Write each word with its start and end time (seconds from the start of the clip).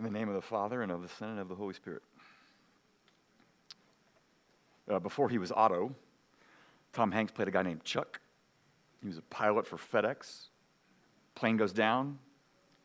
In 0.00 0.04
the 0.04 0.18
name 0.18 0.30
of 0.30 0.34
the 0.34 0.40
Father, 0.40 0.80
and 0.80 0.90
of 0.90 1.02
the 1.02 1.08
Son, 1.08 1.28
and 1.28 1.40
of 1.40 1.50
the 1.50 1.54
Holy 1.54 1.74
Spirit. 1.74 2.00
Uh, 4.90 4.98
before 4.98 5.28
he 5.28 5.36
was 5.36 5.52
Otto, 5.52 5.94
Tom 6.94 7.12
Hanks 7.12 7.32
played 7.32 7.48
a 7.48 7.50
guy 7.50 7.62
named 7.62 7.84
Chuck. 7.84 8.18
He 9.02 9.08
was 9.08 9.18
a 9.18 9.22
pilot 9.22 9.66
for 9.66 9.76
FedEx. 9.76 10.46
Plane 11.34 11.58
goes 11.58 11.74
down. 11.74 12.18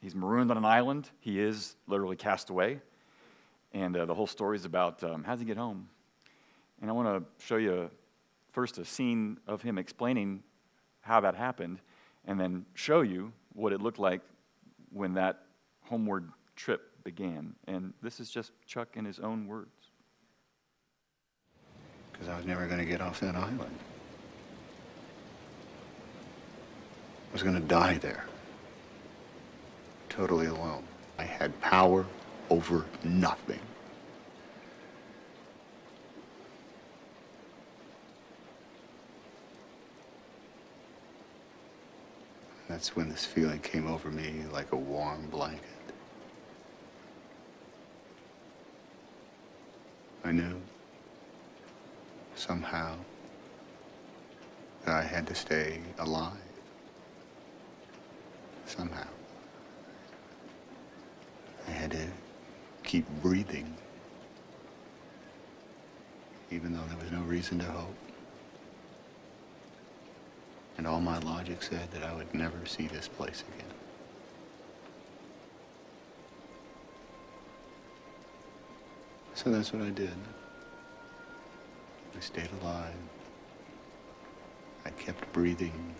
He's 0.01 0.13
marooned 0.13 0.51
on 0.51 0.57
an 0.57 0.65
island. 0.65 1.09
He 1.21 1.39
is 1.39 1.77
literally 1.87 2.17
cast 2.17 2.49
away. 2.49 2.81
And 3.73 3.95
uh, 3.95 4.05
the 4.05 4.13
whole 4.13 4.27
story 4.27 4.57
is 4.57 4.65
about 4.65 5.01
um, 5.01 5.23
how 5.23 5.31
does 5.31 5.39
he 5.39 5.45
get 5.45 5.55
home? 5.55 5.87
And 6.81 6.89
I 6.89 6.93
want 6.93 7.07
to 7.07 7.45
show 7.45 7.55
you 7.55 7.89
first 8.51 8.77
a 8.77 8.83
scene 8.83 9.37
of 9.47 9.61
him 9.61 9.77
explaining 9.77 10.43
how 10.99 11.21
that 11.21 11.35
happened, 11.35 11.79
and 12.25 12.37
then 12.37 12.65
show 12.73 13.03
you 13.03 13.31
what 13.53 13.71
it 13.71 13.79
looked 13.79 13.99
like 13.99 14.19
when 14.91 15.13
that 15.13 15.43
homeward 15.85 16.29
trip 16.57 16.91
began. 17.05 17.55
And 17.67 17.93
this 18.01 18.19
is 18.19 18.29
just 18.29 18.51
Chuck 18.65 18.97
in 18.97 19.05
his 19.05 19.19
own 19.19 19.47
words. 19.47 19.69
Because 22.11 22.27
I 22.27 22.35
was 22.35 22.45
never 22.45 22.65
going 22.65 22.79
to 22.79 22.85
get 22.85 22.99
off 22.99 23.21
that 23.21 23.35
island. 23.35 23.77
I 27.29 27.33
was 27.33 27.43
going 27.43 27.55
to 27.55 27.61
die 27.61 27.97
there. 27.99 28.25
Totally 30.09 30.47
alone. 30.47 30.83
I 31.17 31.23
had 31.23 31.57
power 31.61 32.05
over 32.49 32.85
nothing. 33.03 33.59
That's 42.67 42.95
when 42.95 43.09
this 43.09 43.23
feeling 43.23 43.59
came 43.59 43.87
over 43.87 44.09
me 44.09 44.43
like 44.51 44.71
a 44.71 44.75
warm 44.75 45.27
blanket. 45.27 45.74
I 50.25 50.31
knew 50.31 50.59
somehow 52.35 52.95
that 54.83 54.95
I 54.95 55.03
had 55.03 55.27
to 55.27 55.35
stay 55.35 55.79
alive. 55.99 56.33
Somehow. 58.65 59.05
I 61.67 61.71
had 61.71 61.91
to 61.91 62.07
keep 62.83 63.05
breathing, 63.21 63.71
even 66.49 66.73
though 66.73 66.83
there 66.89 66.97
was 66.97 67.11
no 67.11 67.21
reason 67.21 67.59
to 67.59 67.65
hope. 67.65 67.95
And 70.79 70.87
all 70.87 71.01
my 71.01 71.19
logic 71.19 71.61
said 71.61 71.91
that 71.91 72.01
I 72.01 72.15
would 72.15 72.33
never 72.33 72.65
see 72.65 72.87
this 72.87 73.07
place 73.07 73.43
again. 73.53 73.84
So 79.45 79.51
that's 79.51 79.71
what 79.71 79.83
I 79.83 79.91
did. 79.91 80.09
I 82.17 82.19
stayed 82.19 82.49
alive. 82.63 82.95
I 84.85 84.89
kept 84.89 85.31
breathing. 85.33 85.93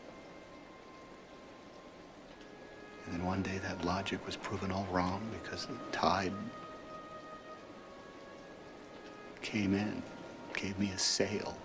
And 3.05 3.13
then 3.13 3.23
one 3.23 3.43
day 3.43 3.59
that 3.59 3.85
logic 3.85 4.25
was 4.25 4.35
proven 4.35 4.71
all 4.71 4.87
wrong 4.91 5.21
because 5.43 5.67
the 5.67 5.75
tide 5.91 6.33
came 9.43 9.75
in, 9.75 10.01
gave 10.55 10.79
me 10.79 10.89
a 10.89 10.97
sail. 10.97 11.55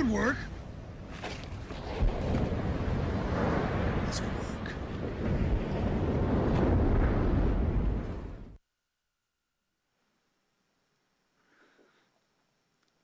Could 0.00 0.10
work. 0.10 0.36
This 4.06 4.20
could 4.20 4.32
work. 4.38 4.72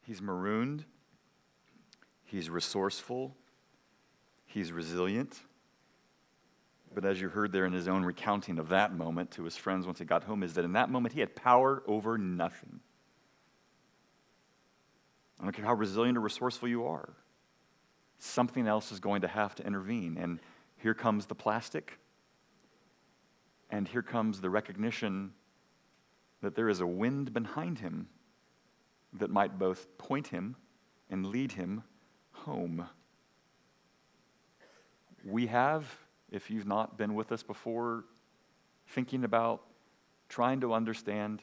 He's 0.07 0.23
marooned, 0.23 0.87
he's 2.25 2.49
resourceful, 2.49 3.37
he's 4.47 4.73
resilient. 4.73 5.41
But 6.95 7.05
as 7.05 7.21
you 7.21 7.29
heard 7.29 7.53
there 7.53 7.67
in 7.67 7.75
his 7.75 7.89
own 7.89 8.05
recounting 8.07 8.59
of 8.59 8.71
that 8.71 8.95
moment 8.97 9.33
to 9.33 9.45
his 9.45 9.55
friends 9.55 9.85
once 9.85 9.99
he 9.99 10.07
got 10.07 10.25
home, 10.25 10.43
is 10.43 10.55
that 10.55 10.65
in 10.65 10.73
that 10.73 10.89
moment 10.89 11.13
he 11.13 11.21
had 11.21 11.37
power 11.37 11.83
over 11.87 12.17
nothing. 12.17 12.76
Don't 15.47 15.53
care 15.53 15.65
how 15.65 15.75
resilient 15.75 16.19
or 16.19 16.23
resourceful 16.23 16.69
you 16.69 16.87
are, 16.87 17.09
something 18.19 18.67
else 18.67 18.91
is 18.91 18.99
going 18.99 19.21
to 19.21 19.29
have 19.29 19.55
to 19.55 19.65
intervene. 19.65 20.19
And 20.19 20.41
here 20.77 20.93
comes 20.93 21.27
the 21.27 21.37
plastic, 21.37 22.01
and 23.71 23.87
here 23.87 24.03
comes 24.03 24.41
the 24.41 24.51
recognition 24.51 25.35
that 26.43 26.57
there 26.57 26.69
is 26.69 26.81
a 26.81 26.87
wind 26.87 27.33
behind 27.33 27.79
him 27.79 28.09
that 29.13 29.31
might 29.31 29.57
both 29.57 29.97
point 29.99 30.27
him 30.27 30.57
and 31.11 31.25
lead 31.25 31.53
him 31.53 31.85
home. 32.33 32.89
We 35.25 35.47
have, 35.47 35.87
if 36.33 36.51
you've 36.51 36.67
not 36.67 36.99
been 36.99 37.15
with 37.15 37.31
us 37.31 37.45
before, 37.45 38.05
thinking 38.89 39.23
about 39.23 39.63
trying 40.29 40.61
to 40.63 40.75
understand 40.75 41.41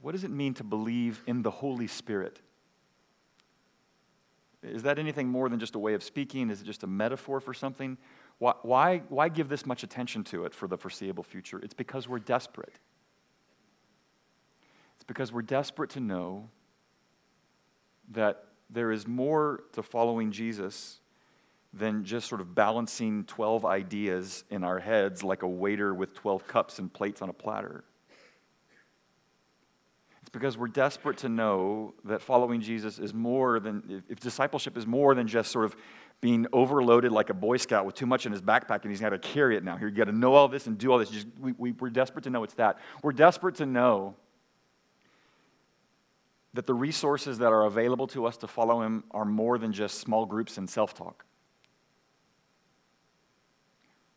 what 0.00 0.12
does 0.12 0.22
it 0.22 0.30
mean 0.30 0.54
to 0.54 0.62
believe 0.62 1.20
in 1.26 1.42
the 1.42 1.50
Holy 1.50 1.88
Spirit? 1.88 2.40
Is 4.62 4.84
that 4.84 4.98
anything 4.98 5.28
more 5.28 5.48
than 5.48 5.58
just 5.58 5.74
a 5.74 5.78
way 5.78 5.94
of 5.94 6.02
speaking? 6.02 6.50
Is 6.50 6.60
it 6.62 6.64
just 6.64 6.84
a 6.84 6.86
metaphor 6.86 7.40
for 7.40 7.52
something? 7.52 7.98
Why, 8.38 8.54
why, 8.62 8.98
why 9.08 9.28
give 9.28 9.48
this 9.48 9.66
much 9.66 9.82
attention 9.82 10.24
to 10.24 10.44
it 10.44 10.54
for 10.54 10.68
the 10.68 10.76
foreseeable 10.76 11.24
future? 11.24 11.58
It's 11.58 11.74
because 11.74 12.08
we're 12.08 12.20
desperate. 12.20 12.74
It's 14.94 15.04
because 15.04 15.32
we're 15.32 15.42
desperate 15.42 15.90
to 15.90 16.00
know 16.00 16.48
that 18.12 18.44
there 18.70 18.92
is 18.92 19.06
more 19.06 19.64
to 19.72 19.82
following 19.82 20.30
Jesus 20.30 21.00
than 21.72 22.04
just 22.04 22.28
sort 22.28 22.40
of 22.40 22.54
balancing 22.54 23.24
12 23.24 23.64
ideas 23.64 24.44
in 24.50 24.62
our 24.62 24.78
heads 24.78 25.24
like 25.24 25.42
a 25.42 25.48
waiter 25.48 25.94
with 25.94 26.14
12 26.14 26.46
cups 26.46 26.78
and 26.78 26.92
plates 26.92 27.22
on 27.22 27.28
a 27.28 27.32
platter. 27.32 27.84
Because 30.32 30.56
we're 30.56 30.68
desperate 30.68 31.18
to 31.18 31.28
know 31.28 31.92
that 32.04 32.22
following 32.22 32.62
Jesus 32.62 32.98
is 32.98 33.12
more 33.12 33.60
than, 33.60 34.02
if 34.08 34.18
discipleship 34.18 34.78
is 34.78 34.86
more 34.86 35.14
than 35.14 35.28
just 35.28 35.52
sort 35.52 35.66
of 35.66 35.76
being 36.22 36.46
overloaded 36.52 37.12
like 37.12 37.28
a 37.28 37.34
Boy 37.34 37.58
Scout 37.58 37.84
with 37.84 37.94
too 37.94 38.06
much 38.06 38.24
in 38.24 38.32
his 38.32 38.40
backpack 38.40 38.82
and 38.82 38.90
he's 38.90 39.00
got 39.00 39.10
to 39.10 39.18
carry 39.18 39.56
it 39.56 39.64
now. 39.64 39.76
Here, 39.76 39.88
you 39.88 39.94
got 39.94 40.04
to 40.04 40.12
know 40.12 40.34
all 40.34 40.48
this 40.48 40.66
and 40.66 40.78
do 40.78 40.90
all 40.90 40.98
this. 40.98 41.10
Just, 41.10 41.26
we, 41.38 41.52
we, 41.58 41.72
we're 41.72 41.90
desperate 41.90 42.24
to 42.24 42.30
know 42.30 42.44
it's 42.44 42.54
that. 42.54 42.78
We're 43.02 43.12
desperate 43.12 43.56
to 43.56 43.66
know 43.66 44.14
that 46.54 46.66
the 46.66 46.74
resources 46.74 47.38
that 47.38 47.52
are 47.52 47.64
available 47.64 48.06
to 48.08 48.24
us 48.26 48.36
to 48.38 48.46
follow 48.46 48.82
him 48.82 49.04
are 49.10 49.24
more 49.24 49.58
than 49.58 49.72
just 49.72 49.98
small 49.98 50.24
groups 50.24 50.56
and 50.56 50.68
self 50.68 50.94
talk. 50.94 51.24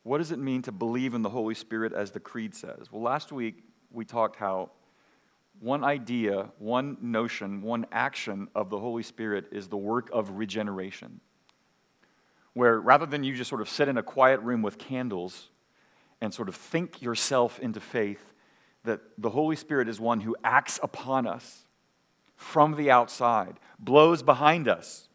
What 0.03 0.19
does 0.19 0.31
it 0.31 0.39
mean 0.39 0.61
to 0.63 0.71
believe 0.71 1.13
in 1.13 1.23
the 1.23 1.29
Holy 1.29 1.55
Spirit 1.55 1.91
as 1.91 2.11
the 2.11 2.19
Creed 2.19 2.53
says? 2.53 2.91
Well, 2.91 3.01
last 3.01 3.31
week 3.31 3.63
we 3.91 4.05
talked 4.05 4.35
how 4.35 4.69
one 5.59 5.83
idea, 5.83 6.49
one 6.59 6.97
notion, 7.01 7.61
one 7.61 7.85
action 7.91 8.47
of 8.55 8.69
the 8.69 8.79
Holy 8.79 9.03
Spirit 9.03 9.45
is 9.51 9.67
the 9.67 9.77
work 9.77 10.09
of 10.11 10.31
regeneration. 10.31 11.19
Where 12.53 12.79
rather 12.79 13.05
than 13.05 13.23
you 13.23 13.35
just 13.35 13.49
sort 13.49 13.61
of 13.61 13.69
sit 13.69 13.87
in 13.87 13.97
a 13.97 14.03
quiet 14.03 14.39
room 14.41 14.61
with 14.61 14.77
candles 14.77 15.49
and 16.21 16.33
sort 16.33 16.49
of 16.49 16.55
think 16.55 17.01
yourself 17.01 17.59
into 17.59 17.79
faith, 17.79 18.33
that 18.83 19.01
the 19.17 19.29
Holy 19.29 19.55
Spirit 19.55 19.89
is 19.89 19.99
one 19.99 20.21
who 20.21 20.35
acts 20.43 20.79
upon 20.81 21.27
us 21.27 21.65
from 22.35 22.75
the 22.75 22.91
outside, 22.91 23.59
blows 23.79 24.21
behind 24.21 24.67
us, 24.67 25.09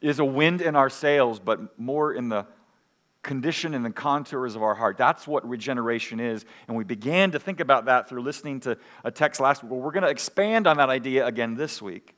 is 0.00 0.18
a 0.18 0.24
wind 0.24 0.60
in 0.60 0.76
our 0.76 0.90
sails, 0.90 1.38
but 1.38 1.78
more 1.78 2.12
in 2.12 2.28
the 2.28 2.46
condition 3.22 3.74
and 3.74 3.84
the 3.84 3.90
contours 3.90 4.56
of 4.56 4.62
our 4.62 4.74
heart. 4.74 4.96
That's 4.96 5.26
what 5.26 5.48
regeneration 5.48 6.20
is. 6.20 6.44
And 6.66 6.76
we 6.76 6.84
began 6.84 7.30
to 7.32 7.38
think 7.38 7.60
about 7.60 7.84
that 7.84 8.08
through 8.08 8.22
listening 8.22 8.60
to 8.60 8.76
a 9.04 9.10
text 9.10 9.40
last 9.40 9.62
week. 9.62 9.70
Well, 9.70 9.80
we're 9.80 9.92
going 9.92 10.04
to 10.04 10.10
expand 10.10 10.66
on 10.66 10.76
that 10.78 10.90
idea 10.90 11.26
again 11.26 11.54
this 11.54 11.80
week. 11.80 12.14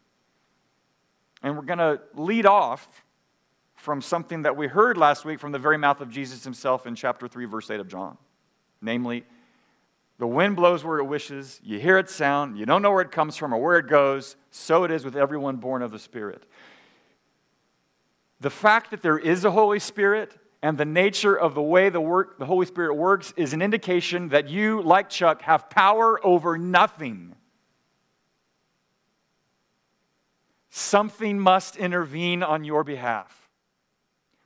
And 1.42 1.56
we're 1.56 1.64
going 1.64 1.78
to 1.78 2.00
lead 2.14 2.46
off 2.46 3.04
from 3.76 4.00
something 4.00 4.42
that 4.42 4.56
we 4.56 4.66
heard 4.66 4.96
last 4.96 5.26
week 5.26 5.38
from 5.38 5.52
the 5.52 5.58
very 5.58 5.76
mouth 5.76 6.00
of 6.00 6.08
Jesus 6.08 6.42
himself 6.42 6.86
in 6.86 6.94
chapter 6.94 7.28
3, 7.28 7.44
verse 7.44 7.70
8 7.70 7.80
of 7.80 7.88
John. 7.88 8.16
Namely, 8.80 9.24
the 10.18 10.26
wind 10.26 10.56
blows 10.56 10.84
where 10.84 10.98
it 10.98 11.04
wishes, 11.04 11.60
you 11.62 11.78
hear 11.78 11.98
its 11.98 12.14
sound, 12.14 12.56
you 12.56 12.64
don't 12.64 12.80
know 12.80 12.92
where 12.92 13.02
it 13.02 13.10
comes 13.10 13.36
from 13.36 13.52
or 13.52 13.60
where 13.60 13.76
it 13.76 13.88
goes. 13.88 14.36
So 14.50 14.84
it 14.84 14.90
is 14.90 15.04
with 15.04 15.16
everyone 15.16 15.56
born 15.56 15.82
of 15.82 15.90
the 15.90 15.98
Spirit. 15.98 16.44
The 18.40 18.50
fact 18.50 18.90
that 18.90 19.02
there 19.02 19.18
is 19.18 19.44
a 19.44 19.50
Holy 19.50 19.78
Spirit 19.78 20.34
and 20.64 20.78
the 20.78 20.86
nature 20.86 21.38
of 21.38 21.54
the 21.54 21.60
way 21.60 21.90
the, 21.90 22.00
work, 22.00 22.38
the 22.38 22.46
Holy 22.46 22.64
Spirit 22.64 22.94
works 22.94 23.34
is 23.36 23.52
an 23.52 23.60
indication 23.60 24.30
that 24.30 24.48
you, 24.48 24.80
like 24.80 25.10
Chuck, 25.10 25.42
have 25.42 25.68
power 25.68 26.18
over 26.24 26.56
nothing. 26.56 27.34
Something 30.70 31.38
must 31.38 31.76
intervene 31.76 32.42
on 32.42 32.64
your 32.64 32.82
behalf, 32.82 33.50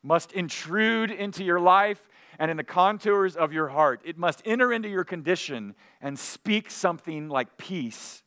must 0.02 0.32
intrude 0.32 1.12
into 1.12 1.44
your 1.44 1.60
life 1.60 2.08
and 2.40 2.50
in 2.50 2.56
the 2.56 2.64
contours 2.64 3.36
of 3.36 3.52
your 3.52 3.68
heart. 3.68 4.00
It 4.04 4.18
must 4.18 4.42
enter 4.44 4.72
into 4.72 4.88
your 4.88 5.04
condition 5.04 5.76
and 6.00 6.18
speak 6.18 6.68
something 6.72 7.28
like 7.28 7.56
peace 7.58 8.24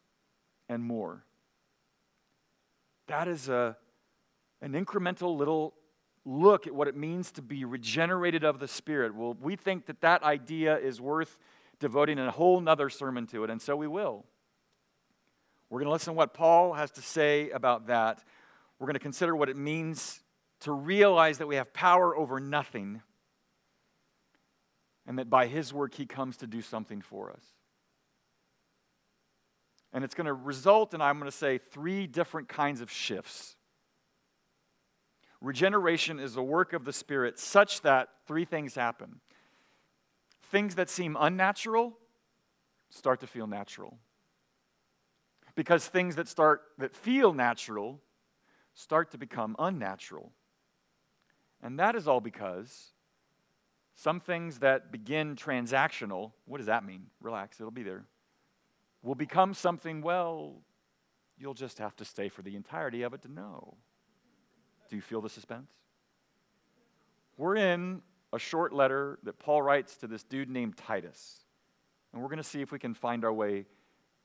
and 0.70 0.82
more. 0.82 1.26
That 3.08 3.28
is 3.28 3.50
a, 3.50 3.76
an 4.62 4.72
incremental 4.72 5.36
little 5.36 5.74
look 6.26 6.68
at 6.68 6.74
what 6.74 6.88
it 6.88 6.96
means 6.96 7.32
to 7.34 7.42
be 7.42 7.66
regenerated 7.66 8.44
of 8.44 8.60
the 8.60 8.68
Spirit. 8.68 9.16
Well, 9.16 9.36
we 9.40 9.56
think 9.56 9.88
that 9.88 10.02
that 10.02 10.24
idea 10.24 10.78
is 10.78 11.02
worth 11.02 11.38
devoting 11.80 12.20
a 12.20 12.32
whole 12.32 12.60
nother 12.60 12.90
sermon 12.90 13.26
to 13.28 13.44
it, 13.44 13.50
and 13.50 13.62
so 13.62 13.76
we 13.76 13.88
will. 13.88 14.26
We're 15.70 15.80
going 15.80 15.88
to 15.88 15.94
listen 15.94 16.14
to 16.14 16.18
what 16.18 16.34
Paul 16.34 16.74
has 16.74 16.92
to 16.92 17.02
say 17.02 17.50
about 17.50 17.88
that. 17.88 18.24
We're 18.78 18.88
going 18.88 18.96
to 18.96 19.00
consider 19.00 19.36
what 19.36 19.50
it 19.50 19.56
means 19.56 20.20
to 20.62 20.72
realize 20.72 21.38
that 21.40 21.48
we 21.48 21.56
have 21.56 21.74
power 21.74 22.16
over 22.16 22.40
nothing 22.40 23.02
and 25.08 25.18
that 25.18 25.30
by 25.30 25.48
his 25.48 25.74
work 25.74 25.96
he 25.96 26.06
comes 26.06 26.38
to 26.38 26.48
do 26.48 26.62
something 26.62 27.02
for 27.02 27.32
us. 27.32 27.44
And 29.94 30.04
it's 30.04 30.14
going 30.14 30.28
to 30.28 30.34
result 30.34 30.94
in, 30.94 31.02
I'm 31.02 31.20
going 31.20 31.30
to 31.30 31.36
say, 31.36 31.58
three 31.58 32.08
different 32.08 32.48
kinds 32.48 32.82
of 32.82 32.92
shifts. 32.92 33.56
Regeneration 35.42 36.20
is 36.20 36.36
the 36.36 36.44
work 36.44 36.72
of 36.74 36.86
the 36.86 36.94
Spirit 36.94 37.40
such 37.40 37.82
that 37.82 38.10
three 38.28 38.46
things 38.46 38.76
happen. 38.76 39.20
Things 40.44 40.76
that 40.76 40.90
seem 40.90 41.18
unnatural 41.20 41.98
start 42.90 43.20
to 43.22 43.28
feel 43.28 43.48
natural. 43.48 43.98
Because 45.56 45.88
things 45.88 46.16
that 46.16 46.28
start 46.28 46.62
that 46.78 46.96
feel 46.96 47.34
natural 47.34 48.00
start 48.74 49.12
to 49.12 49.18
become 49.18 49.56
unnatural. 49.58 50.32
And 51.64 51.80
that 51.80 51.96
is 51.96 52.08
all 52.08 52.22
because 52.22 52.92
some 53.96 54.20
things 54.20 54.60
that 54.60 54.92
begin 54.92 55.36
transactional, 55.36 56.32
what 56.46 56.58
does 56.58 56.68
that 56.68 56.86
mean? 56.86 57.08
Relax, 57.22 57.60
it'll 57.60 57.72
be 57.72 57.84
there. 57.84 58.06
Will 59.04 59.16
become 59.16 59.54
something, 59.54 60.02
well, 60.02 60.62
you'll 61.38 61.54
just 61.54 61.80
have 61.80 61.96
to 61.98 62.06
stay 62.06 62.30
for 62.30 62.42
the 62.42 62.56
entirety 62.56 63.02
of 63.02 63.14
it 63.14 63.22
to 63.24 63.32
know. 63.32 63.76
Do 64.92 64.98
you 64.98 65.02
feel 65.02 65.22
the 65.22 65.30
suspense? 65.30 65.72
We're 67.38 67.56
in 67.56 68.02
a 68.34 68.38
short 68.38 68.74
letter 68.74 69.20
that 69.24 69.40
Paul 69.40 69.62
writes 69.62 69.96
to 69.98 70.08
this 70.08 70.22
dude 70.22 70.50
named 70.50 70.76
Titus. 70.76 71.40
And 72.12 72.22
we're 72.22 72.28
going 72.28 72.38
to 72.38 72.44
see 72.44 72.62
if 72.62 72.74
we 72.74 72.78
can 72.78 72.94
find 72.94 73.24
our 73.24 73.32
way 73.32 73.66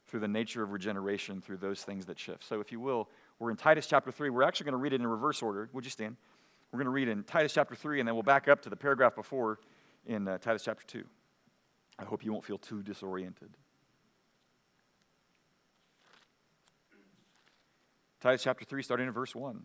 through 0.09 0.21
the 0.21 0.29
nature 0.29 0.65
of 0.65 0.73
regeneration 0.73 1.41
through 1.41 1.59
those 1.59 1.85
things 1.85 2.07
that 2.07 2.19
shift. 2.19 2.43
So, 2.43 2.61
if 2.61 2.73
you 2.73 2.81
will, 2.81 3.09
we're 3.39 3.53
in 3.53 3.57
Titus 3.57 3.87
chapter 3.87 4.11
3. 4.11 4.29
We're 4.29 4.43
actually 4.43 4.65
going 4.65 4.73
to 4.73 4.79
read 4.79 4.93
it 4.93 5.01
in 5.01 5.07
reverse 5.07 5.41
order. 5.41 5.71
Would 5.73 5.85
you 5.85 5.91
stand? 5.91 6.17
We're 6.73 6.79
going 6.79 6.87
to 6.87 6.91
read 6.91 7.09
in 7.09 7.23
Titus 7.23 7.53
chapter 7.55 7.77
3, 7.77 8.01
and 8.01 8.09
then 8.09 8.17
we'll 8.17 8.25
back 8.25 8.49
up 8.49 8.61
to 8.63 8.69
the 8.69 8.77
paragraph 8.77 9.15
before 9.15 9.61
in 10.05 10.27
uh, 10.27 10.39
Titus 10.39 10.65
chapter 10.65 10.85
2. 10.87 11.05
I 12.01 12.05
hope 12.05 12.25
you 12.25 12.33
won't 12.33 12.45
feel 12.45 12.59
too 12.59 12.83
disoriented. 12.83 13.51
Titus 18.21 18.43
chapter 18.43 18.65
3, 18.65 18.83
starting 18.83 19.07
in 19.07 19.13
verse 19.13 19.33
1. 19.33 19.65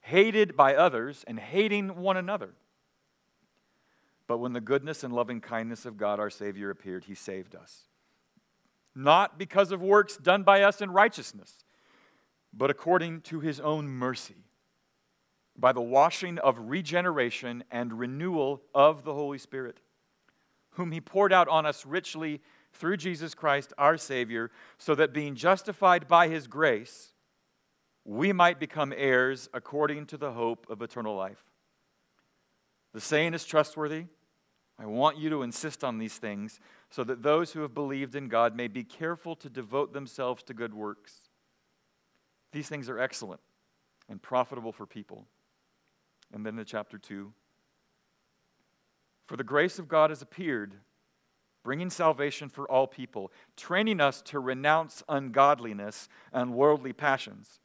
hated 0.00 0.56
by 0.56 0.74
others 0.74 1.24
and 1.26 1.38
hating 1.38 1.96
one 1.96 2.16
another. 2.16 2.50
But 4.26 4.38
when 4.38 4.52
the 4.52 4.60
goodness 4.60 5.02
and 5.02 5.12
loving 5.12 5.40
kindness 5.40 5.84
of 5.84 5.96
God 5.96 6.20
our 6.20 6.30
Savior 6.30 6.70
appeared, 6.70 7.04
he 7.04 7.14
saved 7.14 7.54
us. 7.54 7.82
Not 8.94 9.38
because 9.38 9.72
of 9.72 9.82
works 9.82 10.16
done 10.16 10.42
by 10.42 10.62
us 10.62 10.80
in 10.80 10.90
righteousness, 10.90 11.64
but 12.52 12.70
according 12.70 13.22
to 13.22 13.40
his 13.40 13.60
own 13.60 13.88
mercy, 13.88 14.44
by 15.56 15.72
the 15.72 15.80
washing 15.80 16.38
of 16.38 16.58
regeneration 16.58 17.64
and 17.70 17.98
renewal 17.98 18.62
of 18.74 19.04
the 19.04 19.14
Holy 19.14 19.38
Spirit, 19.38 19.80
whom 20.70 20.92
he 20.92 21.00
poured 21.00 21.32
out 21.32 21.48
on 21.48 21.66
us 21.66 21.84
richly 21.84 22.40
through 22.72 22.96
Jesus 22.96 23.34
Christ 23.34 23.72
our 23.76 23.96
Savior, 23.96 24.50
so 24.78 24.94
that 24.94 25.12
being 25.12 25.34
justified 25.34 26.06
by 26.06 26.28
his 26.28 26.46
grace, 26.46 27.14
we 28.04 28.32
might 28.32 28.58
become 28.58 28.92
heirs 28.96 29.48
according 29.52 30.06
to 30.06 30.16
the 30.16 30.32
hope 30.32 30.66
of 30.70 30.82
eternal 30.82 31.14
life. 31.14 31.44
The 32.92 33.00
saying 33.00 33.34
is 33.34 33.44
trustworthy. 33.44 34.06
I 34.78 34.86
want 34.86 35.18
you 35.18 35.28
to 35.30 35.42
insist 35.42 35.84
on 35.84 35.98
these 35.98 36.16
things 36.16 36.58
so 36.88 37.04
that 37.04 37.22
those 37.22 37.52
who 37.52 37.60
have 37.60 37.74
believed 37.74 38.14
in 38.14 38.28
God 38.28 38.56
may 38.56 38.66
be 38.66 38.82
careful 38.82 39.36
to 39.36 39.50
devote 39.50 39.92
themselves 39.92 40.42
to 40.44 40.54
good 40.54 40.72
works. 40.72 41.28
These 42.52 42.68
things 42.68 42.88
are 42.88 42.98
excellent 42.98 43.40
and 44.08 44.20
profitable 44.20 44.72
for 44.72 44.86
people. 44.86 45.26
And 46.32 46.44
then 46.44 46.58
in 46.58 46.64
chapter 46.64 46.96
2 46.96 47.32
For 49.26 49.36
the 49.36 49.44
grace 49.44 49.78
of 49.78 49.86
God 49.86 50.10
has 50.10 50.22
appeared, 50.22 50.76
bringing 51.62 51.90
salvation 51.90 52.48
for 52.48 52.68
all 52.70 52.86
people, 52.86 53.30
training 53.56 54.00
us 54.00 54.22
to 54.22 54.40
renounce 54.40 55.02
ungodliness 55.08 56.08
and 56.32 56.54
worldly 56.54 56.94
passions 56.94 57.60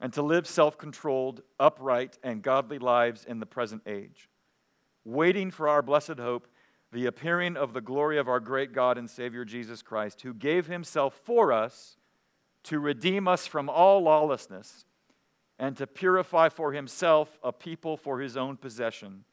and 0.00 0.12
to 0.12 0.22
live 0.22 0.46
self 0.46 0.78
controlled, 0.78 1.42
upright, 1.58 2.18
and 2.22 2.42
godly 2.42 2.78
lives 2.78 3.24
in 3.24 3.40
the 3.40 3.46
present 3.46 3.82
age, 3.86 4.28
waiting 5.04 5.50
for 5.50 5.68
our 5.68 5.82
blessed 5.82 6.18
hope, 6.18 6.48
the 6.92 7.06
appearing 7.06 7.56
of 7.56 7.72
the 7.72 7.80
glory 7.80 8.18
of 8.18 8.28
our 8.28 8.40
great 8.40 8.72
God 8.72 8.98
and 8.98 9.08
Savior 9.08 9.44
Jesus 9.44 9.82
Christ, 9.82 10.22
who 10.22 10.34
gave 10.34 10.66
himself 10.66 11.14
for 11.14 11.52
us 11.52 11.96
to 12.64 12.78
redeem 12.78 13.28
us 13.28 13.46
from 13.46 13.68
all 13.68 14.02
lawlessness 14.02 14.84
and 15.58 15.76
to 15.76 15.86
purify 15.86 16.48
for 16.48 16.72
himself 16.72 17.38
a 17.42 17.52
people 17.52 17.96
for 17.96 18.20
his 18.20 18.36
own 18.36 18.56
possession 18.56 19.24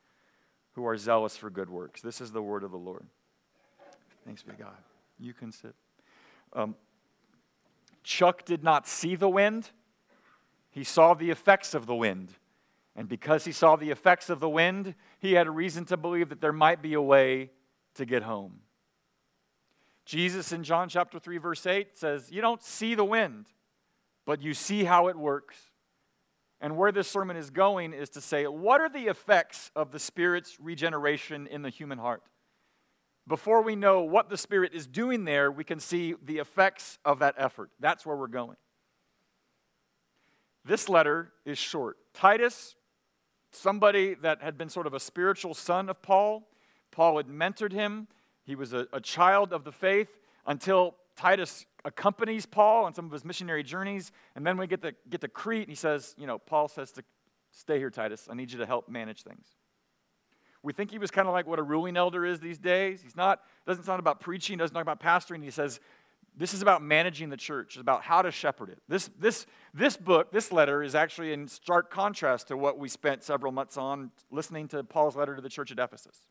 who 0.74 0.86
are 0.86 0.98
zealous 0.98 1.36
for 1.36 1.50
good 1.50 1.70
works. 1.70 2.02
This 2.02 2.22
is 2.22 2.32
the 2.32 2.42
word 2.42 2.64
of 2.64 2.72
the 2.72 2.78
Lord. 2.78 3.06
Thanks 4.26 4.44
be 4.44 4.52
God. 4.60 4.78
You 5.20 5.34
can 5.34 5.52
sit. 5.52 5.74
Um, 6.54 6.76
Chuck 8.04 8.46
did 8.46 8.64
not 8.64 8.88
see 8.88 9.16
the 9.16 9.30
wind, 9.30 9.72
he 10.78 10.84
saw 10.84 11.16
the 11.16 11.32
effects 11.32 11.74
of 11.74 11.88
the 11.88 11.96
wind. 11.96 12.32
And 12.96 13.10
because 13.10 13.46
he 13.46 13.52
saw 13.52 13.76
the 13.76 13.90
effects 13.90 14.30
of 14.30 14.40
the 14.40 14.48
wind, 14.48 14.94
he 15.18 15.34
had 15.34 15.48
a 15.48 15.52
reason 15.52 15.86
to 15.86 15.98
believe 15.98 16.30
that 16.30 16.40
there 16.40 16.54
might 16.54 16.84
be 16.84 16.94
a 16.94 17.02
way 17.02 17.50
to 17.96 18.06
get 18.06 18.22
home. 18.22 18.60
Jesus 20.06 20.52
in 20.52 20.64
John 20.64 20.88
chapter 20.88 21.18
3, 21.18 21.40
verse 21.40 21.66
8 21.66 21.98
says, 21.98 22.30
You 22.32 22.42
don't 22.42 22.62
see 22.62 22.94
the 22.94 23.04
wind, 23.04 23.48
but 24.24 24.44
you 24.44 24.54
see 24.54 24.84
how 24.84 25.08
it 25.08 25.18
works. 25.18 25.56
And 26.62 26.78
where 26.78 26.92
this 26.92 27.08
sermon 27.08 27.38
is 27.38 27.50
going 27.50 27.92
is 27.94 28.12
to 28.12 28.22
say, 28.22 28.46
What 28.46 28.80
are 28.80 28.90
the 28.90 29.08
effects 29.08 29.72
of 29.76 29.92
the 29.92 30.00
Spirit's 30.00 30.60
regeneration 30.60 31.48
in 31.48 31.64
the 31.64 31.72
human 31.72 31.98
heart? 31.98 32.22
Before 33.28 33.64
we 33.64 33.76
know 33.76 34.04
what 34.04 34.30
the 34.30 34.38
Spirit 34.38 34.76
is 34.76 34.86
doing 34.86 35.26
there, 35.26 35.52
we 35.52 35.64
can 35.64 35.80
see 35.80 36.14
the 36.24 36.38
effects 36.38 37.00
of 37.04 37.18
that 37.18 37.34
effort. 37.36 37.72
That's 37.80 38.06
where 38.06 38.16
we're 38.16 38.28
going. 38.28 38.58
This 40.68 40.90
letter 40.90 41.32
is 41.46 41.58
short. 41.58 41.98
Titus, 42.14 42.76
somebody 43.52 44.16
that 44.16 44.42
had 44.42 44.58
been 44.58 44.68
sort 44.68 44.86
of 44.86 44.94
a 44.94 45.00
spiritual 45.00 45.54
son 45.54 45.88
of 45.90 46.02
Paul, 46.02 46.50
Paul 46.92 47.18
had 47.18 47.28
mentored 47.28 47.72
him. 47.72 48.08
He 48.44 48.54
was 48.54 48.74
a, 48.74 48.86
a 48.92 49.00
child 49.00 49.54
of 49.54 49.64
the 49.64 49.72
faith 49.72 50.10
until 50.46 50.96
Titus 51.16 51.66
accompanies 51.86 52.46
Paul 52.46 52.84
on 52.84 52.94
some 52.94 53.06
of 53.06 53.12
his 53.14 53.24
missionary 53.24 53.64
journeys. 53.64 54.12
And 54.36 54.46
then 54.46 54.58
we 54.58 54.68
get 54.68 54.82
to, 54.82 54.94
get 55.10 55.22
to 55.22 55.30
Crete, 55.30 55.62
and 55.64 55.70
he 55.70 55.76
says, 55.76 56.14
You 56.18 56.28
know, 56.28 56.38
Paul 56.38 56.68
says 56.68 56.92
to 56.94 57.04
stay 57.52 57.78
here, 57.78 57.90
Titus. 57.90 58.28
I 58.30 58.36
need 58.36 58.52
you 58.52 58.60
to 58.60 58.66
help 58.66 58.90
manage 58.90 59.24
things. 59.24 59.48
We 60.64 60.74
think 60.74 60.92
he 60.92 60.98
was 60.98 61.12
kind 61.12 61.30
of 61.30 61.34
like 61.34 61.48
what 61.48 61.60
a 61.60 61.64
ruling 61.64 61.96
elder 61.96 62.26
is 62.26 62.42
these 62.42 62.58
days. 62.58 63.02
He's 63.02 63.16
not, 63.16 63.42
doesn't 63.66 63.86
sound 63.86 64.00
about 64.00 64.20
preaching, 64.20 64.58
doesn't 64.58 64.74
talk 64.74 64.82
about 64.82 65.00
pastoring. 65.00 65.42
He 65.42 65.52
says, 65.52 65.80
this 66.38 66.54
is 66.54 66.62
about 66.62 66.84
managing 66.84 67.30
the 67.30 67.38
church, 67.38 67.76
it's 67.76 67.82
about 67.82 68.04
how 68.04 68.22
to 68.22 68.32
shepherd 68.32 68.70
it. 68.70 68.80
This, 68.88 69.10
this, 69.20 69.46
this 69.74 69.98
book, 69.98 70.32
this 70.32 70.52
letter, 70.52 70.84
is 70.84 70.94
actually 70.94 71.34
in 71.34 71.48
stark 71.48 71.90
contrast 71.90 72.48
to 72.50 72.58
what 72.58 72.78
we 72.78 72.88
spent 72.88 73.24
several 73.24 73.52
months 73.52 73.76
on 73.76 74.12
listening 74.30 74.68
to 74.70 74.84
Paul's 74.84 75.16
letter 75.16 75.36
to 75.36 75.42
the 75.42 75.50
church 75.50 75.72
at 75.72 75.80
Ephesus. 75.80 76.22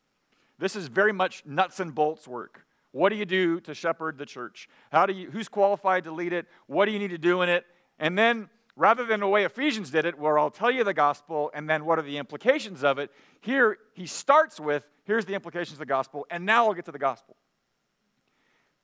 This 0.59 0.77
is 0.77 0.87
very 0.87 1.13
much 1.13 1.45
nuts 1.45 1.81
and 1.81 1.95
bolts 1.95 2.27
work. 2.27 2.65
What 2.93 3.11
do 3.11 3.17
you 3.17 3.27
do 3.27 3.61
to 3.61 3.75
shepherd 3.75 4.17
the 4.17 4.25
church? 4.25 4.69
How 4.91 5.05
do 5.07 5.13
you, 5.13 5.31
who's 5.31 5.49
qualified 5.49 6.05
to 6.05 6.13
lead 6.13 6.33
it? 6.33 6.47
What 6.67 6.87
do 6.87 6.93
you 6.93 6.99
need 6.99 7.11
to 7.11 7.19
do 7.19 7.43
in 7.43 7.49
it? 7.49 7.67
And 7.99 8.17
then, 8.17 8.49
rather 8.77 9.05
than 9.05 9.21
the 9.21 9.29
way 9.29 9.45
Ephesians 9.45 9.91
did 9.91 10.07
it, 10.07 10.19
where 10.19 10.39
I'll 10.39 10.51
tell 10.51 10.71
you 10.71 10.85
the 10.85 10.95
gospel 10.95 11.51
and 11.53 11.69
then 11.69 11.85
what 11.85 11.99
are 11.99 12.03
the 12.03 12.17
implications 12.17 12.85
of 12.85 12.99
it, 12.99 13.11
here 13.41 13.77
he 13.93 14.07
starts 14.07 14.59
with 14.61 14.89
here's 15.05 15.25
the 15.25 15.35
implications 15.35 15.73
of 15.75 15.79
the 15.79 15.87
gospel, 15.87 16.27
and 16.31 16.45
now 16.45 16.67
I'll 16.67 16.75
get 16.75 16.85
to 16.87 16.93
the 16.93 16.99
gospel. 16.99 17.37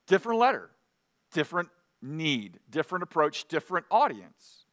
Different 0.07 0.39
letter, 0.39 0.69
different 1.33 1.69
need, 2.01 2.59
different 2.69 3.03
approach, 3.03 3.47
different 3.47 3.85
audience. 3.91 4.65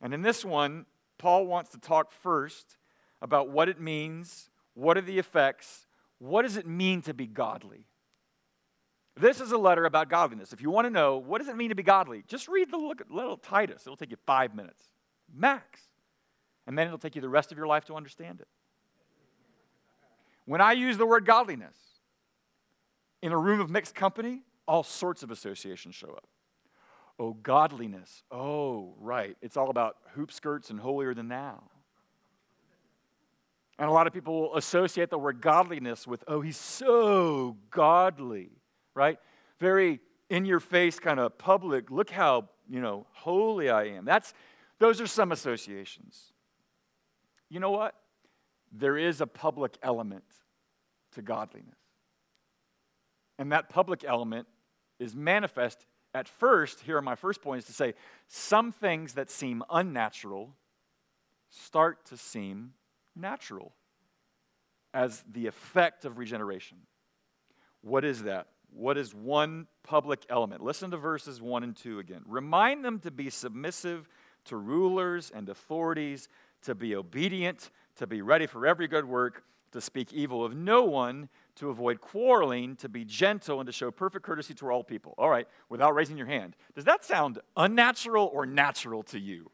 And 0.00 0.12
in 0.12 0.22
this 0.22 0.44
one, 0.44 0.86
Paul 1.18 1.46
wants 1.46 1.70
to 1.70 1.78
talk 1.78 2.12
first 2.12 2.76
about 3.22 3.48
what 3.48 3.68
it 3.68 3.80
means 3.80 4.50
what 4.76 4.98
are 4.98 5.02
the 5.02 5.18
effects? 5.18 5.86
What 6.18 6.42
does 6.42 6.58
it 6.58 6.66
mean 6.66 7.00
to 7.02 7.14
be 7.14 7.26
godly? 7.26 7.86
This 9.18 9.40
is 9.40 9.52
a 9.52 9.56
letter 9.56 9.86
about 9.86 10.10
godliness. 10.10 10.52
If 10.52 10.60
you 10.60 10.70
want 10.70 10.84
to 10.84 10.90
know 10.90 11.16
what 11.16 11.38
does 11.38 11.48
it 11.48 11.56
mean 11.56 11.70
to 11.70 11.74
be 11.74 11.82
godly, 11.82 12.24
just 12.28 12.46
read 12.46 12.70
the 12.70 12.76
little 12.76 13.38
Titus. 13.38 13.86
It'll 13.86 13.96
take 13.96 14.10
you 14.10 14.18
five 14.26 14.54
minutes, 14.54 14.84
max. 15.34 15.80
And 16.66 16.76
then 16.76 16.86
it'll 16.86 16.98
take 16.98 17.14
you 17.14 17.22
the 17.22 17.28
rest 17.30 17.52
of 17.52 17.58
your 17.58 17.66
life 17.66 17.86
to 17.86 17.94
understand 17.94 18.40
it. 18.40 18.48
When 20.44 20.60
I 20.60 20.72
use 20.72 20.98
the 20.98 21.06
word 21.06 21.24
godliness 21.24 21.76
in 23.22 23.32
a 23.32 23.38
room 23.38 23.60
of 23.60 23.70
mixed 23.70 23.94
company, 23.94 24.42
all 24.66 24.82
sorts 24.82 25.22
of 25.22 25.30
associations 25.30 25.94
show 25.94 26.10
up. 26.10 26.26
Oh, 27.18 27.32
godliness. 27.32 28.22
Oh, 28.30 28.94
right. 28.98 29.36
It's 29.40 29.56
all 29.56 29.70
about 29.70 29.96
hoop 30.14 30.30
skirts 30.30 30.70
and 30.70 30.78
holier 30.78 31.14
than 31.14 31.28
thou. 31.28 31.62
And 33.78 33.88
a 33.88 33.92
lot 33.92 34.06
of 34.06 34.12
people 34.12 34.40
will 34.40 34.56
associate 34.56 35.10
the 35.10 35.18
word 35.18 35.40
godliness 35.40 36.06
with, 36.06 36.24
oh, 36.28 36.40
he's 36.40 36.56
so 36.56 37.56
godly, 37.70 38.50
right? 38.94 39.18
Very 39.60 40.00
in 40.28 40.44
your 40.44 40.60
face 40.60 40.98
kind 40.98 41.20
of 41.20 41.38
public, 41.38 41.90
look 41.90 42.10
how, 42.10 42.48
you 42.68 42.80
know, 42.80 43.06
holy 43.12 43.70
I 43.70 43.84
am. 43.84 44.04
That's 44.04 44.34
those 44.78 45.00
are 45.00 45.06
some 45.06 45.32
associations. 45.32 46.32
You 47.48 47.60
know 47.60 47.70
what? 47.70 47.94
There 48.72 48.98
is 48.98 49.20
a 49.20 49.26
public 49.26 49.78
element 49.82 50.24
to 51.12 51.22
godliness. 51.22 51.78
And 53.38 53.52
that 53.52 53.68
public 53.68 54.04
element 54.04 54.46
is 54.98 55.14
manifest 55.14 55.86
at 56.14 56.28
first. 56.28 56.80
Here 56.80 56.96
are 56.96 57.02
my 57.02 57.14
first 57.14 57.42
points 57.42 57.66
to 57.66 57.72
say 57.72 57.94
some 58.26 58.72
things 58.72 59.14
that 59.14 59.30
seem 59.30 59.62
unnatural 59.70 60.54
start 61.50 62.04
to 62.06 62.16
seem 62.16 62.72
natural 63.14 63.72
as 64.92 65.22
the 65.30 65.46
effect 65.46 66.04
of 66.04 66.18
regeneration. 66.18 66.78
What 67.82 68.04
is 68.04 68.22
that? 68.24 68.48
What 68.72 68.98
is 68.98 69.14
one 69.14 69.66
public 69.82 70.24
element? 70.28 70.62
Listen 70.62 70.90
to 70.90 70.96
verses 70.96 71.40
1 71.40 71.62
and 71.62 71.76
2 71.76 71.98
again. 71.98 72.22
Remind 72.26 72.84
them 72.84 72.98
to 73.00 73.10
be 73.10 73.30
submissive 73.30 74.08
to 74.46 74.56
rulers 74.56 75.30
and 75.34 75.48
authorities, 75.48 76.28
to 76.62 76.74
be 76.74 76.94
obedient, 76.94 77.70
to 77.96 78.06
be 78.06 78.22
ready 78.22 78.46
for 78.46 78.66
every 78.66 78.88
good 78.88 79.04
work, 79.04 79.44
to 79.72 79.80
speak 79.80 80.12
evil 80.12 80.44
of 80.44 80.54
no 80.54 80.84
one, 80.84 81.28
to 81.56 81.70
avoid 81.70 82.00
quarreling, 82.00 82.76
to 82.76 82.88
be 82.88 83.04
gentle, 83.04 83.60
and 83.60 83.66
to 83.66 83.72
show 83.72 83.90
perfect 83.90 84.24
courtesy 84.24 84.54
to 84.54 84.70
all 84.70 84.84
people. 84.84 85.14
All 85.18 85.30
right, 85.30 85.48
without 85.68 85.94
raising 85.94 86.16
your 86.16 86.26
hand. 86.26 86.56
Does 86.74 86.84
that 86.84 87.04
sound 87.04 87.38
unnatural 87.56 88.30
or 88.32 88.46
natural 88.46 89.02
to 89.04 89.18
you? 89.18 89.50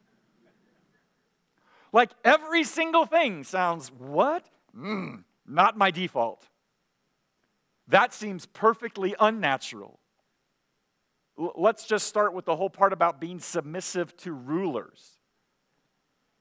Like 1.91 2.11
every 2.23 2.63
single 2.63 3.05
thing 3.05 3.43
sounds, 3.43 3.91
what? 3.91 4.45
Mm, 4.75 5.23
not 5.47 5.77
my 5.77 5.91
default. 5.91 6.47
That 7.87 8.13
seems 8.13 8.45
perfectly 8.47 9.15
unnatural. 9.19 9.99
L- 11.39 11.53
let's 11.55 11.85
just 11.85 12.07
start 12.07 12.33
with 12.33 12.45
the 12.45 12.55
whole 12.55 12.69
part 12.69 12.93
about 12.93 13.21
being 13.21 13.39
submissive 13.39 14.15
to 14.17 14.31
rulers. 14.31 15.19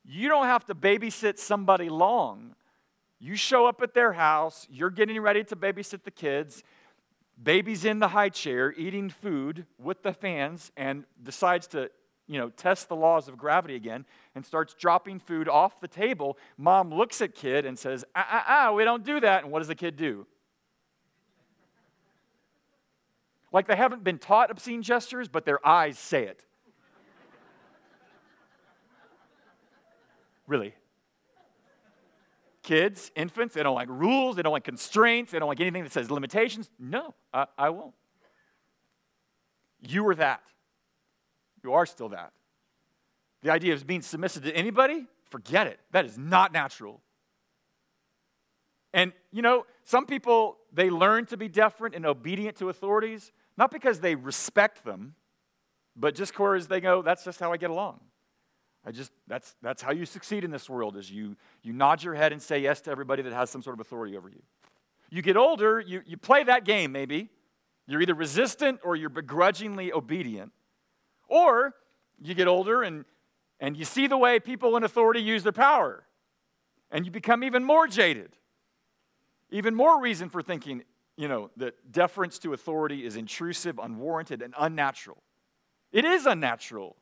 You 0.05 0.29
don't 0.29 0.47
have 0.47 0.65
to 0.67 0.75
babysit 0.75 1.39
somebody 1.39 1.89
long. 1.89 2.55
You 3.25 3.37
show 3.37 3.67
up 3.67 3.81
at 3.81 3.95
their 3.95 4.15
house, 4.15 4.67
you're 4.69 4.91
getting 4.91 5.21
ready 5.21 5.45
to 5.45 5.55
babysit 5.55 6.03
the 6.03 6.11
kids. 6.11 6.65
Baby's 7.41 7.85
in 7.85 8.01
the 8.01 8.09
high 8.09 8.31
chair 8.31 8.75
eating 8.77 9.11
food 9.11 9.65
with 9.79 10.03
the 10.03 10.13
fans 10.13 10.73
and 10.77 11.05
decides 11.23 11.69
to 11.69 11.89
you 12.27 12.41
know, 12.41 12.49
test 12.49 12.89
the 12.89 12.97
laws 12.97 13.29
of 13.29 13.39
gravity 13.39 13.77
again 13.77 14.07
and 14.35 14.45
starts 14.45 14.75
dropping 14.75 15.21
food 15.21 15.49
off 15.49 15.79
the 15.81 15.87
table, 15.87 16.37
mom 16.59 16.93
looks 16.93 17.21
at 17.21 17.33
kid 17.33 17.65
and 17.65 17.79
says, 17.79 18.05
ah, 18.17 18.27
ah, 18.29 18.45
ah, 18.49 18.73
we 18.73 18.83
don't 18.83 19.05
do 19.05 19.21
that. 19.21 19.45
And 19.45 19.53
what 19.53 19.61
does 19.61 19.69
the 19.69 19.77
kid 19.77 19.95
do? 19.95 20.27
Like 23.53 23.69
they 23.69 23.77
haven't 23.77 24.03
been 24.03 24.19
taught 24.19 24.51
obscene 24.51 24.83
gestures, 24.83 25.29
but 25.29 25.45
their 25.45 25.65
eyes 25.65 25.97
say 25.97 26.25
it. 26.25 26.45
really. 30.49 30.75
Kids, 32.63 33.11
infants, 33.17 33.55
they 33.55 33.63
don't 33.63 33.75
like 33.75 33.89
rules, 33.89 34.37
they 34.37 34.43
don't 34.43 34.53
like 34.53 34.65
constraints, 34.65 35.33
they 35.33 35.39
don't 35.39 35.49
like 35.49 35.61
anything 35.61 35.83
that 35.83 35.93
says 35.93 36.11
limitations. 36.11 36.71
No, 36.79 37.15
I, 37.35 37.47
I 37.59 37.71
won't. 37.71 37.95
You 39.81 40.05
were 40.05 40.15
that. 40.15 40.43
You 41.65 41.73
are 41.73 41.87
still 41.87 42.11
that. 42.11 42.33
The 43.43 43.51
idea 43.51 43.75
of 43.75 43.85
being 43.87 44.03
submissive 44.03 44.45
to 44.45 44.55
anybody, 44.55 45.07
forget 45.29 45.67
it. 45.67 45.81
That 45.91 46.05
is 46.05 46.17
not 46.17 46.53
natural. 46.53 47.01
And, 48.95 49.13
you 49.33 49.43
know, 49.43 49.67
some 49.85 50.07
people, 50.07 50.59
they 50.73 50.91
learn 50.91 51.27
to 51.27 51.37
be 51.37 51.49
deferent 51.49 51.97
and 51.97 52.07
obedient 52.07 52.57
to 52.59 52.69
authorities, 52.69 53.33
not 53.57 53.73
because 53.73 53.99
they 54.01 54.15
respect 54.15 54.85
them, 54.85 55.15
but 55.97 56.15
just 56.15 56.33
because 56.33 56.69
they 56.69 56.81
go, 56.81 57.03
that's 57.03 57.25
just 57.25 57.41
how 57.41 57.53
I 57.53 57.57
get 57.57 57.71
along. 57.71 58.01
I 58.85 58.91
just, 58.91 59.13
that's, 59.29 59.55
that's 59.63 59.83
how 59.83 59.93
you 59.93 60.05
succeed 60.07 60.45
in 60.45 60.51
this 60.51 60.69
world, 60.69 60.97
is 60.97 61.11
you, 61.11 61.37
you 61.63 61.73
nod 61.73 62.03
your 62.03 62.15
head 62.15 62.33
and 62.33 62.43
say 62.43 62.59
yes 62.59 62.81
to 62.83 62.91
everybody 62.91 63.23
that 63.23 63.33
has 63.33 63.49
some 63.51 63.63
sort 63.63 63.75
of 63.75 63.81
authority 63.81 64.17
over 64.17 64.29
you. 64.29 64.43
You 65.11 65.23
get 65.23 65.37
older, 65.37 65.79
you, 65.81 66.03
you 66.05 66.17
play 66.17 66.45
that 66.45 66.65
game 66.65 66.93
maybe. 66.93 67.29
You're 67.87 68.03
either 68.03 68.15
resistant 68.15 68.81
or 68.83 68.97
you're 68.97 69.09
begrudgingly 69.09 69.93
obedient. 69.93 70.53
Or 71.29 71.75
you 72.21 72.35
get 72.35 72.49
older 72.49 72.83
and, 72.83 73.05
And 73.61 73.77
you 73.77 73.85
see 73.85 74.09
the 74.09 74.17
way 74.19 74.41
people 74.41 74.77
in 74.77 74.83
authority 74.83 75.23
use 75.23 75.45
their 75.45 75.53
power. 75.53 76.03
And 76.91 77.07
you 77.07 77.13
become 77.13 77.45
even 77.45 77.63
more 77.63 77.87
jaded. 77.87 78.37
Even 79.51 79.75
more 79.75 80.01
reason 80.01 80.29
for 80.29 80.43
thinking, 80.43 80.83
you 81.17 81.29
know, 81.29 81.51
that 81.57 81.93
deference 81.93 82.41
to 82.41 82.53
authority 82.55 83.07
is 83.07 83.15
intrusive, 83.15 83.79
unwarranted, 83.79 84.43
and 84.43 84.53
unnatural. 84.59 85.23
It 85.93 86.05
is 86.05 86.27
unnatural. 86.27 86.97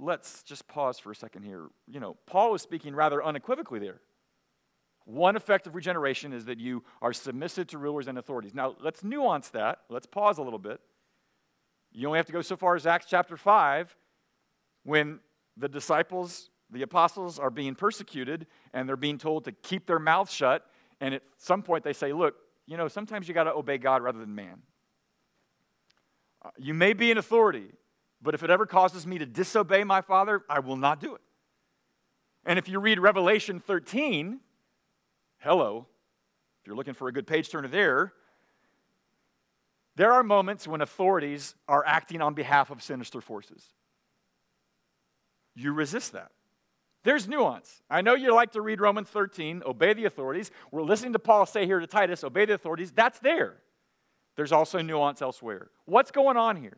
Let's 0.00 0.44
just 0.44 0.68
pause 0.68 0.98
for 0.98 1.10
a 1.10 1.14
second 1.14 1.42
here. 1.42 1.66
You 1.88 1.98
know, 1.98 2.16
Paul 2.26 2.54
is 2.54 2.62
speaking 2.62 2.94
rather 2.94 3.22
unequivocally 3.22 3.80
there. 3.80 4.00
One 5.04 5.36
effect 5.36 5.66
of 5.66 5.74
regeneration 5.74 6.32
is 6.32 6.44
that 6.44 6.60
you 6.60 6.84
are 7.02 7.12
submissive 7.12 7.66
to 7.68 7.78
rulers 7.78 8.06
and 8.06 8.16
authorities. 8.16 8.54
Now, 8.54 8.76
let's 8.80 9.02
nuance 9.02 9.48
that. 9.50 9.80
Let's 9.88 10.06
pause 10.06 10.38
a 10.38 10.42
little 10.42 10.58
bit. 10.58 10.80
You 11.90 12.06
only 12.06 12.18
have 12.18 12.26
to 12.26 12.32
go 12.32 12.42
so 12.42 12.56
far 12.56 12.76
as 12.76 12.86
Acts 12.86 13.06
chapter 13.08 13.36
5 13.36 13.96
when 14.84 15.18
the 15.56 15.68
disciples, 15.68 16.50
the 16.70 16.82
apostles, 16.82 17.38
are 17.38 17.50
being 17.50 17.74
persecuted 17.74 18.46
and 18.72 18.88
they're 18.88 18.96
being 18.96 19.18
told 19.18 19.44
to 19.46 19.52
keep 19.52 19.86
their 19.86 19.98
mouths 19.98 20.32
shut. 20.32 20.66
And 21.00 21.14
at 21.14 21.22
some 21.38 21.62
point 21.62 21.82
they 21.84 21.92
say, 21.92 22.12
Look, 22.12 22.36
you 22.66 22.76
know, 22.76 22.86
sometimes 22.86 23.26
you 23.26 23.34
got 23.34 23.44
to 23.44 23.54
obey 23.54 23.78
God 23.78 24.02
rather 24.02 24.20
than 24.20 24.34
man. 24.34 24.62
Uh, 26.44 26.50
you 26.58 26.74
may 26.74 26.92
be 26.92 27.10
an 27.10 27.18
authority, 27.18 27.70
but 28.20 28.34
if 28.34 28.42
it 28.42 28.50
ever 28.50 28.66
causes 28.66 29.06
me 29.06 29.18
to 29.18 29.26
disobey 29.26 29.84
my 29.84 30.00
Father, 30.00 30.42
I 30.48 30.60
will 30.60 30.76
not 30.76 31.00
do 31.00 31.14
it. 31.14 31.20
And 32.44 32.58
if 32.58 32.68
you 32.68 32.78
read 32.78 32.98
Revelation 32.98 33.60
13, 33.60 34.40
hello, 35.38 35.86
if 36.60 36.66
you're 36.66 36.76
looking 36.76 36.94
for 36.94 37.08
a 37.08 37.12
good 37.12 37.26
page 37.26 37.50
turner 37.50 37.68
there, 37.68 38.12
there 39.96 40.12
are 40.12 40.22
moments 40.22 40.66
when 40.66 40.80
authorities 40.80 41.54
are 41.66 41.84
acting 41.86 42.22
on 42.22 42.34
behalf 42.34 42.70
of 42.70 42.82
sinister 42.82 43.20
forces 43.20 43.74
you 45.58 45.72
resist 45.72 46.12
that. 46.12 46.30
There's 47.04 47.28
nuance. 47.28 47.82
I 47.90 48.00
know 48.00 48.14
you 48.14 48.34
like 48.34 48.52
to 48.52 48.60
read 48.60 48.80
Romans 48.80 49.08
13, 49.08 49.62
obey 49.66 49.94
the 49.94 50.04
authorities. 50.04 50.50
We're 50.70 50.82
listening 50.82 51.12
to 51.14 51.18
Paul 51.18 51.46
say 51.46 51.66
here 51.66 51.80
to 51.80 51.86
Titus, 51.86 52.24
obey 52.24 52.44
the 52.44 52.54
authorities. 52.54 52.92
That's 52.92 53.18
there. 53.20 53.56
There's 54.36 54.52
also 54.52 54.80
nuance 54.82 55.22
elsewhere. 55.22 55.70
What's 55.84 56.10
going 56.10 56.36
on 56.36 56.56
here? 56.56 56.76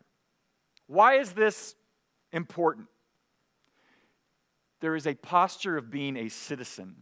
Why 0.90 1.18
is 1.18 1.30
this 1.34 1.76
important? 2.32 2.88
There 4.80 4.96
is 4.96 5.06
a 5.06 5.14
posture 5.14 5.76
of 5.76 5.88
being 5.88 6.16
a 6.16 6.28
citizen 6.28 6.96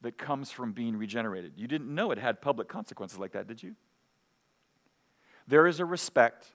that 0.00 0.16
comes 0.16 0.50
from 0.50 0.72
being 0.72 0.96
regenerated. 0.96 1.52
You 1.56 1.68
didn't 1.68 1.94
know 1.94 2.12
it 2.12 2.18
had 2.18 2.40
public 2.40 2.66
consequences 2.66 3.18
like 3.18 3.32
that, 3.32 3.46
did 3.46 3.62
you? 3.62 3.74
There 5.46 5.66
is 5.66 5.80
a 5.80 5.84
respect 5.84 6.46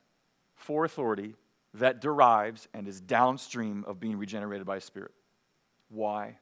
for 0.56 0.86
authority 0.86 1.36
that 1.76 2.02
derives 2.02 2.68
and 2.74 2.88
is 2.88 3.00
downstream 3.00 3.86
of 3.86 4.00
being 4.00 4.18
regenerated 4.18 4.66
by 4.66 4.80
Spirit. 4.80 5.12
Why? 5.90 6.40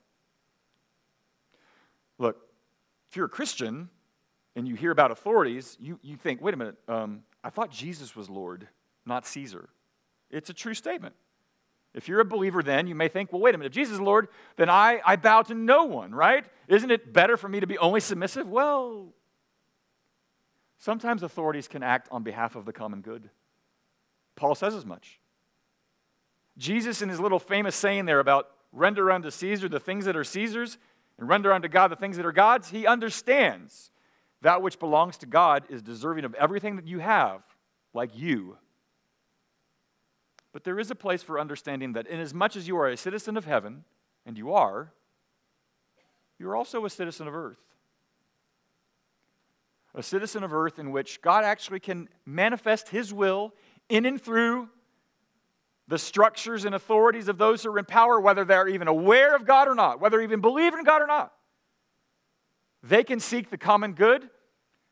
Look, 2.17 2.37
if 3.09 3.17
you're 3.17 3.25
a 3.25 3.29
Christian 3.29 3.89
and 4.55 4.69
you 4.69 4.75
hear 4.75 4.91
about 4.91 5.11
authorities, 5.11 5.75
you, 5.81 5.99
you 6.01 6.15
think, 6.15 6.41
wait 6.41 6.53
a 6.53 6.57
minute, 6.57 6.77
um, 6.87 7.23
I 7.43 7.49
thought 7.49 7.71
Jesus 7.71 8.15
was 8.15 8.29
Lord, 8.29 8.69
not 9.05 9.27
Caesar. 9.27 9.67
It's 10.31 10.49
a 10.49 10.53
true 10.53 10.73
statement. 10.73 11.15
If 11.93 12.07
you're 12.07 12.21
a 12.21 12.25
believer, 12.25 12.63
then 12.63 12.87
you 12.87 12.95
may 12.95 13.09
think, 13.09 13.33
well, 13.33 13.41
wait 13.41 13.53
a 13.53 13.57
minute, 13.57 13.71
if 13.71 13.73
Jesus 13.73 13.95
is 13.95 13.99
Lord, 13.99 14.29
then 14.55 14.69
I, 14.69 15.01
I 15.05 15.17
bow 15.17 15.41
to 15.43 15.53
no 15.53 15.83
one, 15.83 16.15
right? 16.15 16.45
Isn't 16.67 16.89
it 16.89 17.11
better 17.11 17.35
for 17.35 17.49
me 17.49 17.59
to 17.59 17.67
be 17.67 17.77
only 17.77 17.99
submissive? 17.99 18.47
Well, 18.47 19.13
sometimes 20.77 21.21
authorities 21.21 21.67
can 21.67 21.83
act 21.83 22.07
on 22.11 22.23
behalf 22.23 22.55
of 22.55 22.65
the 22.65 22.71
common 22.71 23.01
good. 23.01 23.29
Paul 24.35 24.55
says 24.55 24.73
as 24.73 24.85
much. 24.85 25.19
Jesus, 26.57 27.01
in 27.01 27.09
his 27.09 27.19
little 27.19 27.39
famous 27.39 27.75
saying 27.75 28.05
there 28.05 28.19
about 28.19 28.47
render 28.71 29.11
unto 29.11 29.29
Caesar 29.29 29.67
the 29.67 29.79
things 29.79 30.05
that 30.05 30.15
are 30.15 30.23
Caesar's 30.23 30.77
and 31.17 31.27
render 31.27 31.51
unto 31.51 31.67
God 31.67 31.89
the 31.89 31.95
things 31.97 32.17
that 32.17 32.25
are 32.25 32.31
God's, 32.31 32.69
he 32.69 32.87
understands 32.87 33.91
that 34.41 34.61
which 34.61 34.79
belongs 34.79 35.17
to 35.17 35.25
God 35.25 35.65
is 35.69 35.81
deserving 35.81 36.25
of 36.25 36.33
everything 36.35 36.77
that 36.77 36.87
you 36.87 36.99
have, 36.99 37.41
like 37.93 38.17
you. 38.17 38.57
But 40.53 40.63
there 40.63 40.79
is 40.79 40.91
a 40.91 40.95
place 40.95 41.23
for 41.23 41.39
understanding 41.39 41.93
that 41.93 42.07
inasmuch 42.07 42.55
as 42.55 42.67
you 42.67 42.77
are 42.77 42.87
a 42.87 42.97
citizen 42.97 43.37
of 43.37 43.45
heaven, 43.45 43.85
and 44.25 44.37
you 44.37 44.51
are, 44.53 44.93
you're 46.37 46.55
also 46.55 46.85
a 46.85 46.89
citizen 46.89 47.27
of 47.27 47.35
earth. 47.35 47.59
A 49.93 50.03
citizen 50.03 50.43
of 50.43 50.53
earth 50.53 50.79
in 50.79 50.91
which 50.91 51.21
God 51.21 51.43
actually 51.43 51.79
can 51.79 52.09
manifest 52.25 52.89
his 52.89 53.13
will 53.13 53.53
in 53.89 54.05
and 54.05 54.21
through 54.21 54.69
the 55.87 55.97
structures 55.97 56.63
and 56.63 56.73
authorities 56.73 57.27
of 57.27 57.37
those 57.37 57.63
who 57.63 57.71
are 57.71 57.79
in 57.79 57.85
power, 57.85 58.19
whether 58.19 58.45
they're 58.45 58.67
even 58.67 58.87
aware 58.87 59.35
of 59.35 59.45
God 59.45 59.67
or 59.67 59.75
not, 59.75 59.99
whether 59.99 60.21
even 60.21 60.39
believe 60.39 60.73
in 60.73 60.83
God 60.83 61.01
or 61.01 61.07
not. 61.07 61.33
They 62.81 63.03
can 63.03 63.19
seek 63.19 63.49
the 63.49 63.57
common 63.57 63.93
good 63.93 64.29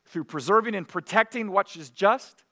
through 0.05 0.25
preserving 0.25 0.75
and 0.75 0.87
protecting 0.87 1.51
what 1.51 1.75
is 1.75 1.89
just, 1.89 2.43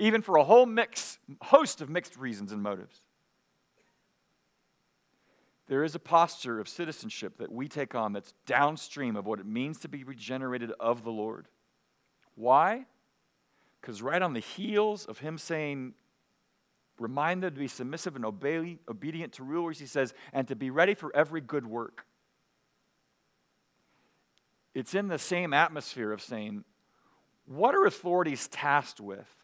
even 0.00 0.22
for 0.22 0.36
a 0.36 0.44
whole 0.44 0.66
mix, 0.66 1.18
host 1.42 1.80
of 1.80 1.88
mixed 1.88 2.16
reasons 2.16 2.52
and 2.52 2.62
motives. 2.62 3.02
There 5.68 5.84
is 5.84 5.94
a 5.94 6.00
posture 6.00 6.58
of 6.58 6.68
citizenship 6.68 7.38
that 7.38 7.52
we 7.52 7.68
take 7.68 7.94
on 7.94 8.12
that's 8.12 8.34
downstream 8.44 9.14
of 9.14 9.26
what 9.26 9.38
it 9.38 9.46
means 9.46 9.78
to 9.80 9.88
be 9.88 10.02
regenerated 10.02 10.72
of 10.80 11.04
the 11.04 11.12
Lord. 11.12 11.46
Why? 12.34 12.86
Because 13.80 14.02
right 14.02 14.20
on 14.20 14.32
the 14.32 14.40
heels 14.40 15.06
of 15.06 15.18
him 15.18 15.38
saying, 15.38 15.94
Remind 16.98 17.42
them 17.42 17.54
to 17.54 17.60
be 17.60 17.68
submissive 17.68 18.14
and 18.14 18.26
obey, 18.26 18.78
obedient 18.86 19.32
to 19.34 19.42
rulers, 19.42 19.78
he 19.78 19.86
says, 19.86 20.12
and 20.34 20.46
to 20.48 20.54
be 20.54 20.68
ready 20.68 20.92
for 20.92 21.14
every 21.16 21.40
good 21.40 21.66
work. 21.66 22.04
It's 24.74 24.94
in 24.94 25.08
the 25.08 25.18
same 25.18 25.54
atmosphere 25.54 26.12
of 26.12 26.20
saying, 26.20 26.64
what 27.46 27.74
are 27.74 27.86
authorities 27.86 28.48
tasked 28.48 29.00
with 29.00 29.39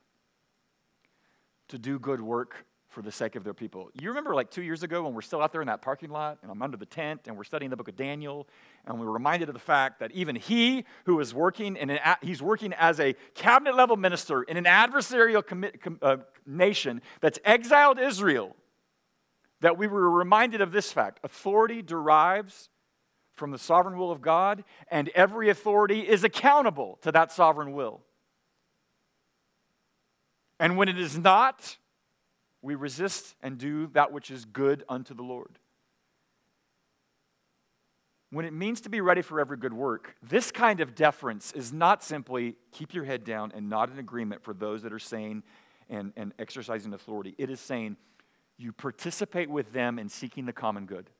to 1.69 1.79
do 1.79 1.99
good 1.99 2.21
work 2.21 2.67
for 2.97 3.03
the 3.03 3.13
sake 3.13 3.37
of 3.37 3.45
their 3.45 3.53
people. 3.53 3.91
You 3.93 4.09
remember 4.09 4.35
like 4.35 4.51
two 4.51 4.63
years 4.63 4.83
ago 4.83 5.03
when 5.03 5.13
we're 5.13 5.21
still 5.21 5.43
out 5.43 5.53
there 5.53 5.61
in 5.61 5.67
that 5.67 5.83
parking 5.83 6.09
lot 6.09 6.39
and 6.41 6.51
I'm 6.51 6.63
under 6.63 6.79
the 6.79 6.87
tent 6.87 7.23
and 7.27 7.37
we're 7.37 7.45
studying 7.45 7.69
the 7.69 7.77
book 7.77 7.89
of 7.89 7.97
Daniel 7.97 8.49
and 8.87 8.99
we're 8.99 9.11
reminded 9.11 9.49
of 9.49 9.55
the 9.55 9.61
fact 9.61 10.01
that 10.01 10.13
even 10.13 10.35
he 10.35 10.87
who 11.05 11.21
is 11.21 11.35
working 11.35 11.77
in 11.77 11.91
an, 11.91 11.99
he's 12.23 12.41
working 12.41 12.73
as 12.73 12.99
a 12.99 13.15
cabinet 13.35 13.77
level 13.77 13.99
minister 13.99 14.45
in 14.45 14.57
an 14.57 14.65
adversarial 14.65 15.47
com, 15.47 15.99
uh, 16.01 16.17
nation 16.47 17.03
that's 17.21 17.39
exiled 17.45 17.99
Israel, 17.99 18.57
that 19.61 19.77
we 19.77 19.87
were 19.87 20.11
reminded 20.11 20.63
of 20.63 20.73
this 20.73 20.91
fact. 20.91 21.21
Authority 21.23 21.83
derives 21.83 22.71
from 23.35 23.51
the 23.51 23.59
sovereign 23.59 23.99
will 23.99 24.11
of 24.11 24.23
God 24.23 24.65
and 24.91 25.11
every 25.11 25.51
authority 25.51 26.01
is 26.01 26.25
accountable 26.25 26.99
to 27.03 27.13
that 27.13 27.31
sovereign 27.31 27.75
will. 27.75 28.01
And 30.59 30.77
when 30.77 30.89
it 30.89 30.99
is 30.99 31.19
not, 31.19 31.77
we 32.63 32.75
resist 32.75 33.35
and 33.43 33.59
do 33.59 33.89
that 33.89 34.13
which 34.13 34.31
is 34.31 34.45
good 34.45 34.85
unto 34.89 35.15
the 35.15 35.23
Lord. 35.23 35.59
When 38.31 38.45
it 38.45 38.53
means 38.53 38.81
to 38.83 38.89
be 38.89 39.01
ready 39.01 39.23
for 39.23 39.41
every 39.41 39.57
good 39.57 39.73
work, 39.73 40.17
this 40.23 40.51
kind 40.51 40.81
of 40.81 40.95
deference 40.95 41.53
is 41.53 41.73
not 41.73 42.03
simply 42.03 42.57
keep 42.73 42.93
your 42.93 43.05
head 43.05 43.25
down 43.25 43.53
and 43.55 43.69
not 43.69 43.91
in 43.91 43.99
agreement 43.99 44.43
for 44.43 44.53
those 44.53 44.83
that 44.83 44.93
are 44.93 44.99
saying 44.99 45.43
and, 45.89 46.13
and 46.17 46.35
exercising 46.39 46.93
authority. 46.93 47.35
It 47.39 47.51
is 47.51 47.61
saying 47.61 47.97
you 48.59 48.73
participate 48.73 49.49
with 49.49 49.73
them 49.73 49.99
in 49.99 50.09
seeking 50.09 50.47
the 50.47 50.53
common 50.53 50.87
good. 50.87 51.11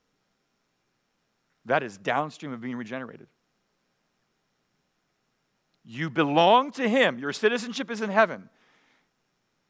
That 1.65 1.83
is 1.83 1.97
downstream 1.97 2.51
of 2.51 2.61
being 2.61 2.75
regenerated. 2.75 3.27
You 5.85 6.09
belong 6.09 6.71
to 6.71 6.89
Him. 6.89 7.19
Your 7.19 7.31
citizenship 7.31 7.89
is 7.89 8.01
in 8.01 8.09
heaven. 8.09 8.49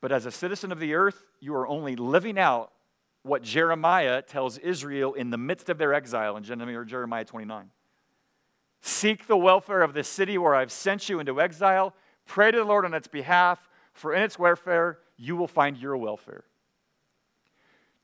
But 0.01 0.11
as 0.11 0.25
a 0.25 0.31
citizen 0.31 0.71
of 0.71 0.79
the 0.79 0.93
earth, 0.93 1.23
you 1.39 1.55
are 1.55 1.67
only 1.67 1.95
living 1.95 2.37
out 2.37 2.71
what 3.23 3.41
Jeremiah 3.41 4.21
tells 4.21 4.57
Israel 4.57 5.13
in 5.13 5.31
the 5.31 5.37
midst 5.37 5.69
of 5.69 5.77
their 5.77 5.93
exile 5.93 6.37
in 6.37 6.43
Jeremiah 6.43 7.25
29. 7.25 7.71
Seek 8.81 9.27
the 9.27 9.37
welfare 9.37 9.81
of 9.81 9.93
the 9.93 10.03
city 10.03 10.37
where 10.37 10.55
I've 10.55 10.71
sent 10.71 11.09
you 11.09 11.19
into 11.19 11.41
exile. 11.41 11.93
Pray 12.25 12.51
to 12.51 12.57
the 12.57 12.63
Lord 12.63 12.85
on 12.85 12.93
its 12.93 13.07
behalf, 13.07 13.67
for 13.93 14.13
in 14.13 14.21
its 14.21 14.37
welfare 14.37 14.99
you 15.17 15.35
will 15.35 15.47
find 15.47 15.77
your 15.77 15.97
welfare. 15.97 16.43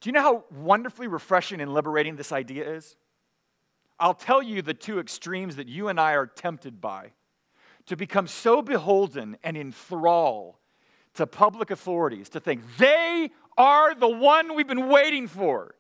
Do 0.02 0.10
you 0.10 0.14
know 0.14 0.22
how 0.22 0.44
wonderfully 0.52 1.08
refreshing 1.08 1.62
and 1.62 1.74
liberating 1.74 2.16
this 2.16 2.32
idea 2.32 2.70
is? 2.70 2.98
I'll 4.00 4.14
tell 4.14 4.42
you 4.42 4.62
the 4.62 4.74
two 4.74 5.00
extremes 5.00 5.56
that 5.56 5.70
you 5.70 5.88
and 5.88 6.00
I 6.00 6.14
are 6.14 6.28
tempted 6.28 6.82
by 6.82 7.12
to 7.86 7.96
become 7.96 8.28
so 8.28 8.62
beholden 8.62 9.38
and 9.44 9.56
enthralled 9.56 10.56
to 11.16 11.28
public 11.28 11.72
authorities 11.72 12.30
to 12.30 12.40
think 12.40 12.62
they 12.78 13.30
are 13.58 13.94
the 13.94 14.08
one 14.08 14.56
we've 14.56 14.68
been 14.68 14.88
waiting 14.90 15.28
for. 15.28 15.76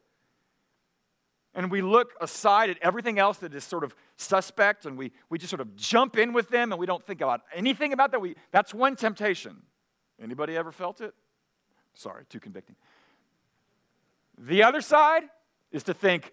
And 1.56 1.69
we 1.69 1.82
look 1.82 2.13
aside 2.19 2.69
at 2.69 2.78
everything 2.82 3.19
else 3.19 3.38
that 3.39 3.54
is 3.54 3.63
sort 3.63 3.84
of 3.84 3.96
suspect 4.17 4.86
and 4.86 4.98
we, 4.98 5.12
we 5.30 5.38
just 5.38 5.50
sort 5.50 5.62
of 5.62 5.76
jump 5.76 6.17
in 6.17 6.34
with 6.34 6.50
them 6.50 6.72
and 6.72 6.80
we 6.80 6.86
don't 6.86 7.06
think 7.06 7.22
about 7.22 7.41
anything 7.54 7.93
about 7.93 8.12
that. 8.12 8.22
We, 8.22 8.36
that's 8.52 8.74
one 8.74 8.96
temptation. 8.96 9.58
Anybody 10.22 10.58
ever 10.58 10.72
felt 10.72 11.02
it? 11.02 11.13
Sorry, 11.93 12.26
too 12.28 12.39
convicting. 12.39 12.76
The 14.38 14.63
other 14.63 14.82
side 14.82 15.24
is 15.72 15.84
to 15.84 15.93
think 15.93 16.32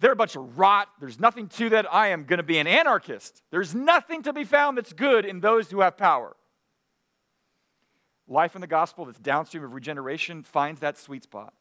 they're 0.00 0.12
a 0.12 0.16
bunch 0.16 0.36
of 0.36 0.58
rot. 0.58 0.88
There's 1.00 1.20
nothing 1.20 1.48
to 1.48 1.70
that. 1.70 1.92
I 1.92 2.08
am 2.08 2.24
going 2.24 2.38
to 2.38 2.42
be 2.42 2.58
an 2.58 2.66
anarchist. 2.66 3.42
There's 3.50 3.74
nothing 3.74 4.22
to 4.22 4.32
be 4.32 4.44
found 4.44 4.78
that's 4.78 4.92
good 4.92 5.24
in 5.24 5.40
those 5.40 5.70
who 5.70 5.80
have 5.80 5.96
power. 5.96 6.36
Life 8.28 8.54
in 8.54 8.60
the 8.60 8.66
gospel 8.66 9.04
that's 9.04 9.18
downstream 9.18 9.62
of 9.62 9.72
regeneration 9.72 10.42
finds 10.42 10.80
that 10.80 10.98
sweet 10.98 11.22
spot. 11.22 11.54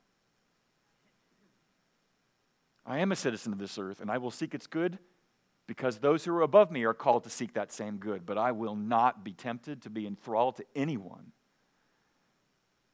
I 2.86 3.00
am 3.00 3.12
a 3.12 3.16
citizen 3.16 3.54
of 3.54 3.60
this 3.60 3.78
earth, 3.78 4.02
and 4.02 4.12
I 4.12 4.18
will 4.18 4.32
seek 4.32 4.54
its 4.54 4.68
good 4.68 5.00
because 5.68 5.98
those 5.98 6.26
who 6.26 6.36
are 6.36 6.42
above 6.42 6.72
me 6.72 6.84
are 6.84 6.94
called 6.94 7.24
to 7.24 7.30
seek 7.30 7.54
that 7.54 7.72
same 7.72 7.98
good. 7.98 8.26
But 8.26 8.38
I 8.38 8.52
will 8.52 8.76
not 8.76 9.24
be 9.24 9.34
tempted 9.34 9.82
to 9.84 9.90
be 9.90 10.06
enthralled 10.06 10.58
to 10.58 10.66
anyone 10.76 11.32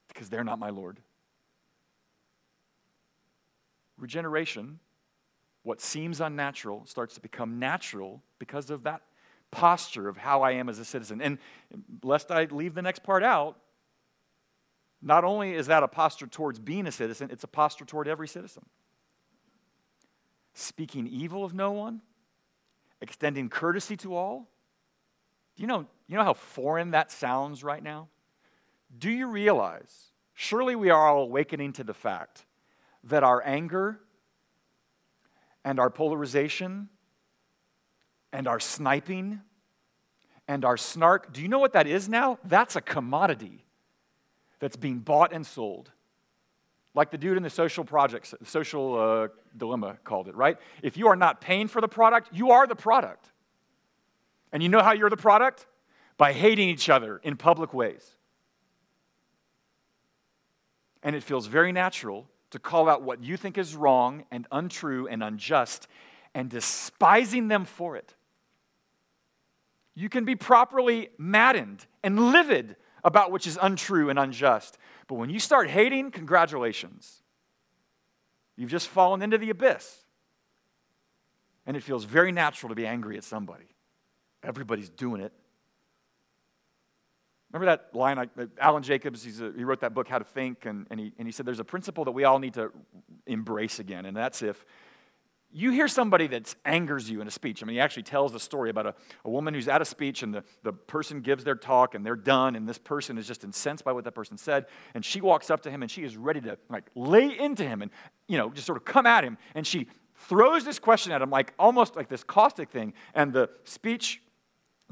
because 0.08 0.30
they're 0.30 0.44
not 0.44 0.60
my 0.60 0.70
Lord. 0.70 1.00
Regeneration, 3.98 4.80
what 5.64 5.80
seems 5.80 6.22
unnatural, 6.22 6.86
starts 6.86 7.16
to 7.16 7.22
become 7.22 7.60
natural 7.60 8.22
because 8.40 8.70
of 8.70 8.84
that 8.84 9.02
posture 9.52 10.08
of 10.08 10.18
how 10.18 10.42
I 10.42 10.52
am 10.52 10.70
as 10.70 10.80
a 10.80 10.86
citizen. 10.86 11.22
And 11.22 11.38
lest 12.04 12.32
I 12.32 12.46
leave 12.46 12.74
the 12.74 12.82
next 12.82 13.04
part 13.04 13.24
out, 13.24 13.58
not 15.02 15.24
only 15.24 15.54
is 15.54 15.68
that 15.68 15.84
a 15.84 15.88
posture 15.88 16.28
towards 16.28 16.60
being 16.60 16.88
a 16.88 16.92
citizen, 16.92 17.30
it's 17.32 17.44
a 17.44 17.48
posture 17.48 17.86
toward 17.86 18.08
every 18.08 18.28
citizen. 18.28 18.64
Speaking 20.54 21.08
evil 21.08 21.44
of 21.44 21.54
no 21.54 21.72
one, 21.72 22.02
extending 23.02 23.50
courtesy 23.50 23.98
to 23.98 24.16
all. 24.16 24.50
Do 25.56 25.64
you 25.64 25.68
know, 25.68 25.86
you 26.08 26.18
know 26.18 26.24
how 26.24 26.34
foreign 26.34 26.92
that 26.92 27.12
sounds 27.12 27.64
right 27.64 27.82
now? 27.82 28.10
Do 28.98 29.10
you 29.10 29.28
realize, 29.28 30.12
surely 30.34 30.76
we 30.76 30.90
are 30.90 31.08
all 31.08 31.24
awakening 31.24 31.74
to 31.74 31.84
the 31.84 31.94
fact 31.94 32.46
that 33.04 33.24
our 33.24 33.42
anger 33.46 34.00
and 35.64 35.80
our 35.80 35.90
polarization 35.90 36.90
and 38.34 38.48
our 38.48 38.60
sniping 38.60 39.42
and 40.48 40.66
our 40.66 40.78
snark, 40.78 41.34
do 41.34 41.42
you 41.42 41.48
know 41.48 41.60
what 41.60 41.74
that 41.74 41.88
is 41.88 42.10
now? 42.10 42.40
That's 42.44 42.76
a 42.76 42.82
commodity 42.82 43.66
that's 44.60 44.76
being 44.76 45.00
bought 45.00 45.34
and 45.34 45.46
sold. 45.46 45.92
Like 46.94 47.12
the 47.12 47.18
dude 47.18 47.38
in 47.38 47.44
the 47.44 47.50
social 47.50 47.86
projects, 47.86 48.34
social 48.44 49.00
uh, 49.00 49.28
dilemma 49.56 49.98
called 50.04 50.28
it, 50.28 50.36
right? 50.36 50.58
If 50.84 50.98
you 50.98 51.08
are 51.08 51.16
not 51.16 51.40
paying 51.40 51.68
for 51.68 51.80
the 51.80 51.88
product, 51.88 52.30
you 52.34 52.52
are 52.52 52.68
the 52.68 52.76
product. 52.76 53.32
And 54.52 54.62
you 54.62 54.70
know 54.70 54.82
how 54.82 54.92
you're 54.92 55.10
the 55.10 55.18
product? 55.18 55.68
By 56.18 56.34
hating 56.34 56.70
each 56.70 56.90
other 56.90 57.18
in 57.24 57.38
public 57.38 57.74
ways. 57.74 58.16
And 61.02 61.16
it 61.16 61.24
feels 61.24 61.48
very 61.48 61.72
natural 61.72 62.28
to 62.52 62.60
call 62.60 62.90
out 62.90 63.02
what 63.02 63.24
you 63.24 63.38
think 63.38 63.58
is 63.58 63.76
wrong 63.76 64.26
and 64.30 64.46
untrue 64.52 65.08
and 65.08 65.24
unjust 65.24 65.88
and 66.36 66.50
despising 66.50 67.48
them 67.48 67.66
for 67.66 67.96
it. 67.96 68.14
You 69.96 70.10
can 70.10 70.26
be 70.26 70.36
properly 70.36 71.10
maddened 71.18 71.86
and 72.04 72.32
livid 72.32 72.76
about 73.04 73.32
which 73.32 73.48
is 73.48 73.58
untrue 73.62 74.10
and 74.10 74.18
unjust. 74.18 74.78
But 75.08 75.16
when 75.16 75.30
you 75.30 75.40
start 75.40 75.70
hating, 75.70 76.12
congratulations. 76.12 77.22
You've 78.56 78.70
just 78.70 78.88
fallen 78.88 79.22
into 79.22 79.38
the 79.38 79.50
abyss. 79.50 80.06
And 81.66 81.76
it 81.76 81.84
feels 81.84 82.06
very 82.06 82.32
natural 82.32 82.70
to 82.70 82.76
be 82.76 82.88
angry 82.88 83.18
at 83.18 83.24
somebody. 83.24 83.66
Everybody's 84.44 84.90
doing 84.90 85.22
it. 85.22 85.34
Remember 87.52 87.66
that 87.66 87.94
line? 87.94 88.18
I, 88.18 88.28
Alan 88.60 88.82
Jacobs, 88.82 89.26
a, 89.42 89.52
he 89.56 89.64
wrote 89.64 89.82
that 89.82 89.94
book, 89.94 90.08
How 90.08 90.20
to 90.20 90.24
Think, 90.24 90.66
and, 90.66 90.88
and, 90.90 91.00
he, 91.00 91.12
and 91.18 91.28
he 91.28 91.32
said 91.32 91.46
there's 91.46 91.60
a 91.60 91.66
principle 91.66 92.06
that 92.06 92.12
we 92.12 92.24
all 92.24 92.40
need 92.40 92.54
to 92.54 92.72
embrace 93.28 93.80
again, 93.80 94.06
and 94.06 94.16
that's 94.16 94.42
if 94.42 94.66
you 95.54 95.72
hear 95.72 95.88
somebody 95.88 96.28
that 96.28 96.54
angers 96.66 97.10
you 97.10 97.22
in 97.22 97.28
a 97.28 97.32
speech. 97.32 97.62
I 97.62 97.66
mean, 97.66 97.76
he 97.76 97.80
actually 97.80 98.04
tells 98.04 98.32
the 98.32 98.40
story 98.40 98.70
about 98.70 98.86
a, 98.86 98.96
a 99.26 99.30
woman 99.30 99.54
who's 99.54 99.68
at 99.68 99.82
a 99.82 99.86
speech 99.86 100.24
and 100.24 100.34
the, 100.34 100.44
the 100.64 100.72
person 100.72 101.22
gives 101.22 101.44
their 101.44 101.56
talk 101.56 101.94
and 101.94 102.06
they're 102.06 102.16
done, 102.16 102.56
and 102.56 102.68
this 102.68 102.78
person 102.78 103.18
is 103.18 103.28
just 103.28 103.44
incensed 103.44 103.84
by 103.84 103.92
what 103.92 104.04
that 104.06 104.14
person 104.14 104.38
said. 104.38 104.68
And 104.94 105.04
she 105.04 105.20
walks 105.20 105.50
up 105.50 105.62
to 105.64 105.72
him 105.72 105.82
and 105.82 105.92
she 105.92 106.04
is 106.04 106.16
ready 106.16 106.42
to 106.42 106.58
like 106.70 106.86
lay 106.96 107.38
into 107.38 107.64
him 107.64 107.82
and, 107.82 107.92
you 108.28 108.38
know, 108.38 108.50
just 108.50 108.66
sort 108.66 108.78
of 108.78 108.86
come 108.86 109.06
at 109.06 109.24
him. 109.24 109.38
And 109.56 109.68
she 109.68 109.88
throws 110.16 110.64
this 110.64 110.80
question 110.80 111.12
at 111.12 111.22
him, 111.22 111.30
like 111.30 111.54
almost 111.60 111.96
like 111.96 112.08
this 112.08 112.24
caustic 112.24 112.70
thing. 112.70 112.94
And 113.14 113.34
the 113.34 113.50
speech 113.64 114.22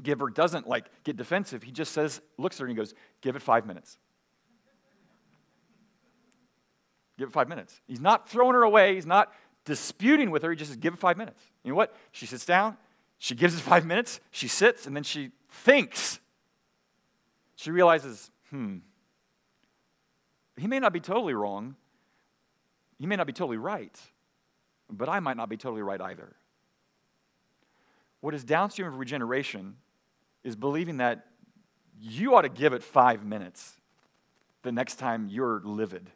giver 0.02 0.28
doesn't 0.28 0.68
like 0.68 0.86
get 1.04 1.16
defensive. 1.16 1.62
He 1.62 1.72
just 1.72 1.92
says, 1.92 2.20
looks 2.38 2.56
at 2.56 2.60
her 2.60 2.66
and 2.66 2.72
he 2.72 2.76
goes, 2.76 2.94
Give 3.20 3.36
it 3.36 3.42
five 3.42 3.66
minutes. 3.66 3.98
Give 7.18 7.28
it 7.28 7.32
five 7.32 7.48
minutes. 7.48 7.80
He's 7.86 8.00
not 8.00 8.28
throwing 8.28 8.54
her 8.54 8.62
away. 8.62 8.94
He's 8.94 9.04
not 9.04 9.32
disputing 9.70 10.30
with 10.32 10.42
her. 10.42 10.50
He 10.50 10.56
just 10.56 10.72
says, 10.72 10.76
give 10.76 10.94
it 10.94 10.98
five 10.98 11.16
minutes. 11.16 11.40
You 11.62 11.70
know 11.70 11.76
what? 11.76 11.94
She 12.10 12.26
sits 12.26 12.44
down, 12.44 12.76
she 13.18 13.36
gives 13.36 13.54
it 13.54 13.60
five 13.60 13.86
minutes, 13.86 14.18
she 14.32 14.48
sits, 14.48 14.86
and 14.86 14.96
then 14.96 15.04
she 15.04 15.30
thinks. 15.48 16.18
She 17.54 17.70
realizes, 17.70 18.30
hmm, 18.50 18.78
he 20.56 20.66
may 20.66 20.80
not 20.80 20.92
be 20.92 20.98
totally 20.98 21.34
wrong, 21.34 21.76
he 22.98 23.06
may 23.06 23.14
not 23.14 23.28
be 23.28 23.32
totally 23.32 23.58
right, 23.58 23.96
but 24.90 25.08
I 25.08 25.20
might 25.20 25.36
not 25.36 25.48
be 25.48 25.56
totally 25.56 25.82
right 25.82 26.00
either. 26.00 26.34
What 28.20 28.34
is 28.34 28.42
downstream 28.42 28.88
of 28.88 28.98
regeneration 28.98 29.76
is 30.42 30.56
believing 30.56 30.96
that 30.96 31.26
you 31.98 32.34
ought 32.34 32.42
to 32.42 32.48
give 32.48 32.72
it 32.72 32.82
five 32.82 33.24
minutes 33.24 33.76
the 34.62 34.72
next 34.72 34.96
time 34.96 35.28
you're 35.30 35.60
livid 35.64 36.10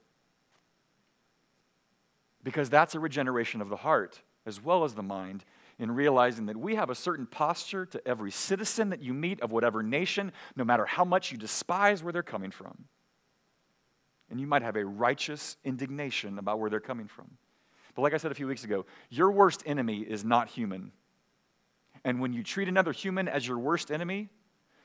because 2.44 2.70
that's 2.70 2.94
a 2.94 3.00
regeneration 3.00 3.60
of 3.60 3.68
the 3.68 3.76
heart 3.76 4.20
as 4.46 4.62
well 4.62 4.84
as 4.84 4.94
the 4.94 5.02
mind 5.02 5.44
in 5.78 5.90
realizing 5.90 6.46
that 6.46 6.56
we 6.56 6.76
have 6.76 6.90
a 6.90 6.94
certain 6.94 7.26
posture 7.26 7.84
to 7.86 8.06
every 8.06 8.30
citizen 8.30 8.90
that 8.90 9.02
you 9.02 9.12
meet 9.12 9.40
of 9.40 9.50
whatever 9.50 9.82
nation, 9.82 10.30
no 10.54 10.62
matter 10.62 10.84
how 10.84 11.04
much 11.04 11.32
you 11.32 11.38
despise 11.38 12.02
where 12.02 12.12
they're 12.12 12.22
coming 12.22 12.50
from. 12.50 12.84
And 14.30 14.38
you 14.38 14.46
might 14.46 14.62
have 14.62 14.76
a 14.76 14.84
righteous 14.84 15.56
indignation 15.64 16.38
about 16.38 16.60
where 16.60 16.70
they're 16.70 16.78
coming 16.80 17.08
from. 17.08 17.30
But 17.94 18.02
like 18.02 18.14
I 18.14 18.18
said 18.18 18.30
a 18.30 18.34
few 18.34 18.46
weeks 18.46 18.64
ago, 18.64 18.86
your 19.08 19.32
worst 19.32 19.62
enemy 19.66 20.00
is 20.00 20.24
not 20.24 20.48
human. 20.48 20.92
And 22.04 22.20
when 22.20 22.32
you 22.32 22.42
treat 22.42 22.68
another 22.68 22.92
human 22.92 23.28
as 23.28 23.46
your 23.46 23.58
worst 23.58 23.90
enemy, 23.90 24.28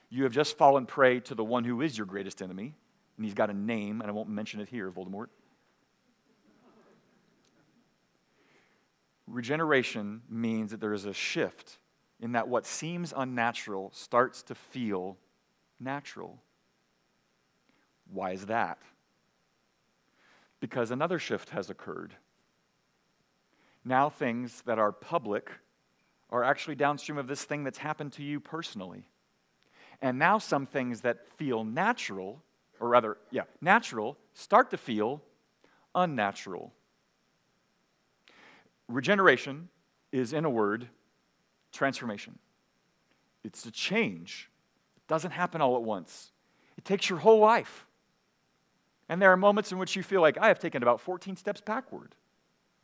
you 0.08 0.24
have 0.24 0.32
just 0.32 0.56
fallen 0.56 0.86
prey 0.86 1.20
to 1.20 1.34
the 1.34 1.44
one 1.44 1.64
who 1.64 1.82
is 1.82 1.96
your 1.96 2.06
greatest 2.06 2.42
enemy. 2.42 2.74
And 3.16 3.24
he's 3.24 3.34
got 3.34 3.50
a 3.50 3.54
name, 3.54 4.00
and 4.00 4.10
I 4.10 4.12
won't 4.12 4.28
mention 4.28 4.60
it 4.60 4.68
here, 4.68 4.90
Voldemort. 4.90 5.26
Regeneration 9.30 10.22
means 10.28 10.72
that 10.72 10.80
there 10.80 10.92
is 10.92 11.04
a 11.04 11.12
shift 11.12 11.78
in 12.18 12.32
that 12.32 12.48
what 12.48 12.66
seems 12.66 13.14
unnatural 13.16 13.92
starts 13.94 14.42
to 14.42 14.54
feel 14.56 15.16
natural. 15.78 16.42
Why 18.12 18.32
is 18.32 18.46
that? 18.46 18.78
Because 20.58 20.90
another 20.90 21.18
shift 21.18 21.50
has 21.50 21.70
occurred. 21.70 22.14
Now, 23.84 24.10
things 24.10 24.62
that 24.66 24.78
are 24.78 24.92
public 24.92 25.50
are 26.28 26.42
actually 26.42 26.74
downstream 26.74 27.16
of 27.16 27.28
this 27.28 27.44
thing 27.44 27.62
that's 27.64 27.78
happened 27.78 28.12
to 28.14 28.24
you 28.24 28.40
personally. 28.40 29.04
And 30.02 30.18
now, 30.18 30.38
some 30.38 30.66
things 30.66 31.02
that 31.02 31.26
feel 31.38 31.62
natural, 31.62 32.42
or 32.80 32.88
rather, 32.88 33.16
yeah, 33.30 33.44
natural, 33.60 34.18
start 34.34 34.70
to 34.72 34.76
feel 34.76 35.22
unnatural. 35.94 36.72
Regeneration 38.90 39.68
is, 40.12 40.32
in 40.32 40.44
a 40.44 40.50
word, 40.50 40.88
transformation. 41.72 42.38
It's 43.44 43.64
a 43.64 43.70
change. 43.70 44.50
It 44.96 45.06
doesn't 45.06 45.30
happen 45.30 45.60
all 45.60 45.76
at 45.76 45.82
once, 45.82 46.32
it 46.76 46.84
takes 46.84 47.08
your 47.08 47.18
whole 47.18 47.38
life. 47.38 47.86
And 49.08 49.20
there 49.20 49.32
are 49.32 49.36
moments 49.36 49.72
in 49.72 49.78
which 49.78 49.96
you 49.96 50.04
feel 50.04 50.20
like, 50.20 50.38
I 50.38 50.46
have 50.46 50.60
taken 50.60 50.84
about 50.84 51.00
14 51.00 51.34
steps 51.34 51.60
backward. 51.60 52.14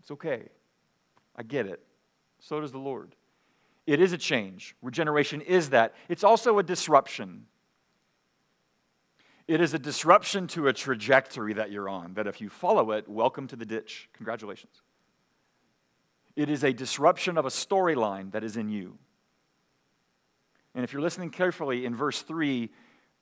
It's 0.01 0.11
okay. 0.11 0.49
I 1.37 1.45
get 1.45 1.67
it. 1.67 1.81
So 2.41 2.61
does 2.61 2.73
the 2.73 2.79
Lord. 2.79 3.15
It 3.87 4.01
is 4.01 4.13
a 4.13 4.19
change. 4.19 4.75
Regeneration 4.83 5.41
is 5.41 5.71
that. 5.71 5.95
It's 6.09 6.25
also 6.25 6.59
a 6.59 6.65
disruption. 6.65 7.47
It 9.47 9.61
is 9.61 9.73
a 9.73 9.79
disruption 9.79 10.49
to 10.49 10.67
a 10.67 10.73
trajectory 10.73 11.55
that 11.55 11.71
you're 11.71 11.89
on, 11.89 12.15
that 12.15 12.27
if 12.27 12.41
you 12.41 12.49
follow 12.49 12.91
it, 12.91 13.09
welcome 13.09 13.47
to 13.47 13.55
the 13.55 13.65
ditch. 13.65 14.09
Congratulations. 14.13 14.83
It 16.37 16.51
is 16.51 16.63
a 16.63 16.73
disruption 16.73 17.39
of 17.39 17.47
a 17.47 17.51
storyline 17.51 18.33
that 18.33 18.45
is 18.45 18.57
in 18.57 18.69
you. 18.69 18.99
And 20.75 20.85
if 20.85 20.93
you're 20.93 21.03
listening 21.03 21.31
carefully, 21.31 21.87
in 21.87 21.97
verse 21.97 22.21
3, 22.21 22.71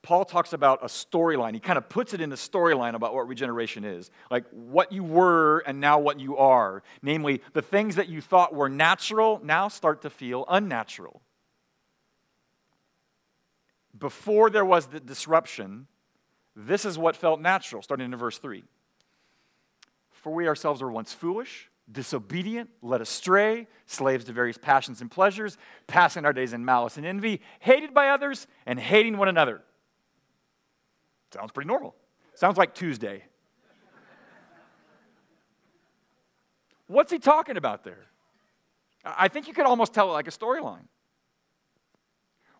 Paul 0.05 0.25
talks 0.25 0.53
about 0.53 0.83
a 0.83 0.87
storyline. 0.87 1.53
He 1.53 1.59
kind 1.59 1.77
of 1.77 1.89
puts 1.89 2.13
it 2.13 2.21
in 2.21 2.29
the 2.29 2.35
storyline 2.35 2.93
about 2.93 3.15
what 3.15 3.27
regeneration 3.27 3.83
is 3.83 4.11
like 4.29 4.45
what 4.51 4.91
you 4.91 5.03
were 5.03 5.59
and 5.65 5.79
now 5.79 5.97
what 5.97 6.19
you 6.19 6.37
are. 6.37 6.83
Namely, 7.01 7.41
the 7.53 7.61
things 7.61 7.95
that 7.95 8.09
you 8.09 8.21
thought 8.21 8.53
were 8.53 8.69
natural 8.69 9.39
now 9.43 9.67
start 9.69 10.03
to 10.03 10.09
feel 10.09 10.45
unnatural. 10.47 11.21
Before 13.97 14.49
there 14.49 14.65
was 14.65 14.87
the 14.87 14.99
disruption, 14.99 15.87
this 16.55 16.85
is 16.85 16.97
what 16.97 17.15
felt 17.15 17.39
natural, 17.39 17.81
starting 17.81 18.11
in 18.11 18.17
verse 18.17 18.37
3. 18.37 18.63
For 20.11 20.33
we 20.33 20.47
ourselves 20.47 20.81
were 20.81 20.91
once 20.91 21.13
foolish, 21.13 21.69
disobedient, 21.91 22.69
led 22.81 23.01
astray, 23.01 23.67
slaves 23.85 24.25
to 24.25 24.33
various 24.33 24.57
passions 24.57 25.01
and 25.01 25.11
pleasures, 25.11 25.57
passing 25.87 26.25
our 26.25 26.33
days 26.33 26.53
in 26.53 26.65
malice 26.65 26.97
and 26.97 27.05
envy, 27.05 27.41
hated 27.59 27.93
by 27.93 28.09
others, 28.09 28.47
and 28.65 28.79
hating 28.79 29.17
one 29.17 29.27
another. 29.27 29.61
Sounds 31.33 31.51
pretty 31.51 31.67
normal. 31.67 31.95
Sounds 32.33 32.57
like 32.57 32.73
Tuesday. 32.73 33.23
What's 36.87 37.11
he 37.11 37.19
talking 37.19 37.57
about 37.57 37.83
there? 37.83 38.05
I 39.03 39.27
think 39.27 39.47
you 39.47 39.53
could 39.53 39.65
almost 39.65 39.93
tell 39.93 40.09
it 40.09 40.13
like 40.13 40.27
a 40.27 40.31
storyline. 40.31 40.85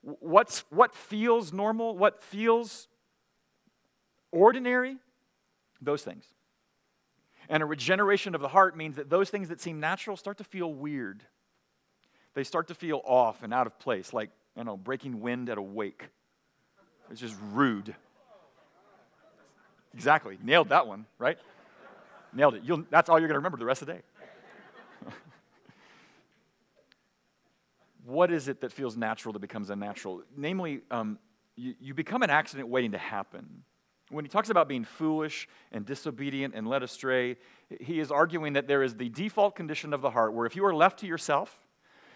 What's, 0.02 0.60
what 0.70 0.94
feels 0.94 1.52
normal, 1.52 1.98
what 1.98 2.22
feels 2.22 2.88
ordinary, 4.32 4.98
those 5.82 6.04
things. 6.04 6.26
And 7.50 7.62
a 7.62 7.66
regeneration 7.66 8.36
of 8.36 8.42
the 8.42 8.48
heart 8.48 8.76
means 8.76 8.96
that 8.96 9.10
those 9.10 9.30
things 9.30 9.50
that 9.50 9.62
seem 9.62 9.80
natural 9.80 10.18
start 10.18 10.38
to 10.40 10.44
feel 10.44 10.74
weird. 10.74 11.24
They 12.34 12.44
start 12.44 12.68
to 12.68 12.76
feel 12.76 13.02
off 13.06 13.44
and 13.44 13.54
out 13.54 13.68
of 13.68 13.80
place, 13.80 14.14
like, 14.14 14.30
you 14.58 14.64
know, 14.64 14.78
breaking 14.78 15.22
wind 15.22 15.50
at 15.50 15.58
a 15.58 15.62
wake. 15.62 16.10
It's 17.12 17.22
just 17.22 17.36
rude. 17.52 17.96
Exactly. 19.94 20.38
Nailed 20.44 20.70
that 20.70 20.88
one, 20.88 21.06
right? 21.20 21.38
Nailed 22.34 22.56
it. 22.56 22.64
You'll, 22.64 22.84
that's 22.90 23.10
all 23.10 23.20
you're 23.20 23.30
going 23.30 23.36
to 23.36 23.40
remember 23.40 23.58
the 23.58 23.66
rest 23.66 23.82
of 23.82 23.88
the 23.88 23.94
day. 23.94 24.02
what 28.06 28.32
is 28.32 28.48
it 28.48 28.62
that 28.62 28.74
feels 28.74 28.98
natural 28.98 29.32
that 29.34 29.40
becomes 29.40 29.70
unnatural? 29.70 30.24
Namely, 30.36 30.82
um, 30.92 31.18
you, 31.56 31.76
you 31.80 31.94
become 31.94 32.24
an 32.24 32.30
accident 32.30 32.68
waiting 32.68 32.92
to 32.92 32.98
happen. 32.98 33.64
When 34.10 34.24
he 34.24 34.30
talks 34.30 34.50
about 34.50 34.68
being 34.68 34.84
foolish 34.84 35.48
and 35.72 35.86
disobedient 35.86 36.54
and 36.56 36.68
led 36.68 36.84
astray, 36.84 37.38
he 37.80 38.00
is 38.00 38.12
arguing 38.12 38.54
that 38.54 38.68
there 38.68 38.84
is 38.84 38.96
the 38.96 39.10
default 39.10 39.56
condition 39.56 39.94
of 39.94 40.02
the 40.02 40.12
heart 40.12 40.34
where 40.34 40.46
if 40.46 40.56
you 40.56 40.66
are 40.66 40.76
left 40.76 41.00
to 41.00 41.08
yourself, 41.08 41.66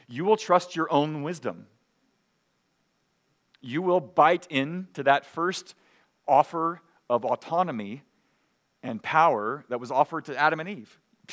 you 0.08 0.24
will 0.24 0.38
trust 0.38 0.76
your 0.76 0.92
own 0.92 1.24
wisdom. 1.24 1.66
You 3.62 3.82
will 3.82 4.00
bite 4.00 4.48
into 4.50 5.04
that 5.04 5.26
first 5.26 5.76
offer 6.28 6.82
of 7.10 7.26
autonomy 7.26 8.04
and 8.84 9.02
power 9.02 9.66
that 9.70 9.80
was 9.80 9.92
offered 9.92 10.26
to 10.26 10.38
Adam 10.38 10.60
and 10.60 10.70
Eve. 10.70 11.00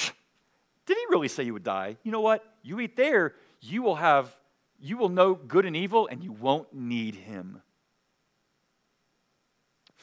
Did 0.87 0.97
he 0.97 1.05
really 1.11 1.29
say 1.29 1.43
you 1.45 1.53
would 1.53 1.65
die? 1.65 1.97
You 2.03 2.13
know 2.13 2.23
what? 2.23 2.43
You 2.63 2.81
eat 2.81 2.97
there, 2.97 3.35
you 3.61 3.83
will 3.83 3.97
have 3.97 4.35
you 4.79 4.99
will 4.99 5.09
know 5.09 5.35
good 5.35 5.65
and 5.65 5.75
evil 5.75 6.07
and 6.07 6.23
you 6.23 6.33
won't 6.33 6.73
need 6.75 7.15
him 7.15 7.63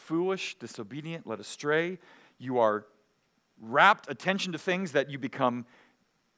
foolish, 0.04 0.56
disobedient, 0.60 1.26
led 1.26 1.40
astray. 1.40 2.00
You 2.38 2.60
are 2.60 2.86
rapt 3.62 4.10
attention 4.10 4.52
to 4.52 4.58
things 4.58 4.92
that 4.92 5.10
you 5.10 5.18
become 5.18 5.66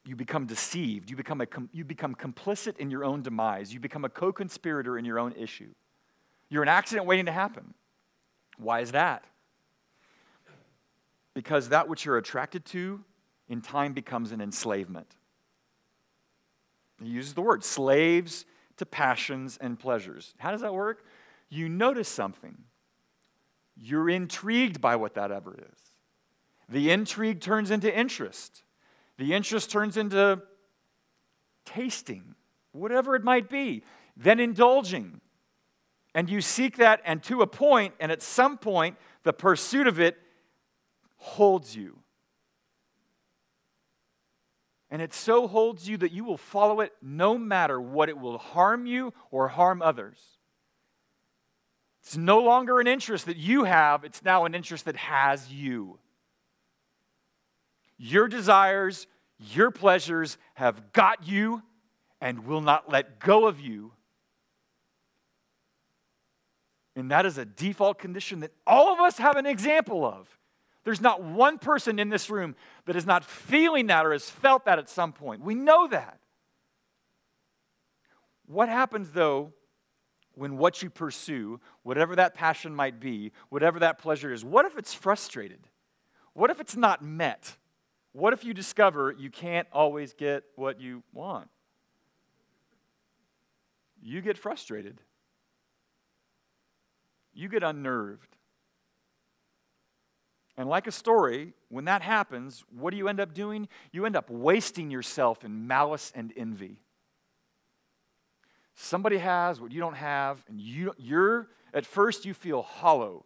you 0.06 0.14
become 0.14 0.46
deceived. 0.46 1.10
You 1.10 1.16
become, 1.16 1.40
a, 1.40 1.46
you 1.72 1.84
become 1.84 2.14
complicit 2.14 2.78
in 2.78 2.92
your 2.92 3.04
own 3.04 3.22
demise. 3.22 3.74
You 3.74 3.80
become 3.80 4.04
a 4.04 4.08
co 4.08 4.32
conspirator 4.32 4.96
in 4.96 5.04
your 5.04 5.18
own 5.18 5.32
issue. 5.32 5.74
You're 6.48 6.62
an 6.62 6.68
accident 6.68 7.08
waiting 7.08 7.26
to 7.26 7.32
happen. 7.32 7.74
Why 8.56 8.80
is 8.80 8.92
that? 8.92 9.24
Because 11.34 11.70
that 11.70 11.88
which 11.88 12.04
you're 12.04 12.18
attracted 12.18 12.64
to 12.66 13.02
in 13.48 13.60
time 13.60 13.94
becomes 13.94 14.30
an 14.30 14.40
enslavement. 14.40 15.16
He 17.02 17.08
uses 17.08 17.34
the 17.34 17.42
word 17.42 17.64
slaves 17.64 18.46
to 18.76 18.86
passions 18.86 19.58
and 19.60 19.78
pleasures. 19.78 20.34
How 20.38 20.52
does 20.52 20.60
that 20.60 20.72
work? 20.72 21.04
You 21.48 21.68
notice 21.68 22.08
something 22.08 22.56
you're 23.76 24.08
intrigued 24.08 24.80
by 24.80 24.96
what 24.96 25.14
that 25.14 25.30
ever 25.30 25.54
is. 25.54 25.80
The 26.68 26.90
intrigue 26.90 27.40
turns 27.40 27.70
into 27.70 27.94
interest. 27.94 28.62
The 29.18 29.34
interest 29.34 29.70
turns 29.70 29.96
into 29.96 30.42
tasting, 31.64 32.34
whatever 32.72 33.14
it 33.14 33.24
might 33.24 33.48
be, 33.48 33.82
then 34.16 34.40
indulging. 34.40 35.20
And 36.14 36.30
you 36.30 36.40
seek 36.40 36.78
that, 36.78 37.00
and 37.04 37.22
to 37.24 37.42
a 37.42 37.46
point, 37.46 37.94
and 38.00 38.10
at 38.10 38.22
some 38.22 38.56
point, 38.56 38.96
the 39.22 39.32
pursuit 39.32 39.86
of 39.86 40.00
it 40.00 40.16
holds 41.16 41.76
you. 41.76 41.98
And 44.90 45.02
it 45.02 45.12
so 45.12 45.48
holds 45.48 45.88
you 45.88 45.96
that 45.98 46.12
you 46.12 46.24
will 46.24 46.38
follow 46.38 46.80
it 46.80 46.92
no 47.02 47.36
matter 47.36 47.80
what 47.80 48.08
it 48.08 48.18
will 48.18 48.38
harm 48.38 48.86
you 48.86 49.12
or 49.30 49.48
harm 49.48 49.82
others. 49.82 50.35
It's 52.06 52.16
no 52.16 52.38
longer 52.38 52.78
an 52.78 52.86
interest 52.86 53.26
that 53.26 53.36
you 53.36 53.64
have, 53.64 54.04
it's 54.04 54.22
now 54.24 54.44
an 54.44 54.54
interest 54.54 54.84
that 54.84 54.94
has 54.94 55.52
you. 55.52 55.98
Your 57.98 58.28
desires, 58.28 59.08
your 59.40 59.72
pleasures 59.72 60.38
have 60.54 60.92
got 60.92 61.26
you 61.26 61.64
and 62.20 62.46
will 62.46 62.60
not 62.60 62.88
let 62.88 63.18
go 63.18 63.48
of 63.48 63.58
you. 63.58 63.90
And 66.94 67.10
that 67.10 67.26
is 67.26 67.38
a 67.38 67.44
default 67.44 67.98
condition 67.98 68.38
that 68.38 68.52
all 68.68 68.92
of 68.92 69.00
us 69.00 69.18
have 69.18 69.34
an 69.34 69.44
example 69.44 70.06
of. 70.06 70.28
There's 70.84 71.00
not 71.00 71.24
one 71.24 71.58
person 71.58 71.98
in 71.98 72.08
this 72.08 72.30
room 72.30 72.54
that 72.84 72.94
is 72.94 73.04
not 73.04 73.24
feeling 73.24 73.88
that 73.88 74.06
or 74.06 74.12
has 74.12 74.30
felt 74.30 74.66
that 74.66 74.78
at 74.78 74.88
some 74.88 75.12
point. 75.12 75.42
We 75.42 75.56
know 75.56 75.88
that. 75.88 76.20
What 78.46 78.68
happens, 78.68 79.10
though, 79.10 79.54
when 80.36 80.58
what 80.58 80.82
you 80.82 80.90
pursue, 80.90 81.58
whatever 81.82 82.14
that 82.16 82.34
passion 82.34 82.74
might 82.74 83.00
be, 83.00 83.32
whatever 83.48 83.80
that 83.80 83.98
pleasure 83.98 84.32
is, 84.32 84.44
what 84.44 84.66
if 84.66 84.76
it's 84.78 84.94
frustrated? 84.94 85.66
What 86.34 86.50
if 86.50 86.60
it's 86.60 86.76
not 86.76 87.02
met? 87.02 87.56
What 88.12 88.32
if 88.32 88.44
you 88.44 88.54
discover 88.54 89.14
you 89.18 89.30
can't 89.30 89.66
always 89.72 90.12
get 90.12 90.44
what 90.54 90.80
you 90.80 91.02
want? 91.12 91.48
You 94.02 94.20
get 94.20 94.36
frustrated. 94.36 95.00
You 97.32 97.48
get 97.48 97.62
unnerved. 97.62 98.36
And 100.58 100.68
like 100.68 100.86
a 100.86 100.92
story, 100.92 101.54
when 101.68 101.86
that 101.86 102.02
happens, 102.02 102.64
what 102.70 102.90
do 102.90 102.96
you 102.96 103.08
end 103.08 103.20
up 103.20 103.34
doing? 103.34 103.68
You 103.90 104.06
end 104.06 104.16
up 104.16 104.30
wasting 104.30 104.90
yourself 104.90 105.44
in 105.44 105.66
malice 105.66 106.12
and 106.14 106.32
envy 106.36 106.78
somebody 108.76 109.18
has 109.18 109.60
what 109.60 109.72
you 109.72 109.80
don't 109.80 109.96
have, 109.96 110.44
and 110.48 110.60
you, 110.60 110.92
you're, 110.96 111.48
at 111.74 111.84
first, 111.84 112.24
you 112.24 112.32
feel 112.34 112.62
hollow. 112.62 113.24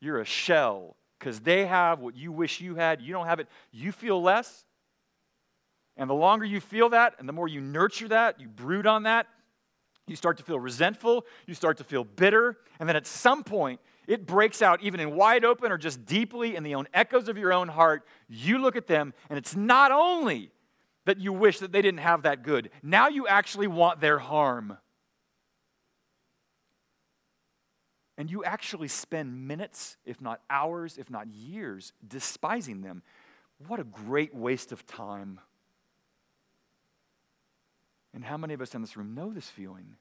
You're 0.00 0.20
a 0.20 0.24
shell 0.24 0.96
because 1.18 1.40
they 1.40 1.66
have 1.66 2.00
what 2.00 2.16
you 2.16 2.30
wish 2.30 2.60
you 2.60 2.76
had. 2.76 3.00
You 3.00 3.12
don't 3.12 3.26
have 3.26 3.40
it. 3.40 3.48
You 3.72 3.90
feel 3.90 4.22
less. 4.22 4.64
And 5.96 6.08
the 6.08 6.14
longer 6.14 6.44
you 6.44 6.60
feel 6.60 6.88
that, 6.90 7.14
and 7.18 7.28
the 7.28 7.32
more 7.32 7.48
you 7.48 7.60
nurture 7.60 8.08
that, 8.08 8.40
you 8.40 8.48
brood 8.48 8.86
on 8.86 9.02
that, 9.02 9.26
you 10.06 10.16
start 10.16 10.36
to 10.38 10.42
feel 10.42 10.58
resentful, 10.58 11.26
you 11.46 11.54
start 11.54 11.78
to 11.78 11.84
feel 11.84 12.04
bitter, 12.04 12.58
and 12.80 12.88
then 12.88 12.96
at 12.96 13.06
some 13.06 13.44
point, 13.44 13.80
it 14.08 14.26
breaks 14.26 14.60
out 14.60 14.82
even 14.82 14.98
in 14.98 15.14
wide 15.14 15.44
open 15.44 15.70
or 15.70 15.78
just 15.78 16.04
deeply 16.04 16.56
in 16.56 16.64
the 16.64 16.74
own 16.74 16.88
echoes 16.92 17.28
of 17.28 17.38
your 17.38 17.52
own 17.52 17.68
heart. 17.68 18.04
You 18.28 18.58
look 18.58 18.74
at 18.74 18.88
them, 18.88 19.14
and 19.30 19.38
it's 19.38 19.54
not 19.54 19.92
only 19.92 20.50
that 21.04 21.18
you 21.18 21.32
wish 21.32 21.60
that 21.60 21.72
they 21.72 21.82
didn't 21.82 22.00
have 22.00 22.22
that 22.22 22.42
good, 22.42 22.70
now 22.82 23.08
you 23.08 23.28
actually 23.28 23.68
want 23.68 24.00
their 24.00 24.18
harm. 24.18 24.76
And 28.18 28.30
you 28.30 28.44
actually 28.44 28.88
spend 28.88 29.48
minutes, 29.48 29.96
if 30.04 30.20
not 30.20 30.40
hours, 30.50 30.98
if 30.98 31.08
not 31.10 31.28
years, 31.28 31.92
despising 32.06 32.82
them. 32.82 33.02
What 33.66 33.80
a 33.80 33.84
great 33.84 34.34
waste 34.34 34.72
of 34.72 34.86
time. 34.86 35.40
And 38.14 38.24
how 38.24 38.36
many 38.36 38.52
of 38.52 38.60
us 38.60 38.74
in 38.74 38.82
this 38.82 38.96
room 38.96 39.14
know 39.14 39.32
this 39.32 39.48
feeling? 39.48 39.96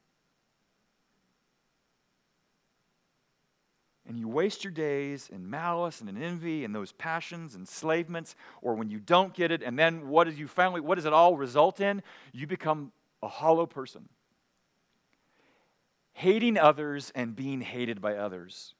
And 4.08 4.20
you 4.20 4.28
waste 4.28 4.66
your 4.66 4.74
days 4.74 5.30
in 5.32 5.50
malice 5.50 6.02
and 6.02 6.10
in 6.10 6.22
envy 6.22 6.66
and 6.66 6.76
those 6.76 6.92
passions, 6.92 7.56
enslavements, 7.56 8.36
or 8.62 8.76
when 8.76 8.90
you 8.90 9.00
don't 9.00 9.34
get 9.34 9.52
it, 9.52 9.64
and 9.64 9.80
then 9.80 10.10
what 10.10 10.26
does 10.26 10.38
you 10.38 10.50
finally 10.50 10.82
what 10.82 10.96
does 10.96 11.06
it 11.06 11.14
all 11.14 11.38
result 11.38 11.80
in? 11.80 12.04
You 12.34 12.46
become 12.46 12.92
a 13.24 13.30
hollow 13.30 13.66
person 13.66 14.10
hating 16.14 16.58
others 16.58 17.12
and 17.16 17.36
being 17.36 17.62
hated 17.62 18.02
by 18.02 18.16
others. 18.16 18.76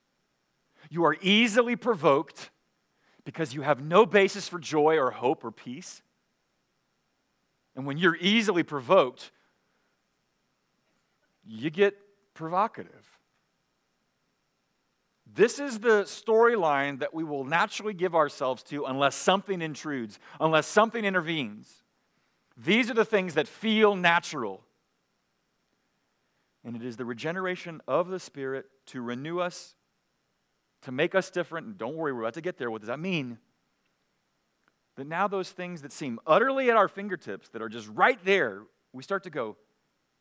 You 0.90 1.06
are 1.06 1.18
easily 1.22 1.76
provoked 1.76 2.50
because 3.24 3.54
you 3.54 3.62
have 3.62 3.84
no 3.84 4.06
basis 4.06 4.48
for 4.48 4.60
joy 4.60 4.98
or 4.98 5.12
hope 5.12 5.44
or 5.44 5.52
peace. 5.52 6.02
And 7.76 7.86
when 7.86 7.98
you're 7.98 8.18
easily 8.20 8.64
provoked, 8.64 9.32
you 11.46 11.70
get 11.70 11.98
provocative. 12.34 13.20
This 15.34 15.60
is 15.60 15.80
the 15.80 16.04
storyline 16.04 17.00
that 17.00 17.14
we 17.14 17.24
will 17.24 17.46
naturally 17.46 17.94
give 17.94 18.16
ourselves 18.16 18.64
to 18.64 18.86
unless 18.86 19.16
something 19.16 19.62
intrudes, 19.62 20.20
unless 20.42 20.68
something 20.68 21.06
intervenes. 21.06 21.84
These 22.58 22.92
are 22.92 22.94
the 22.94 23.06
things 23.06 23.36
that 23.36 23.48
feel 23.48 23.96
natural. 23.96 24.62
And 26.64 26.76
it 26.76 26.84
is 26.84 26.98
the 26.98 27.06
regeneration 27.06 27.82
of 27.88 28.10
the 28.10 28.20
Spirit 28.20 28.66
to 28.88 29.02
renew 29.02 29.40
us, 29.40 29.76
to 30.84 30.92
make 30.92 31.16
us 31.16 31.30
different. 31.30 31.68
And 31.68 31.78
don't 31.78 31.96
worry, 31.96 32.14
we're 32.14 32.22
about 32.22 32.36
to 32.36 32.42
get 32.42 32.58
there. 32.58 32.70
What 32.70 32.82
does 32.82 32.88
that 32.88 33.00
mean? 33.00 33.40
that 34.96 35.08
now 35.08 35.28
those 35.28 35.50
things 35.50 35.82
that 35.82 35.92
seem 35.92 36.20
utterly 36.28 36.70
at 36.70 36.78
our 36.78 36.88
fingertips, 36.88 37.50
that 37.50 37.62
are 37.62 37.70
just 37.70 37.88
right 37.88 38.24
there, 38.26 38.64
we 38.94 39.04
start 39.04 39.24
to 39.24 39.30
go, 39.30 39.56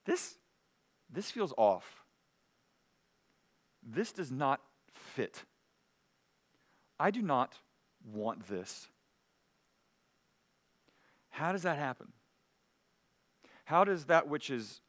this, 0.05 0.37
this 1.12 1.31
feels 1.31 1.53
off. 1.57 2.05
This 3.83 4.12
does 4.12 4.31
not 4.31 4.61
fit. 4.90 5.44
I 6.98 7.11
do 7.11 7.22
not 7.22 7.57
want 8.12 8.48
this. 8.48 8.88
How 11.31 11.53
does 11.53 11.62
that 11.62 11.79
happen? 11.79 12.09
How 13.64 13.85
does 13.85 14.07
that 14.07 14.29
which 14.29 14.50
is 14.50 14.81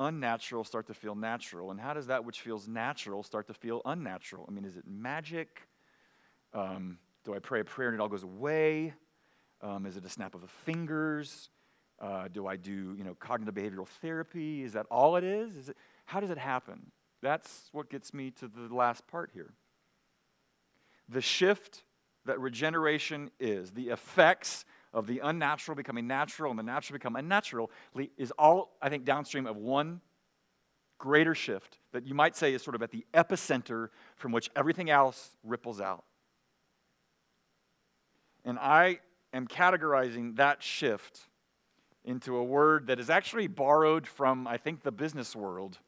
unnatural 0.00 0.64
start 0.64 0.88
to 0.88 0.94
feel 0.94 1.14
natural? 1.14 1.70
And 1.70 1.78
how 1.78 1.94
does 1.94 2.08
that 2.08 2.24
which 2.24 2.40
feels 2.40 2.66
natural 2.66 3.22
start 3.22 3.46
to 3.46 3.54
feel 3.54 3.82
unnatural? 3.84 4.46
I 4.48 4.52
mean, 4.52 4.64
is 4.64 4.76
it 4.76 4.84
magic? 4.88 5.68
Um, 6.52 6.98
do 7.24 7.34
I 7.34 7.38
pray 7.38 7.60
a 7.60 7.64
prayer 7.64 7.88
and 7.88 7.94
it 7.94 8.00
all 8.00 8.08
goes 8.08 8.24
away? 8.24 8.94
Um, 9.62 9.86
is 9.86 9.96
it 9.96 10.04
a 10.04 10.08
snap 10.08 10.34
of 10.34 10.40
the 10.40 10.48
fingers? 10.48 11.50
Uh, 12.00 12.28
do 12.28 12.46
I 12.46 12.56
do, 12.56 12.94
you 12.96 13.04
know, 13.04 13.14
cognitive 13.14 13.54
behavioral 13.54 13.86
therapy? 13.86 14.64
Is 14.64 14.72
that 14.72 14.86
all 14.90 15.16
it 15.16 15.24
is? 15.24 15.54
Is 15.54 15.68
it, 15.68 15.76
how 16.06 16.18
does 16.18 16.30
it 16.30 16.38
happen? 16.38 16.90
That's 17.22 17.68
what 17.72 17.90
gets 17.90 18.14
me 18.14 18.30
to 18.32 18.48
the 18.48 18.74
last 18.74 19.06
part 19.06 19.30
here. 19.34 19.52
The 21.08 21.20
shift 21.20 21.84
that 22.24 22.40
regeneration 22.40 23.30
is, 23.38 23.72
the 23.72 23.88
effects 23.88 24.64
of 24.92 25.06
the 25.06 25.20
unnatural 25.20 25.76
becoming 25.76 26.06
natural 26.06 26.50
and 26.50 26.58
the 26.58 26.64
natural 26.64 26.94
become 26.94 27.16
unnatural, 27.16 27.70
is 28.16 28.32
all, 28.32 28.76
I 28.82 28.88
think, 28.88 29.04
downstream 29.04 29.46
of 29.46 29.56
one 29.56 30.00
greater 30.98 31.34
shift 31.34 31.78
that 31.92 32.06
you 32.06 32.14
might 32.14 32.36
say 32.36 32.52
is 32.52 32.62
sort 32.62 32.74
of 32.74 32.82
at 32.82 32.90
the 32.90 33.04
epicenter 33.14 33.88
from 34.16 34.32
which 34.32 34.50
everything 34.54 34.90
else 34.90 35.30
ripples 35.42 35.80
out. 35.80 36.04
And 38.44 38.58
I 38.58 39.00
am 39.32 39.46
categorizing 39.46 40.36
that 40.36 40.62
shift 40.62 41.20
into 42.04 42.36
a 42.36 42.44
word 42.44 42.86
that 42.86 42.98
is 42.98 43.10
actually 43.10 43.46
borrowed 43.46 44.06
from, 44.06 44.46
I 44.46 44.56
think, 44.56 44.82
the 44.82 44.92
business 44.92 45.36
world. 45.36 45.78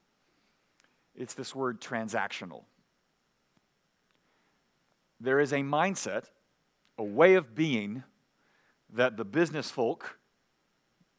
It's 1.15 1.35
this 1.35 1.55
word 1.55 1.81
transactional. 1.81 2.63
There 5.21 5.41
is 5.41 5.53
a 5.53 5.59
mindset, 5.59 6.25
a 6.99 7.05
way 7.05 7.35
of 7.35 7.55
being 7.55 8.03
that 8.93 9.17
the 9.17 9.25
business 9.25 9.71
folk, 9.71 10.19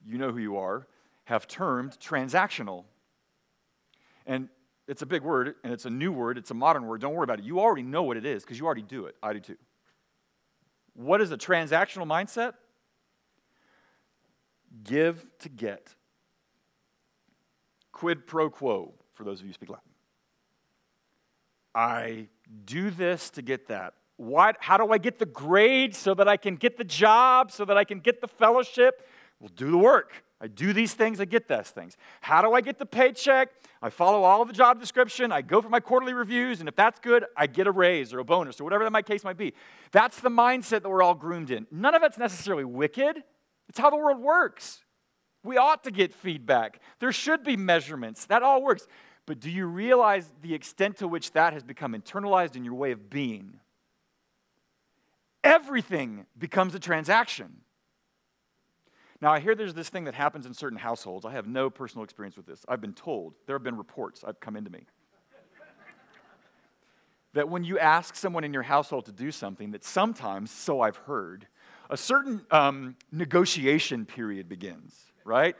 you 0.05 0.17
know 0.17 0.31
who 0.31 0.39
you 0.39 0.57
are, 0.57 0.87
have 1.25 1.47
termed 1.47 1.97
transactional. 1.99 2.83
And 4.25 4.49
it's 4.87 5.01
a 5.01 5.05
big 5.05 5.21
word, 5.21 5.55
and 5.63 5.73
it's 5.73 5.85
a 5.85 5.89
new 5.89 6.11
word, 6.11 6.37
it's 6.37 6.51
a 6.51 6.53
modern 6.53 6.85
word. 6.85 7.01
Don't 7.01 7.13
worry 7.13 7.23
about 7.23 7.39
it. 7.39 7.45
You 7.45 7.59
already 7.59 7.83
know 7.83 8.03
what 8.03 8.17
it 8.17 8.25
is 8.25 8.43
because 8.43 8.59
you 8.59 8.65
already 8.65 8.81
do 8.81 9.05
it. 9.05 9.15
I 9.23 9.33
do 9.33 9.39
too. 9.39 9.57
What 10.93 11.21
is 11.21 11.31
a 11.31 11.37
transactional 11.37 12.05
mindset? 12.05 12.53
Give 14.83 15.25
to 15.39 15.49
get. 15.49 15.95
Quid 17.91 18.27
pro 18.27 18.49
quo, 18.49 18.93
for 19.13 19.23
those 19.23 19.39
of 19.39 19.45
you 19.45 19.49
who 19.49 19.53
speak 19.53 19.69
Latin. 19.69 19.89
I 21.73 22.27
do 22.65 22.89
this 22.89 23.29
to 23.31 23.41
get 23.41 23.67
that. 23.69 23.93
What, 24.17 24.57
how 24.59 24.77
do 24.77 24.91
I 24.91 24.97
get 24.97 25.19
the 25.19 25.25
grade 25.25 25.95
so 25.95 26.13
that 26.13 26.27
I 26.27 26.37
can 26.37 26.55
get 26.55 26.77
the 26.77 26.83
job, 26.83 27.51
so 27.51 27.65
that 27.65 27.77
I 27.77 27.83
can 27.83 27.99
get 27.99 28.21
the 28.21 28.27
fellowship? 28.27 29.07
Well, 29.39 29.51
do 29.55 29.71
the 29.71 29.77
work. 29.77 30.23
I 30.39 30.47
do 30.47 30.73
these 30.73 30.93
things, 30.93 31.21
I 31.21 31.25
get 31.25 31.47
those 31.47 31.69
things. 31.69 31.95
How 32.19 32.41
do 32.41 32.53
I 32.53 32.59
get 32.59 32.77
the 32.77 32.85
paycheck? 32.85 33.49
I 33.81 33.89
follow 33.89 34.23
all 34.23 34.43
the 34.43 34.51
job 34.51 34.79
description, 34.79 35.31
I 35.31 35.41
go 35.41 35.61
for 35.61 35.69
my 35.69 35.79
quarterly 35.79 36.13
reviews, 36.13 36.59
and 36.59 36.67
if 36.67 36.75
that's 36.75 36.99
good, 36.99 37.25
I 37.37 37.47
get 37.47 37.65
a 37.65 37.71
raise 37.71 38.13
or 38.13 38.19
a 38.19 38.25
bonus 38.25 38.59
or 38.59 38.65
whatever 38.65 38.83
that 38.83 38.91
my 38.91 39.01
case 39.01 39.23
might 39.23 39.37
be. 39.37 39.53
That's 39.93 40.19
the 40.19 40.29
mindset 40.29 40.81
that 40.81 40.89
we're 40.89 41.01
all 41.01 41.15
groomed 41.15 41.49
in. 41.49 41.65
None 41.71 41.95
of 41.95 42.03
it's 42.03 42.17
necessarily 42.17 42.65
wicked, 42.65 43.23
it's 43.69 43.79
how 43.79 43.89
the 43.89 43.95
world 43.95 44.19
works. 44.19 44.83
We 45.43 45.57
ought 45.57 45.83
to 45.85 45.91
get 45.91 46.13
feedback. 46.13 46.81
There 46.99 47.11
should 47.11 47.43
be 47.43 47.57
measurements. 47.57 48.25
That 48.25 48.43
all 48.43 48.63
works. 48.63 48.87
But 49.25 49.39
do 49.39 49.49
you 49.49 49.65
realize 49.65 50.31
the 50.41 50.53
extent 50.53 50.97
to 50.97 51.07
which 51.07 51.31
that 51.31 51.53
has 51.53 51.63
become 51.63 51.93
internalized 51.93 52.55
in 52.55 52.63
your 52.63 52.75
way 52.75 52.91
of 52.91 53.09
being? 53.09 53.59
Everything 55.43 56.25
becomes 56.37 56.73
a 56.75 56.79
transaction. 56.79 57.61
Now, 59.21 59.31
I 59.31 59.39
hear 59.39 59.55
there's 59.55 59.73
this 59.73 59.89
thing 59.89 60.03
that 60.03 60.15
happens 60.15 60.45
in 60.45 60.53
certain 60.53 60.77
households. 60.77 61.25
I 61.25 61.31
have 61.31 61.47
no 61.47 61.69
personal 61.69 62.03
experience 62.03 62.35
with 62.35 62.45
this. 62.45 62.65
I've 62.67 62.81
been 62.81 62.93
told, 62.93 63.35
there 63.45 63.55
have 63.55 63.63
been 63.63 63.77
reports 63.77 64.23
I've 64.25 64.39
come 64.39 64.57
into 64.57 64.69
me. 64.69 64.85
that 67.33 67.49
when 67.49 67.63
you 67.63 67.79
ask 67.79 68.15
someone 68.15 68.43
in 68.43 68.53
your 68.53 68.63
household 68.63 69.05
to 69.05 69.11
do 69.11 69.31
something, 69.31 69.71
that 69.71 69.83
sometimes, 69.83 70.51
so 70.51 70.81
I've 70.81 70.97
heard, 70.97 71.47
a 71.89 71.97
certain 71.97 72.45
um, 72.51 72.95
negotiation 73.11 74.05
period 74.05 74.47
begins, 74.47 75.11
right? 75.23 75.55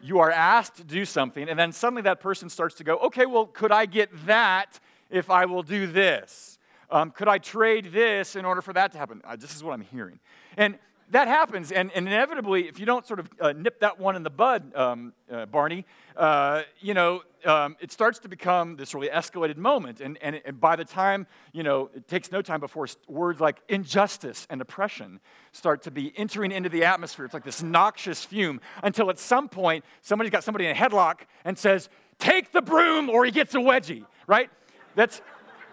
You 0.00 0.18
are 0.18 0.30
asked 0.30 0.76
to 0.76 0.84
do 0.84 1.04
something, 1.04 1.48
and 1.48 1.58
then 1.58 1.72
suddenly 1.72 2.02
that 2.02 2.20
person 2.20 2.48
starts 2.48 2.74
to 2.76 2.84
go, 2.84 2.96
okay, 2.98 3.26
well, 3.26 3.46
could 3.46 3.72
I 3.72 3.86
get 3.86 4.10
that 4.26 4.80
if 5.10 5.30
I 5.30 5.46
will 5.46 5.62
do 5.62 5.86
this? 5.86 6.58
Um, 6.92 7.10
could 7.10 7.26
I 7.26 7.38
trade 7.38 7.86
this 7.92 8.36
in 8.36 8.44
order 8.44 8.60
for 8.60 8.72
that 8.74 8.92
to 8.92 8.98
happen? 8.98 9.22
Uh, 9.24 9.34
this 9.34 9.56
is 9.56 9.64
what 9.64 9.72
I'm 9.72 9.80
hearing. 9.80 10.20
And 10.56 10.78
that 11.10 11.28
happens, 11.28 11.72
and, 11.72 11.90
and, 11.94 12.06
inevitably, 12.06 12.68
if 12.68 12.80
you 12.80 12.86
don't 12.86 13.06
sort 13.06 13.20
of 13.20 13.28
uh, 13.38 13.52
nip 13.52 13.80
that 13.80 13.98
one 13.98 14.16
in 14.16 14.22
the 14.22 14.30
bud, 14.30 14.74
um, 14.74 15.12
uh, 15.30 15.44
Barney, 15.44 15.84
uh, 16.16 16.62
you 16.80 16.94
know, 16.94 17.22
um, 17.44 17.76
it 17.80 17.92
starts 17.92 18.18
to 18.20 18.28
become 18.28 18.76
this 18.76 18.94
really 18.94 19.08
escalated 19.08 19.58
moment. 19.58 20.00
And, 20.00 20.16
and, 20.22 20.40
and, 20.46 20.58
by 20.58 20.74
the 20.74 20.86
time, 20.86 21.26
you 21.52 21.62
know, 21.62 21.90
it 21.94 22.08
takes 22.08 22.32
no 22.32 22.40
time 22.40 22.60
before 22.60 22.86
words 23.08 23.40
like 23.40 23.60
injustice 23.68 24.46
and 24.48 24.62
oppression 24.62 25.20
start 25.52 25.82
to 25.82 25.90
be 25.90 26.14
entering 26.16 26.50
into 26.50 26.70
the 26.70 26.84
atmosphere. 26.84 27.26
It's 27.26 27.34
like 27.34 27.44
this 27.44 27.62
noxious 27.62 28.24
fume 28.24 28.60
until 28.82 29.10
at 29.10 29.18
some 29.18 29.50
point, 29.50 29.84
somebody's 30.00 30.30
got 30.30 30.44
somebody 30.44 30.66
in 30.66 30.74
a 30.74 30.78
headlock 30.78 31.20
and 31.44 31.58
says, 31.58 31.90
take 32.18 32.52
the 32.52 32.62
broom 32.62 33.10
or 33.10 33.26
he 33.26 33.30
gets 33.30 33.54
a 33.54 33.58
wedgie, 33.58 34.06
right? 34.26 34.48
That's, 34.94 35.20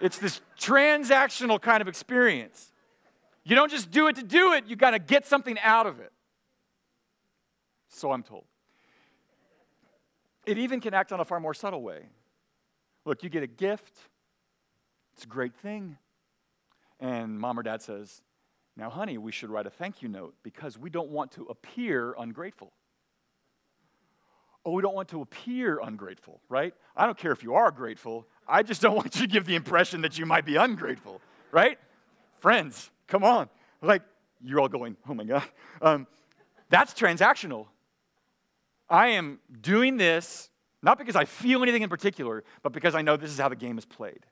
it's 0.02 0.18
this 0.18 0.42
transactional 0.60 1.62
kind 1.62 1.82
of 1.82 1.88
experience. 1.88 2.72
You 3.44 3.56
don't 3.56 3.72
just 3.72 3.90
do 3.92 4.08
it 4.08 4.16
to 4.18 4.24
do 4.24 4.54
it, 4.54 4.66
you 4.68 4.76
got 4.76 4.92
to 4.92 5.00
get 5.00 5.26
something 5.26 5.58
out 5.64 5.88
of 5.88 6.00
it. 6.00 6.12
So 7.90 8.12
I'm 8.12 8.24
told. 8.24 8.46
It 10.46 10.58
even 10.58 10.80
can 10.80 10.94
act 10.94 11.12
on 11.12 11.20
a 11.20 11.26
far 11.26 11.40
more 11.40 11.54
subtle 11.54 11.82
way. 11.82 12.08
Look, 13.06 13.24
you 13.24 13.30
get 13.30 13.44
a 13.44 13.48
gift, 13.48 13.98
it's 15.14 15.24
a 15.24 15.28
great 15.28 15.56
thing. 15.56 15.98
And 17.00 17.40
mom 17.40 17.58
or 17.58 17.64
dad 17.64 17.82
says, 17.82 18.24
Now, 18.76 18.90
honey, 18.90 19.18
we 19.18 19.32
should 19.32 19.50
write 19.50 19.66
a 19.66 19.70
thank 19.70 20.02
you 20.02 20.10
note 20.10 20.36
because 20.44 20.78
we 20.78 20.90
don't 20.90 21.10
want 21.10 21.32
to 21.34 21.44
appear 21.46 22.14
ungrateful. 22.18 22.74
Oh, 24.66 24.72
we 24.72 24.82
don't 24.82 24.96
want 24.96 25.08
to 25.10 25.22
appear 25.22 25.80
ungrateful, 25.82 26.42
right? 26.50 26.74
I 26.96 27.06
don't 27.06 27.18
care 27.18 27.32
if 27.32 27.44
you 27.44 27.56
are 27.56 27.72
grateful. 27.72 28.28
I 28.50 28.64
just 28.64 28.82
don't 28.82 28.96
want 28.98 29.16
you 29.16 29.22
to 29.22 29.28
give 29.28 29.46
the 29.46 29.56
impression 29.56 30.02
that 30.02 30.18
you 30.18 30.26
might 30.26 30.46
be 30.46 30.56
ungrateful, 30.56 31.22
right? 31.52 31.78
Friends, 32.40 32.90
Come 33.10 33.24
on. 33.24 33.50
Like, 33.82 34.04
you're 34.42 34.60
all 34.60 34.70
going, 34.70 34.96
oh 35.08 35.14
my 35.14 35.24
God. 35.24 35.44
Um, 35.82 36.08
that's 36.70 36.94
transactional. 36.94 37.66
I 38.90 39.10
am 39.10 39.40
doing 39.62 39.98
this 39.98 40.50
not 40.82 40.98
because 40.98 41.18
I 41.18 41.26
feel 41.26 41.62
anything 41.62 41.82
in 41.82 41.90
particular, 41.90 42.44
but 42.64 42.72
because 42.72 42.96
I 42.96 43.02
know 43.02 43.18
this 43.18 43.32
is 43.32 43.38
how 43.38 43.50
the 43.50 43.56
game 43.56 43.78
is 43.78 43.86
played. 43.86 44.26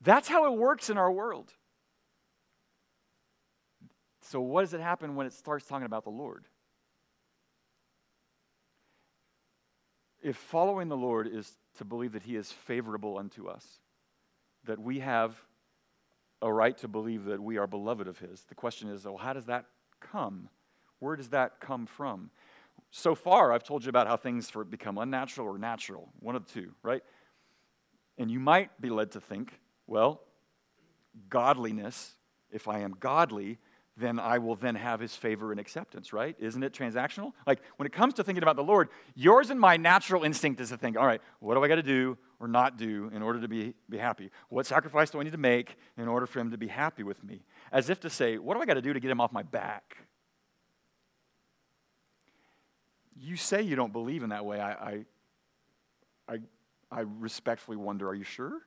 That's 0.00 0.28
how 0.28 0.52
it 0.52 0.56
works 0.56 0.88
in 0.88 0.96
our 0.96 1.10
world. 1.10 1.52
So, 4.20 4.40
what 4.40 4.60
does 4.60 4.74
it 4.74 4.80
happen 4.80 5.16
when 5.16 5.26
it 5.26 5.32
starts 5.32 5.66
talking 5.66 5.86
about 5.86 6.04
the 6.04 6.10
Lord? 6.10 6.44
If 10.22 10.36
following 10.36 10.88
the 10.88 10.96
Lord 10.96 11.26
is 11.26 11.56
to 11.78 11.84
believe 11.84 12.12
that 12.12 12.22
He 12.22 12.36
is 12.36 12.52
favorable 12.52 13.18
unto 13.18 13.48
us, 13.48 13.66
that 14.64 14.78
we 14.78 15.00
have 15.00 15.36
a 16.40 16.52
right 16.52 16.76
to 16.78 16.88
believe 16.88 17.24
that 17.24 17.42
we 17.42 17.58
are 17.58 17.66
beloved 17.66 18.06
of 18.06 18.18
His. 18.18 18.42
The 18.42 18.54
question 18.54 18.88
is, 18.90 19.04
well, 19.04 19.16
how 19.16 19.32
does 19.32 19.46
that 19.46 19.66
come? 20.00 20.48
Where 21.00 21.16
does 21.16 21.30
that 21.30 21.60
come 21.60 21.86
from? 21.86 22.30
So 22.90 23.14
far, 23.14 23.52
I've 23.52 23.64
told 23.64 23.84
you 23.84 23.90
about 23.90 24.06
how 24.06 24.16
things 24.16 24.50
become 24.70 24.98
unnatural 24.98 25.48
or 25.48 25.58
natural, 25.58 26.08
one 26.20 26.36
of 26.36 26.46
the 26.46 26.52
two, 26.52 26.72
right? 26.82 27.02
And 28.16 28.30
you 28.30 28.40
might 28.40 28.80
be 28.80 28.90
led 28.90 29.12
to 29.12 29.20
think, 29.20 29.52
well, 29.86 30.22
godliness, 31.28 32.12
if 32.50 32.68
I 32.68 32.80
am 32.80 32.96
godly, 32.98 33.58
then 33.98 34.18
I 34.18 34.38
will 34.38 34.54
then 34.54 34.74
have 34.74 35.00
his 35.00 35.14
favor 35.14 35.50
and 35.50 35.60
acceptance, 35.60 36.12
right? 36.12 36.36
Isn't 36.38 36.62
it 36.62 36.72
transactional? 36.72 37.32
Like 37.46 37.60
when 37.76 37.86
it 37.86 37.92
comes 37.92 38.14
to 38.14 38.24
thinking 38.24 38.42
about 38.42 38.56
the 38.56 38.64
Lord, 38.64 38.88
yours 39.14 39.50
and 39.50 39.58
my 39.58 39.76
natural 39.76 40.24
instinct 40.24 40.60
is 40.60 40.70
to 40.70 40.76
think, 40.76 40.96
all 40.96 41.06
right, 41.06 41.20
what 41.40 41.54
do 41.54 41.64
I 41.64 41.68
got 41.68 41.76
to 41.76 41.82
do 41.82 42.16
or 42.40 42.48
not 42.48 42.76
do 42.76 43.10
in 43.14 43.22
order 43.22 43.40
to 43.40 43.48
be, 43.48 43.74
be 43.88 43.98
happy? 43.98 44.30
What 44.48 44.66
sacrifice 44.66 45.10
do 45.10 45.20
I 45.20 45.24
need 45.24 45.32
to 45.32 45.38
make 45.38 45.76
in 45.96 46.08
order 46.08 46.26
for 46.26 46.40
him 46.40 46.50
to 46.50 46.58
be 46.58 46.68
happy 46.68 47.02
with 47.02 47.22
me? 47.24 47.42
As 47.72 47.90
if 47.90 48.00
to 48.00 48.10
say, 48.10 48.38
what 48.38 48.54
do 48.54 48.62
I 48.62 48.66
got 48.66 48.74
to 48.74 48.82
do 48.82 48.92
to 48.92 49.00
get 49.00 49.10
him 49.10 49.20
off 49.20 49.32
my 49.32 49.42
back? 49.42 49.96
You 53.20 53.36
say 53.36 53.62
you 53.62 53.74
don't 53.74 53.92
believe 53.92 54.22
in 54.22 54.30
that 54.30 54.44
way. 54.44 54.60
I, 54.60 54.72
I, 54.72 55.04
I, 56.28 56.38
I 56.90 57.00
respectfully 57.00 57.76
wonder, 57.76 58.08
are 58.08 58.14
you 58.14 58.24
sure? 58.24 58.60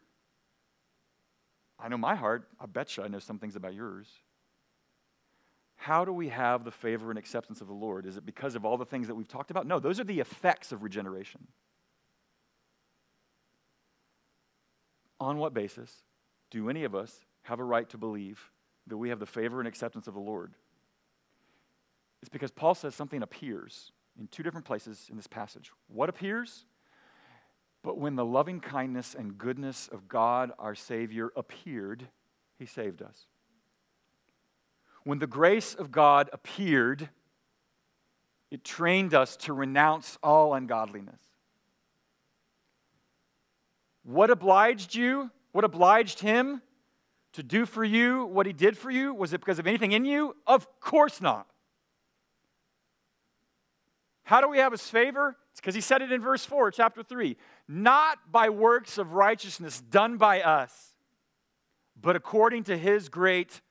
I 1.79 1.87
know 1.87 1.97
my 1.97 2.15
heart. 2.15 2.47
I 2.59 2.65
bet 2.65 2.97
you 2.97 3.03
I 3.03 3.07
know 3.07 3.19
some 3.19 3.39
things 3.39 3.55
about 3.55 3.73
yours. 3.73 4.07
How 5.81 6.05
do 6.05 6.13
we 6.13 6.29
have 6.29 6.63
the 6.63 6.69
favor 6.69 7.09
and 7.09 7.17
acceptance 7.17 7.59
of 7.59 7.65
the 7.65 7.73
Lord? 7.73 8.05
Is 8.05 8.15
it 8.15 8.23
because 8.23 8.53
of 8.53 8.65
all 8.65 8.77
the 8.77 8.85
things 8.85 9.07
that 9.07 9.15
we've 9.15 9.27
talked 9.27 9.49
about? 9.49 9.65
No, 9.65 9.79
those 9.79 9.99
are 9.99 10.03
the 10.03 10.19
effects 10.19 10.71
of 10.71 10.83
regeneration. 10.83 11.47
On 15.19 15.39
what 15.39 15.55
basis 15.55 16.03
do 16.51 16.69
any 16.69 16.83
of 16.83 16.93
us 16.93 17.25
have 17.41 17.59
a 17.59 17.63
right 17.63 17.89
to 17.89 17.97
believe 17.97 18.51
that 18.85 18.97
we 18.97 19.09
have 19.09 19.17
the 19.17 19.25
favor 19.25 19.57
and 19.57 19.67
acceptance 19.67 20.05
of 20.05 20.13
the 20.13 20.19
Lord? 20.19 20.53
It's 22.21 22.29
because 22.29 22.51
Paul 22.51 22.75
says 22.75 22.93
something 22.93 23.23
appears 23.23 23.91
in 24.19 24.27
two 24.27 24.43
different 24.43 24.67
places 24.67 25.07
in 25.09 25.17
this 25.17 25.25
passage. 25.25 25.71
What 25.87 26.09
appears? 26.09 26.65
But 27.81 27.97
when 27.97 28.15
the 28.15 28.23
loving 28.25 28.59
kindness 28.59 29.15
and 29.17 29.35
goodness 29.35 29.89
of 29.91 30.07
God 30.07 30.51
our 30.59 30.75
Savior 30.75 31.31
appeared, 31.35 32.07
he 32.59 32.67
saved 32.67 33.01
us. 33.01 33.25
When 35.03 35.19
the 35.19 35.27
grace 35.27 35.73
of 35.73 35.91
God 35.91 36.29
appeared, 36.31 37.09
it 38.51 38.63
trained 38.63 39.13
us 39.13 39.35
to 39.37 39.53
renounce 39.53 40.17
all 40.21 40.53
ungodliness. 40.53 41.21
What 44.03 44.29
obliged 44.29 44.95
you? 44.95 45.31
What 45.51 45.63
obliged 45.63 46.19
him 46.19 46.61
to 47.33 47.43
do 47.43 47.65
for 47.65 47.83
you 47.83 48.25
what 48.25 48.45
he 48.45 48.53
did 48.53 48.77
for 48.77 48.91
you? 48.91 49.13
Was 49.13 49.33
it 49.33 49.39
because 49.39 49.59
of 49.59 49.67
anything 49.67 49.91
in 49.91 50.05
you? 50.05 50.35
Of 50.45 50.67
course 50.79 51.21
not. 51.21 51.47
How 54.23 54.41
do 54.41 54.47
we 54.47 54.59
have 54.59 54.71
his 54.71 54.87
favor? 54.87 55.35
It's 55.51 55.59
because 55.59 55.75
he 55.75 55.81
said 55.81 56.01
it 56.01 56.11
in 56.11 56.21
verse 56.21 56.45
4, 56.45 56.71
chapter 56.71 57.03
3. 57.03 57.35
Not 57.67 58.31
by 58.31 58.49
works 58.49 58.97
of 58.97 59.13
righteousness 59.13 59.81
done 59.81 60.17
by 60.17 60.41
us, 60.41 60.93
but 61.99 62.15
according 62.15 62.63
to 62.65 62.77
his 62.77 63.09
great 63.09 63.61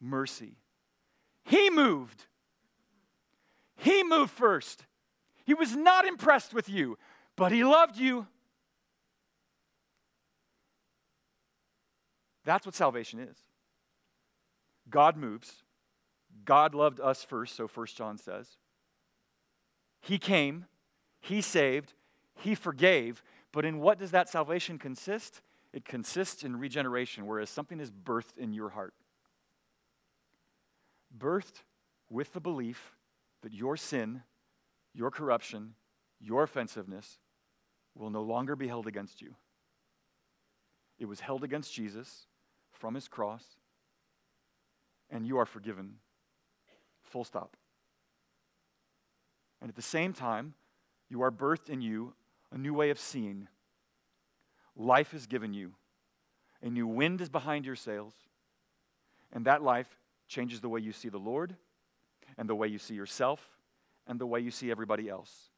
mercy. 0.00 0.56
He 1.48 1.70
moved. 1.70 2.26
He 3.76 4.02
moved 4.02 4.32
first. 4.32 4.84
He 5.46 5.54
was 5.54 5.74
not 5.74 6.04
impressed 6.04 6.52
with 6.52 6.68
you, 6.68 6.98
but 7.36 7.52
he 7.52 7.64
loved 7.64 7.96
you. 7.96 8.26
That's 12.44 12.66
what 12.66 12.74
salvation 12.74 13.18
is. 13.18 13.38
God 14.90 15.16
moves. 15.16 15.62
God 16.44 16.74
loved 16.74 17.00
us 17.00 17.24
first, 17.24 17.56
so 17.56 17.66
First 17.66 17.96
John 17.96 18.18
says. 18.18 18.58
He 20.02 20.18
came, 20.18 20.66
He 21.18 21.40
saved, 21.40 21.94
He 22.34 22.54
forgave. 22.54 23.22
But 23.52 23.64
in 23.64 23.78
what 23.78 23.98
does 23.98 24.10
that 24.10 24.28
salvation 24.28 24.78
consist? 24.78 25.40
It 25.72 25.86
consists 25.86 26.44
in 26.44 26.58
regeneration, 26.58 27.26
whereas 27.26 27.48
something 27.48 27.80
is 27.80 27.90
birthed 27.90 28.36
in 28.36 28.52
your 28.52 28.68
heart 28.68 28.92
birthed 31.16 31.62
with 32.10 32.32
the 32.32 32.40
belief 32.40 32.94
that 33.42 33.52
your 33.52 33.76
sin, 33.76 34.22
your 34.94 35.10
corruption, 35.10 35.74
your 36.20 36.42
offensiveness 36.42 37.18
will 37.94 38.10
no 38.10 38.22
longer 38.22 38.56
be 38.56 38.68
held 38.68 38.86
against 38.86 39.20
you. 39.20 39.34
It 40.98 41.06
was 41.06 41.20
held 41.20 41.44
against 41.44 41.72
Jesus 41.72 42.26
from 42.72 42.94
his 42.94 43.08
cross, 43.08 43.44
and 45.10 45.26
you 45.26 45.38
are 45.38 45.46
forgiven. 45.46 45.96
Full 47.02 47.24
stop. 47.24 47.56
And 49.60 49.68
at 49.68 49.76
the 49.76 49.82
same 49.82 50.12
time, 50.12 50.54
you 51.08 51.22
are 51.22 51.30
birthed 51.30 51.68
in 51.68 51.80
you 51.80 52.14
a 52.52 52.58
new 52.58 52.74
way 52.74 52.90
of 52.90 52.98
seeing. 52.98 53.48
Life 54.76 55.14
is 55.14 55.26
given 55.26 55.52
you, 55.52 55.72
a 56.62 56.68
new 56.68 56.86
wind 56.86 57.20
is 57.20 57.28
behind 57.28 57.64
your 57.64 57.76
sails, 57.76 58.14
and 59.32 59.44
that 59.44 59.62
life 59.62 59.98
changes 60.28 60.60
the 60.60 60.68
way 60.68 60.80
you 60.80 60.92
see 60.92 61.08
the 61.08 61.18
Lord, 61.18 61.56
and 62.36 62.48
the 62.48 62.54
way 62.54 62.68
you 62.68 62.78
see 62.78 62.94
yourself, 62.94 63.40
and 64.06 64.20
the 64.20 64.26
way 64.26 64.40
you 64.40 64.50
see 64.50 64.70
everybody 64.70 65.08
else. 65.08 65.50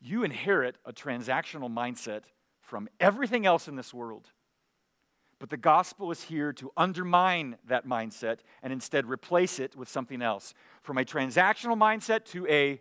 You 0.00 0.22
inherit 0.22 0.76
a 0.84 0.92
transactional 0.92 1.72
mindset 1.72 2.22
from 2.60 2.88
everything 3.00 3.46
else 3.46 3.68
in 3.68 3.76
this 3.76 3.92
world. 3.92 4.30
But 5.38 5.50
the 5.50 5.56
gospel 5.56 6.10
is 6.10 6.22
here 6.22 6.52
to 6.54 6.70
undermine 6.76 7.56
that 7.66 7.86
mindset 7.86 8.38
and 8.62 8.72
instead 8.72 9.06
replace 9.06 9.58
it 9.58 9.76
with 9.76 9.88
something 9.88 10.22
else. 10.22 10.54
From 10.82 10.96
a 10.96 11.04
transactional 11.04 11.76
mindset 11.76 12.24
to 12.26 12.46
a 12.46 12.80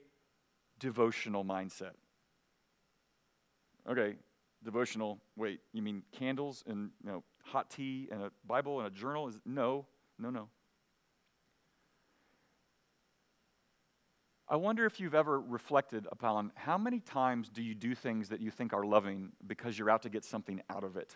devotional 0.80 1.44
mindset. 1.44 1.94
Okay, 3.90 4.16
devotional, 4.64 5.20
wait, 5.36 5.60
you 5.74 5.82
mean 5.82 6.04
candles 6.14 6.64
and 6.68 6.92
you 7.04 7.12
know, 7.12 7.24
hot 7.44 7.70
tea 7.70 8.08
and 8.12 8.22
a 8.22 8.32
Bible 8.46 8.80
and 8.80 8.88
a 8.88 8.92
journal? 8.92 9.28
Is, 9.28 9.40
no, 9.46 9.86
no, 10.20 10.30
no. 10.30 10.50
I 14.48 14.56
wonder 14.56 14.86
if 14.86 15.00
you've 15.00 15.16
ever 15.16 15.40
reflected 15.40 16.08
upon 16.12 16.52
how 16.56 16.78
many 16.78 17.00
times 17.00 17.50
do 17.50 17.64
you 17.64 17.74
do 17.74 17.96
things 17.96 18.30
that 18.30 18.40
you 18.40 18.52
think 18.52 18.74
are 18.74 18.84
loving 18.84 19.32
because 19.48 19.80
you're 19.80 19.90
out 19.90 20.04
to 20.04 20.10
get 20.10 20.24
something 20.24 20.62
out 20.70 20.84
of 20.84 20.98
it? 20.98 21.16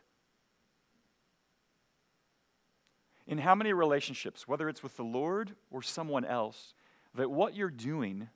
In 3.27 3.37
how 3.37 3.53
many 3.53 3.73
relationships, 3.73 4.47
whether 4.47 4.69
it's 4.69 4.81
with 4.81 4.95
the 4.95 5.03
Lord 5.03 5.55
or 5.69 5.83
someone 5.83 6.23
else, 6.23 6.73
that 7.13 7.29
what 7.29 7.53
you're 7.53 7.69
doing 7.69 8.29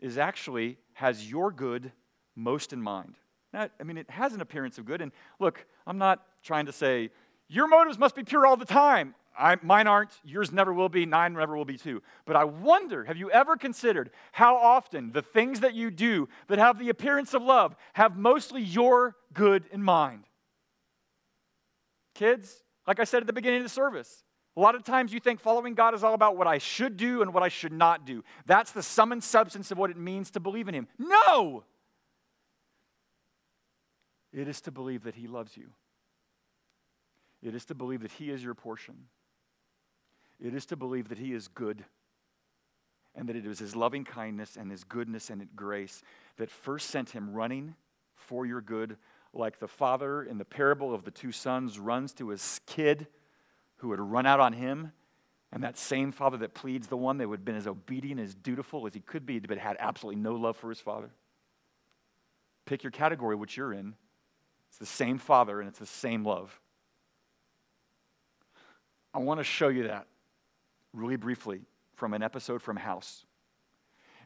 is 0.00 0.16
actually 0.16 0.78
has 0.94 1.30
your 1.30 1.52
good 1.52 1.92
most 2.34 2.72
in 2.72 2.82
mind? 2.82 3.14
Now, 3.52 3.68
I 3.78 3.84
mean, 3.84 3.98
it 3.98 4.10
has 4.10 4.32
an 4.32 4.40
appearance 4.40 4.78
of 4.78 4.84
good. 4.86 5.00
And 5.00 5.12
look, 5.38 5.64
I'm 5.86 5.98
not 5.98 6.26
trying 6.42 6.66
to 6.66 6.72
say 6.72 7.10
your 7.46 7.68
motives 7.68 7.98
must 7.98 8.16
be 8.16 8.24
pure 8.24 8.46
all 8.46 8.56
the 8.56 8.64
time. 8.64 9.14
I, 9.36 9.56
mine 9.62 9.86
aren't, 9.86 10.10
yours 10.24 10.52
never 10.52 10.72
will 10.72 10.88
be, 10.88 11.06
mine 11.06 11.34
never 11.34 11.56
will 11.56 11.64
be 11.64 11.76
too. 11.76 12.02
But 12.24 12.36
I 12.36 12.44
wonder, 12.44 13.04
have 13.04 13.16
you 13.16 13.30
ever 13.30 13.56
considered 13.56 14.10
how 14.32 14.56
often 14.56 15.12
the 15.12 15.22
things 15.22 15.60
that 15.60 15.74
you 15.74 15.90
do 15.90 16.28
that 16.48 16.58
have 16.58 16.78
the 16.78 16.88
appearance 16.88 17.34
of 17.34 17.42
love 17.42 17.74
have 17.94 18.16
mostly 18.16 18.62
your 18.62 19.16
good 19.32 19.64
in 19.72 19.82
mind? 19.82 20.24
Kids, 22.14 22.62
like 22.86 23.00
I 23.00 23.04
said 23.04 23.22
at 23.22 23.26
the 23.26 23.32
beginning 23.32 23.58
of 23.58 23.64
the 23.64 23.70
service, 23.70 24.24
a 24.56 24.60
lot 24.60 24.76
of 24.76 24.84
times 24.84 25.12
you 25.12 25.18
think 25.18 25.40
following 25.40 25.74
God 25.74 25.94
is 25.94 26.04
all 26.04 26.14
about 26.14 26.36
what 26.36 26.46
I 26.46 26.58
should 26.58 26.96
do 26.96 27.22
and 27.22 27.34
what 27.34 27.42
I 27.42 27.48
should 27.48 27.72
not 27.72 28.06
do. 28.06 28.22
That's 28.46 28.70
the 28.70 28.84
sum 28.84 29.10
and 29.10 29.22
substance 29.22 29.72
of 29.72 29.78
what 29.78 29.90
it 29.90 29.96
means 29.96 30.30
to 30.32 30.40
believe 30.40 30.68
in 30.68 30.74
Him. 30.74 30.86
No! 30.96 31.64
It 34.32 34.46
is 34.46 34.60
to 34.62 34.70
believe 34.70 35.04
that 35.04 35.16
He 35.16 35.26
loves 35.26 35.56
you. 35.56 35.70
It 37.42 37.54
is 37.54 37.64
to 37.66 37.74
believe 37.74 38.02
that 38.02 38.12
He 38.12 38.30
is 38.30 38.44
your 38.44 38.54
portion. 38.54 38.94
It 40.40 40.54
is 40.54 40.66
to 40.66 40.76
believe 40.76 41.08
that 41.08 41.18
He 41.18 41.32
is 41.32 41.48
good 41.48 41.84
and 43.14 43.28
that 43.28 43.36
it 43.36 43.44
was 43.44 43.58
His 43.58 43.76
loving 43.76 44.04
kindness 44.04 44.56
and 44.56 44.70
His 44.70 44.84
goodness 44.84 45.30
and 45.30 45.40
His 45.40 45.50
grace 45.54 46.02
that 46.36 46.50
first 46.50 46.90
sent 46.90 47.10
Him 47.10 47.32
running 47.32 47.74
for 48.24 48.46
your 48.46 48.60
good, 48.60 48.96
like 49.32 49.58
the 49.58 49.68
father 49.68 50.22
in 50.22 50.38
the 50.38 50.44
parable 50.44 50.94
of 50.94 51.04
the 51.04 51.10
two 51.10 51.32
sons 51.32 51.78
runs 51.78 52.12
to 52.14 52.28
his 52.28 52.60
kid 52.66 53.06
who 53.76 53.90
had 53.90 54.00
run 54.00 54.26
out 54.26 54.40
on 54.40 54.52
him. 54.52 54.92
And 55.52 55.62
that 55.62 55.78
same 55.78 56.10
father 56.10 56.36
that 56.38 56.54
pleads 56.54 56.88
the 56.88 56.96
one 56.96 57.18
that 57.18 57.28
would 57.28 57.40
have 57.40 57.44
been 57.44 57.54
as 57.54 57.68
obedient, 57.68 58.20
as 58.20 58.34
dutiful 58.34 58.86
as 58.86 58.94
he 58.94 59.00
could 59.00 59.24
be, 59.24 59.38
but 59.38 59.56
had 59.56 59.76
absolutely 59.78 60.20
no 60.20 60.34
love 60.34 60.56
for 60.56 60.68
his 60.68 60.80
father. 60.80 61.10
Pick 62.66 62.82
your 62.82 62.90
category, 62.90 63.36
which 63.36 63.56
you're 63.56 63.72
in. 63.72 63.94
It's 64.68 64.78
the 64.78 64.86
same 64.86 65.18
father 65.18 65.60
and 65.60 65.68
it's 65.68 65.78
the 65.78 65.86
same 65.86 66.24
love. 66.24 66.58
I 69.12 69.18
want 69.18 69.38
to 69.38 69.44
show 69.44 69.68
you 69.68 69.84
that 69.84 70.08
really 70.94 71.16
briefly 71.16 71.62
from 71.94 72.14
an 72.14 72.22
episode 72.22 72.62
from 72.62 72.76
House. 72.76 73.24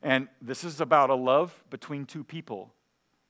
And 0.03 0.29
this 0.41 0.63
is 0.63 0.81
about 0.81 1.11
a 1.11 1.15
love 1.15 1.65
between 1.71 2.05
two 2.05 2.23
people. 2.23 2.73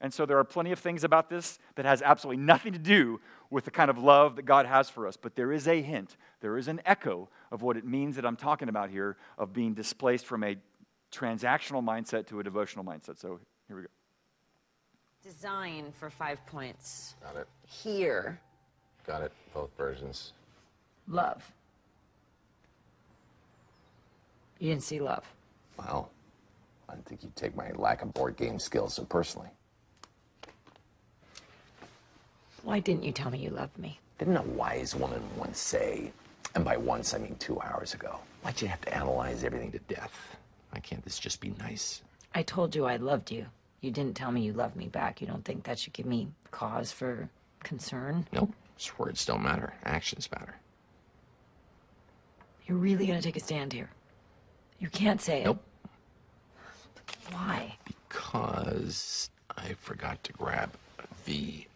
And 0.01 0.12
so 0.14 0.26
there 0.26 0.39
are 0.39 0.45
plenty 0.45 0.70
of 0.70 0.78
things 0.78 1.03
about 1.03 1.28
this 1.28 1.59
that 1.74 1.84
has 1.84 2.03
absolutely 2.03 2.43
nothing 2.43 2.72
to 2.72 2.78
do 2.78 3.20
with 3.51 3.64
the 3.64 3.70
kind 3.70 3.91
of 3.91 3.99
love 3.99 4.36
that 4.36 4.45
God 4.45 4.66
has 4.66 4.89
for 4.89 5.07
us. 5.07 5.16
But 5.16 5.34
there 5.34 5.51
is 5.51 5.66
a 5.66 5.82
hint, 5.82 6.16
there 6.41 6.57
is 6.57 6.68
an 6.68 6.80
echo 6.84 7.28
of 7.51 7.62
what 7.62 7.76
it 7.76 7.84
means 7.84 8.16
that 8.16 8.24
I'm 8.24 8.36
talking 8.36 8.68
about 8.68 8.91
here 8.91 9.16
of 9.39 9.53
being 9.53 9.74
displaced 9.74 10.26
from 10.26 10.45
a 10.45 10.57
transactional 11.11 11.82
mindset 11.82 12.26
to 12.28 12.39
a 12.39 12.45
devotional 12.45 12.84
mindset. 12.84 13.18
So 13.18 13.41
here 13.66 13.76
we 13.76 13.82
go. 13.82 13.89
Design 15.22 15.93
for 15.99 16.11
five 16.11 16.45
points. 16.47 17.14
Got 17.22 17.36
it. 17.36 17.49
Here. 17.66 18.41
Got 19.07 19.22
it. 19.22 19.32
Both 19.53 19.70
versions. 19.76 20.32
Love. 21.09 21.43
You 24.59 24.70
didn't 24.70 24.82
see 24.82 25.00
love. 25.00 25.24
Well, 25.78 26.11
I 26.88 26.94
didn't 26.94 27.06
think 27.06 27.22
you'd 27.22 27.36
take 27.36 27.54
my 27.56 27.70
lack 27.72 28.02
of 28.02 28.12
board 28.12 28.36
game 28.36 28.59
skills 28.59 28.94
so 28.94 29.04
personally. 29.04 29.48
Why 32.62 32.80
didn't 32.80 33.04
you 33.04 33.12
tell 33.12 33.30
me 33.30 33.38
you 33.38 33.50
loved 33.50 33.78
me? 33.78 34.00
Didn't 34.18 34.36
a 34.36 34.42
wise 34.42 34.94
woman 34.94 35.22
once 35.36 35.61
say, 35.61 36.12
and 36.54 36.64
by 36.64 36.76
once 36.76 37.14
I 37.14 37.18
mean 37.18 37.36
two 37.36 37.61
hours 37.61 37.94
ago, 37.94 38.18
why'd 38.42 38.61
you 38.61 38.68
have 38.68 38.80
to 38.82 38.94
analyze 38.94 39.44
everything 39.44 39.70
to 39.72 39.78
death? 39.80 40.36
Why 40.70 40.80
can't 40.80 41.04
this 41.04 41.18
just 41.18 41.40
be 41.40 41.54
nice? 41.61 42.02
I 42.34 42.42
told 42.42 42.74
you 42.74 42.84
I 42.84 42.96
loved 42.96 43.30
you. 43.30 43.46
You 43.80 43.92
didn't 43.92 44.16
tell 44.16 44.32
me 44.32 44.42
you 44.42 44.52
loved 44.52 44.74
me 44.74 44.88
back. 44.88 45.20
You 45.20 45.28
don't 45.28 45.44
think 45.44 45.64
that 45.64 45.78
should 45.78 45.92
give 45.92 46.06
me 46.06 46.28
cause 46.50 46.90
for 46.90 47.30
concern? 47.62 48.26
Nope. 48.32 48.52
Just 48.76 48.98
words 48.98 49.24
don't 49.24 49.42
matter. 49.42 49.72
Actions 49.84 50.28
matter. 50.32 50.56
You're 52.66 52.76
really 52.76 53.06
gonna 53.06 53.22
take 53.22 53.36
a 53.36 53.40
stand 53.40 53.72
here? 53.72 53.90
You 54.78 54.88
can't 54.88 55.20
say 55.20 55.40
it. 55.42 55.44
Nope. 55.44 55.62
Why? 57.30 57.76
Because 58.08 59.30
I 59.56 59.74
forgot 59.74 60.22
to 60.24 60.32
grab 60.32 60.70
the. 61.24 61.66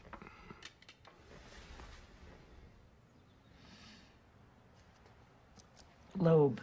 Lobe. 6.18 6.60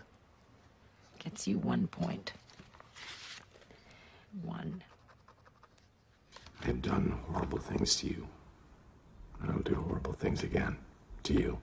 gets 1.17 1.47
you 1.47 1.57
one 1.57 1.87
point. 1.87 2.31
One. 4.43 4.81
I've 6.63 6.81
done 6.81 7.19
horrible 7.31 7.57
things 7.57 7.95
to 7.97 8.07
you. 8.07 8.27
I'll 9.47 9.59
do 9.59 9.75
horrible 9.75 10.13
things 10.13 10.43
again 10.43 10.77
to 11.23 11.33
you. 11.33 11.59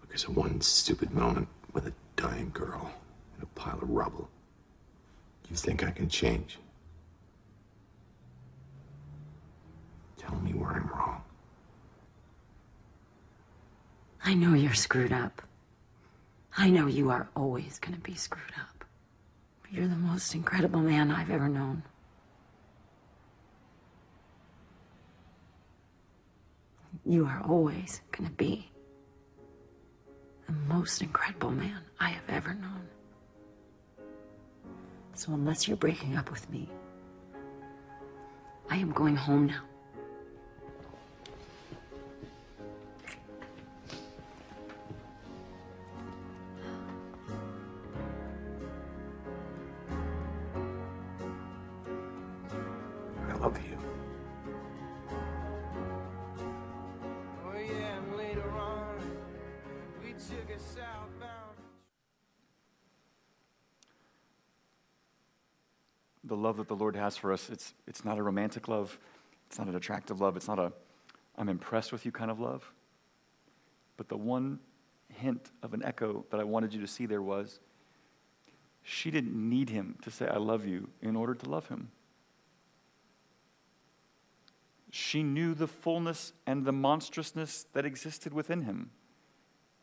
Because 0.00 0.24
of 0.24 0.36
one 0.36 0.60
stupid 0.60 1.10
moment 1.12 1.48
with 1.72 1.86
a 1.88 1.92
dying 2.18 2.50
girl 2.52 2.90
in 3.36 3.42
a 3.42 3.46
pile 3.46 3.78
of 3.80 3.88
rubble. 3.88 4.28
You 5.48 5.56
think 5.56 5.84
I 5.84 5.90
can 5.90 6.08
change? 6.08 6.58
Tell 10.18 10.34
me 10.40 10.52
where 10.52 10.70
I'm 10.70 10.88
wrong. 10.88 11.22
I 14.24 14.34
know 14.34 14.52
you're 14.52 14.74
screwed 14.74 15.12
up. 15.12 15.40
I 16.56 16.68
know 16.70 16.88
you 16.88 17.08
are 17.10 17.28
always 17.36 17.78
gonna 17.78 17.98
be 17.98 18.14
screwed 18.14 18.52
up. 18.60 18.84
But 19.62 19.72
you're 19.72 19.86
the 19.86 19.94
most 19.94 20.34
incredible 20.34 20.80
man 20.80 21.12
I've 21.12 21.30
ever 21.30 21.48
known. 21.48 21.84
You 27.06 27.26
are 27.26 27.42
always 27.46 28.00
gonna 28.10 28.30
be 28.30 28.70
the 30.48 30.54
most 30.74 31.02
incredible 31.02 31.50
man 31.50 31.82
I 32.00 32.08
have 32.08 32.28
ever 32.28 32.54
known. 32.54 32.88
So 35.14 35.32
unless 35.34 35.68
you're 35.68 35.76
breaking 35.76 36.16
up 36.16 36.30
with 36.30 36.48
me, 36.50 36.68
I 38.70 38.76
am 38.76 38.92
going 38.92 39.16
home 39.16 39.46
now. 39.46 39.62
Lord 66.78 66.96
has 66.96 67.16
for 67.16 67.32
us, 67.32 67.50
it's, 67.50 67.74
it's 67.86 68.04
not 68.04 68.18
a 68.18 68.22
romantic 68.22 68.68
love. 68.68 68.98
It's 69.46 69.58
not 69.58 69.68
an 69.68 69.76
attractive 69.76 70.20
love. 70.20 70.36
It's 70.36 70.48
not 70.48 70.58
a 70.58 70.72
I'm 71.38 71.48
impressed 71.48 71.92
with 71.92 72.04
you 72.04 72.10
kind 72.10 72.30
of 72.30 72.40
love. 72.40 72.70
But 73.96 74.08
the 74.08 74.16
one 74.16 74.58
hint 75.08 75.50
of 75.62 75.72
an 75.72 75.84
echo 75.84 76.26
that 76.30 76.40
I 76.40 76.44
wanted 76.44 76.74
you 76.74 76.80
to 76.80 76.86
see 76.86 77.06
there 77.06 77.22
was 77.22 77.60
she 78.82 79.10
didn't 79.10 79.34
need 79.34 79.70
him 79.70 79.96
to 80.02 80.10
say, 80.10 80.26
I 80.26 80.38
love 80.38 80.66
you, 80.66 80.88
in 81.00 81.14
order 81.14 81.34
to 81.34 81.48
love 81.48 81.68
him. 81.68 81.90
She 84.90 85.22
knew 85.22 85.54
the 85.54 85.66
fullness 85.66 86.32
and 86.46 86.64
the 86.64 86.72
monstrousness 86.72 87.66
that 87.74 87.84
existed 87.84 88.32
within 88.32 88.62
him. 88.62 88.90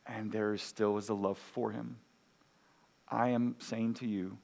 And 0.05 0.31
there 0.31 0.57
still 0.57 0.97
is 0.97 1.09
a 1.09 1.13
love 1.13 1.37
for 1.37 1.71
him. 1.71 1.97
I 3.07 3.29
am 3.29 3.55
saying 3.59 3.95
to 3.95 4.07
you 4.07 4.37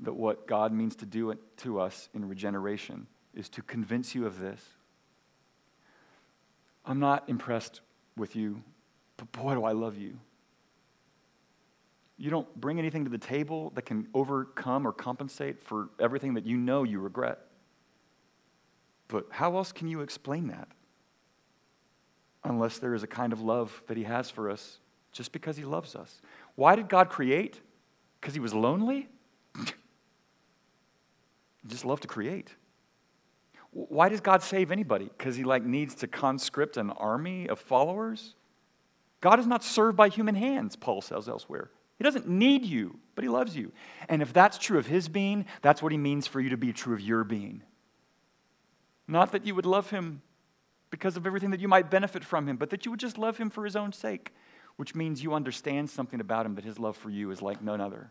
that 0.00 0.12
what 0.12 0.46
God 0.46 0.72
means 0.72 0.96
to 0.96 1.06
do 1.06 1.34
to 1.58 1.80
us 1.80 2.08
in 2.14 2.28
regeneration 2.28 3.06
is 3.34 3.48
to 3.50 3.62
convince 3.62 4.14
you 4.14 4.26
of 4.26 4.38
this. 4.38 4.62
I'm 6.84 7.00
not 7.00 7.28
impressed 7.28 7.80
with 8.16 8.36
you, 8.36 8.62
but 9.16 9.30
boy, 9.32 9.54
do 9.54 9.64
I 9.64 9.72
love 9.72 9.96
you. 9.96 10.18
You 12.18 12.30
don't 12.30 12.60
bring 12.60 12.78
anything 12.78 13.04
to 13.04 13.10
the 13.10 13.18
table 13.18 13.70
that 13.74 13.82
can 13.82 14.08
overcome 14.14 14.86
or 14.86 14.92
compensate 14.92 15.62
for 15.62 15.90
everything 16.00 16.34
that 16.34 16.46
you 16.46 16.56
know 16.56 16.82
you 16.82 16.98
regret. 16.98 17.40
But 19.08 19.26
how 19.30 19.56
else 19.56 19.72
can 19.72 19.88
you 19.88 20.00
explain 20.00 20.48
that? 20.48 20.68
Unless 22.42 22.78
there 22.78 22.94
is 22.94 23.02
a 23.02 23.06
kind 23.06 23.32
of 23.32 23.40
love 23.40 23.82
that 23.88 23.96
He 23.96 24.04
has 24.04 24.30
for 24.30 24.50
us 24.50 24.78
just 25.12 25.32
because 25.32 25.56
He 25.56 25.64
loves 25.64 25.94
us. 25.94 26.20
Why 26.54 26.74
did 26.76 26.88
God 26.88 27.10
create? 27.10 27.60
Because 28.20 28.34
He 28.34 28.40
was 28.40 28.54
lonely? 28.54 29.08
Just 31.66 31.84
loved 31.84 32.02
to 32.02 32.08
create. 32.08 32.54
Why 33.70 34.08
does 34.08 34.20
God 34.20 34.42
save 34.42 34.70
anybody? 34.70 35.10
Because 35.16 35.36
He 35.36 35.44
like 35.44 35.64
needs 35.64 35.94
to 35.96 36.06
conscript 36.06 36.76
an 36.76 36.90
army 36.90 37.48
of 37.48 37.58
followers? 37.58 38.34
God 39.20 39.38
is 39.38 39.46
not 39.46 39.64
served 39.64 39.96
by 39.96 40.08
human 40.08 40.34
hands, 40.34 40.76
Paul 40.76 41.00
says 41.00 41.28
elsewhere. 41.28 41.70
He 41.98 42.04
doesn't 42.04 42.28
need 42.28 42.64
you, 42.64 42.98
but 43.14 43.24
He 43.24 43.28
loves 43.28 43.56
you. 43.56 43.72
And 44.08 44.22
if 44.22 44.32
that's 44.32 44.58
true 44.58 44.78
of 44.78 44.86
His 44.86 45.08
being, 45.08 45.46
that's 45.62 45.82
what 45.82 45.92
He 45.92 45.98
means 45.98 46.26
for 46.26 46.40
you 46.40 46.50
to 46.50 46.56
be 46.56 46.72
true 46.72 46.94
of 46.94 47.00
your 47.00 47.24
being. 47.24 47.62
Not 49.08 49.32
that 49.32 49.46
you 49.46 49.54
would 49.54 49.66
love 49.66 49.90
him 49.90 50.22
because 50.90 51.16
of 51.16 51.26
everything 51.26 51.50
that 51.50 51.60
you 51.60 51.68
might 51.68 51.90
benefit 51.90 52.24
from 52.24 52.48
him, 52.48 52.56
but 52.56 52.70
that 52.70 52.84
you 52.84 52.90
would 52.90 53.00
just 53.00 53.18
love 53.18 53.38
him 53.38 53.50
for 53.50 53.64
his 53.64 53.76
own 53.76 53.92
sake, 53.92 54.32
which 54.76 54.94
means 54.94 55.22
you 55.22 55.34
understand 55.34 55.90
something 55.90 56.20
about 56.20 56.46
him 56.46 56.54
that 56.54 56.64
his 56.64 56.78
love 56.78 56.96
for 56.96 57.10
you 57.10 57.30
is 57.30 57.42
like 57.42 57.62
none 57.62 57.80
other. 57.80 58.10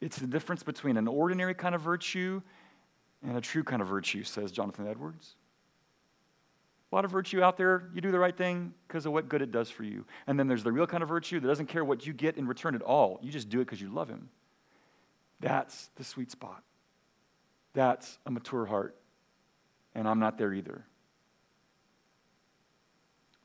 It's 0.00 0.18
the 0.18 0.26
difference 0.26 0.62
between 0.62 0.96
an 0.96 1.08
ordinary 1.08 1.54
kind 1.54 1.74
of 1.74 1.80
virtue 1.80 2.40
and 3.22 3.36
a 3.36 3.40
true 3.40 3.64
kind 3.64 3.82
of 3.82 3.88
virtue, 3.88 4.22
says 4.22 4.52
Jonathan 4.52 4.86
Edwards. 4.86 5.34
A 6.90 6.94
lot 6.94 7.04
of 7.04 7.10
virtue 7.10 7.42
out 7.42 7.56
there, 7.56 7.90
you 7.92 8.00
do 8.00 8.10
the 8.10 8.18
right 8.18 8.36
thing 8.36 8.72
because 8.86 9.04
of 9.04 9.12
what 9.12 9.28
good 9.28 9.42
it 9.42 9.50
does 9.50 9.68
for 9.68 9.82
you. 9.82 10.06
And 10.26 10.38
then 10.38 10.48
there's 10.48 10.64
the 10.64 10.72
real 10.72 10.86
kind 10.86 11.02
of 11.02 11.08
virtue 11.08 11.38
that 11.38 11.46
doesn't 11.46 11.66
care 11.66 11.84
what 11.84 12.06
you 12.06 12.12
get 12.14 12.38
in 12.38 12.46
return 12.46 12.74
at 12.74 12.80
all. 12.80 13.18
You 13.22 13.30
just 13.30 13.50
do 13.50 13.60
it 13.60 13.66
because 13.66 13.80
you 13.80 13.92
love 13.92 14.08
him. 14.08 14.30
That's 15.40 15.90
the 15.96 16.04
sweet 16.04 16.30
spot. 16.30 16.62
That's 17.74 18.18
a 18.24 18.30
mature 18.30 18.64
heart. 18.64 18.96
And 19.94 20.08
I'm 20.08 20.18
not 20.18 20.38
there 20.38 20.52
either. 20.54 20.84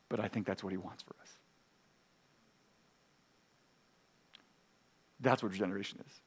But 0.07 0.19
I 0.19 0.27
think 0.27 0.45
that's 0.45 0.63
what 0.63 0.71
he 0.71 0.77
wants 0.77 1.03
for 1.03 1.15
us. 1.21 1.29
That's 5.19 5.43
what 5.43 5.51
regeneration 5.51 5.99
is. 6.07 6.21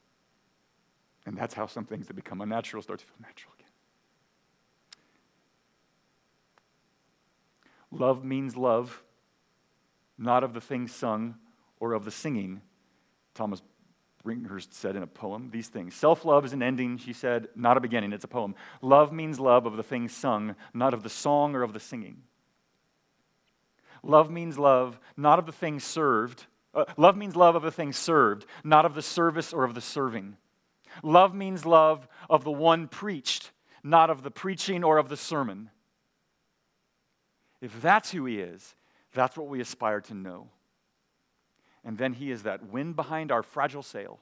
And 1.27 1.37
that's 1.37 1.53
how 1.53 1.67
some 1.67 1.83
things 1.83 2.07
that 2.07 2.13
become 2.13 2.39
unnatural 2.39 2.81
start 2.81 2.99
to 2.99 3.05
feel 3.05 3.17
natural 3.21 3.53
again. 3.59 3.67
Love 7.91 8.23
means 8.23 8.55
love, 8.55 9.03
not 10.17 10.45
of 10.45 10.53
the 10.53 10.61
things 10.61 10.95
sung 10.95 11.35
or 11.81 11.91
of 11.91 12.05
the 12.05 12.11
singing. 12.11 12.61
Thomas 13.33 13.61
Brinkhurst 14.23 14.73
said 14.73 14.95
in 14.95 15.03
a 15.03 15.07
poem 15.07 15.49
these 15.51 15.67
things. 15.67 15.95
Self 15.95 16.23
love 16.23 16.45
is 16.45 16.53
an 16.53 16.63
ending, 16.63 16.97
she 16.97 17.11
said, 17.11 17.49
not 17.57 17.75
a 17.75 17.81
beginning, 17.81 18.13
it's 18.13 18.23
a 18.23 18.29
poem. 18.29 18.55
Love 18.81 19.11
means 19.11 19.37
love 19.37 19.65
of 19.65 19.75
the 19.75 19.83
things 19.83 20.13
sung, 20.13 20.55
not 20.73 20.93
of 20.93 21.03
the 21.03 21.09
song 21.09 21.55
or 21.55 21.61
of 21.61 21.73
the 21.73 21.79
singing. 21.81 22.23
Love 24.01 24.31
means 24.31 24.57
love, 24.57 24.97
not 25.17 25.39
of 25.39 25.45
the 25.45 25.51
things 25.51 25.83
served. 25.83 26.45
Uh, 26.73 26.85
love 26.95 27.17
means 27.17 27.35
love 27.35 27.55
of 27.55 27.63
the 27.63 27.71
things 27.71 27.97
served, 27.97 28.45
not 28.63 28.85
of 28.85 28.95
the 28.95 29.01
service 29.01 29.51
or 29.51 29.65
of 29.65 29.75
the 29.75 29.81
serving. 29.81 30.37
Love 31.03 31.33
means 31.33 31.65
love 31.65 32.07
of 32.29 32.43
the 32.43 32.51
one 32.51 32.87
preached, 32.87 33.51
not 33.83 34.09
of 34.09 34.23
the 34.23 34.31
preaching 34.31 34.83
or 34.83 34.97
of 34.97 35.09
the 35.09 35.17
sermon. 35.17 35.69
If 37.61 37.81
that's 37.81 38.11
who 38.11 38.25
he 38.25 38.39
is, 38.39 38.75
that's 39.13 39.37
what 39.37 39.47
we 39.47 39.59
aspire 39.59 40.01
to 40.01 40.13
know. 40.13 40.49
And 41.83 41.97
then 41.97 42.13
he 42.13 42.31
is 42.31 42.43
that 42.43 42.69
wind 42.69 42.95
behind 42.95 43.31
our 43.31 43.43
fragile 43.43 43.83
sail. 43.83 44.19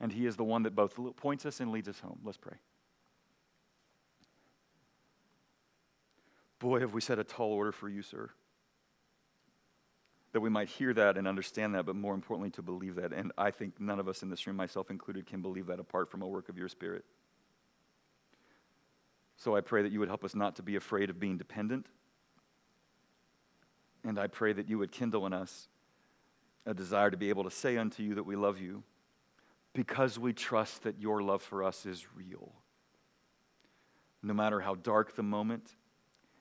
And 0.00 0.12
he 0.12 0.26
is 0.26 0.36
the 0.36 0.44
one 0.44 0.62
that 0.64 0.74
both 0.74 0.98
points 1.16 1.46
us 1.46 1.60
and 1.60 1.70
leads 1.70 1.88
us 1.88 2.00
home. 2.00 2.18
Let's 2.24 2.38
pray. 2.38 2.56
Boy, 6.58 6.80
have 6.80 6.94
we 6.94 7.00
set 7.00 7.18
a 7.18 7.24
tall 7.24 7.52
order 7.52 7.72
for 7.72 7.88
you, 7.88 8.02
sir. 8.02 8.30
That 10.36 10.42
we 10.42 10.50
might 10.50 10.68
hear 10.68 10.92
that 10.92 11.16
and 11.16 11.26
understand 11.26 11.74
that, 11.76 11.86
but 11.86 11.96
more 11.96 12.12
importantly, 12.12 12.50
to 12.50 12.62
believe 12.62 12.96
that. 12.96 13.14
And 13.14 13.32
I 13.38 13.50
think 13.50 13.80
none 13.80 13.98
of 13.98 14.06
us 14.06 14.22
in 14.22 14.28
this 14.28 14.46
room, 14.46 14.54
myself 14.54 14.90
included, 14.90 15.24
can 15.24 15.40
believe 15.40 15.68
that 15.68 15.80
apart 15.80 16.10
from 16.10 16.20
a 16.20 16.28
work 16.28 16.50
of 16.50 16.58
your 16.58 16.68
Spirit. 16.68 17.06
So 19.38 19.56
I 19.56 19.62
pray 19.62 19.80
that 19.80 19.92
you 19.92 19.98
would 19.98 20.10
help 20.10 20.24
us 20.24 20.34
not 20.34 20.56
to 20.56 20.62
be 20.62 20.76
afraid 20.76 21.08
of 21.08 21.18
being 21.18 21.38
dependent. 21.38 21.86
And 24.04 24.18
I 24.18 24.26
pray 24.26 24.52
that 24.52 24.68
you 24.68 24.76
would 24.76 24.92
kindle 24.92 25.24
in 25.24 25.32
us 25.32 25.68
a 26.66 26.74
desire 26.74 27.10
to 27.10 27.16
be 27.16 27.30
able 27.30 27.44
to 27.44 27.50
say 27.50 27.78
unto 27.78 28.02
you 28.02 28.16
that 28.16 28.24
we 28.24 28.36
love 28.36 28.60
you 28.60 28.82
because 29.72 30.18
we 30.18 30.34
trust 30.34 30.82
that 30.82 31.00
your 31.00 31.22
love 31.22 31.40
for 31.40 31.64
us 31.64 31.86
is 31.86 32.04
real. 32.14 32.52
No 34.22 34.34
matter 34.34 34.60
how 34.60 34.74
dark 34.74 35.16
the 35.16 35.22
moment, 35.22 35.76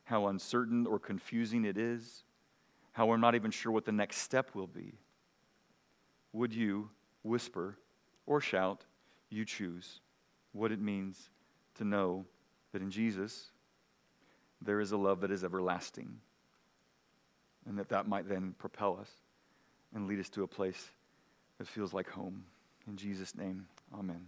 how 0.04 0.28
uncertain 0.28 0.86
or 0.86 1.00
confusing 1.00 1.64
it 1.64 1.78
is, 1.78 2.26
how 2.96 3.06
we're 3.06 3.18
not 3.18 3.36
even 3.36 3.52
sure 3.52 3.74
what 3.74 3.84
the 3.84 3.92
next 3.92 4.20
step 4.20 4.56
will 4.56 4.68
be, 4.68 4.94
would 6.32 6.54
you 6.54 6.90
whisper 7.24 7.78
or 8.26 8.40
shout, 8.40 8.86
you 9.30 9.44
choose, 9.44 10.00
what 10.54 10.72
it 10.72 10.80
means 10.80 11.30
to 11.74 11.84
know 11.84 12.26
that 12.72 12.82
in 12.82 12.90
Jesus 12.90 13.48
there 14.62 14.80
is 14.80 14.94
a 14.94 14.98
love 14.98 15.20
that 15.20 15.30
is 15.30 15.44
everlasting, 15.44 16.22
and 17.68 17.78
that 17.78 17.90
that 17.90 18.08
might 18.08 18.30
then 18.30 18.56
propel 18.58 18.98
us 19.02 19.10
and 19.94 20.08
lead 20.08 20.22
us 20.22 20.30
to 20.30 20.44
a 20.44 20.48
place 20.48 20.92
that 21.58 21.68
feels 21.68 21.94
like 21.94 22.10
home. 22.10 22.46
In 22.88 22.96
Jesus' 22.96 23.36
name, 23.36 23.68
amen. 23.94 24.26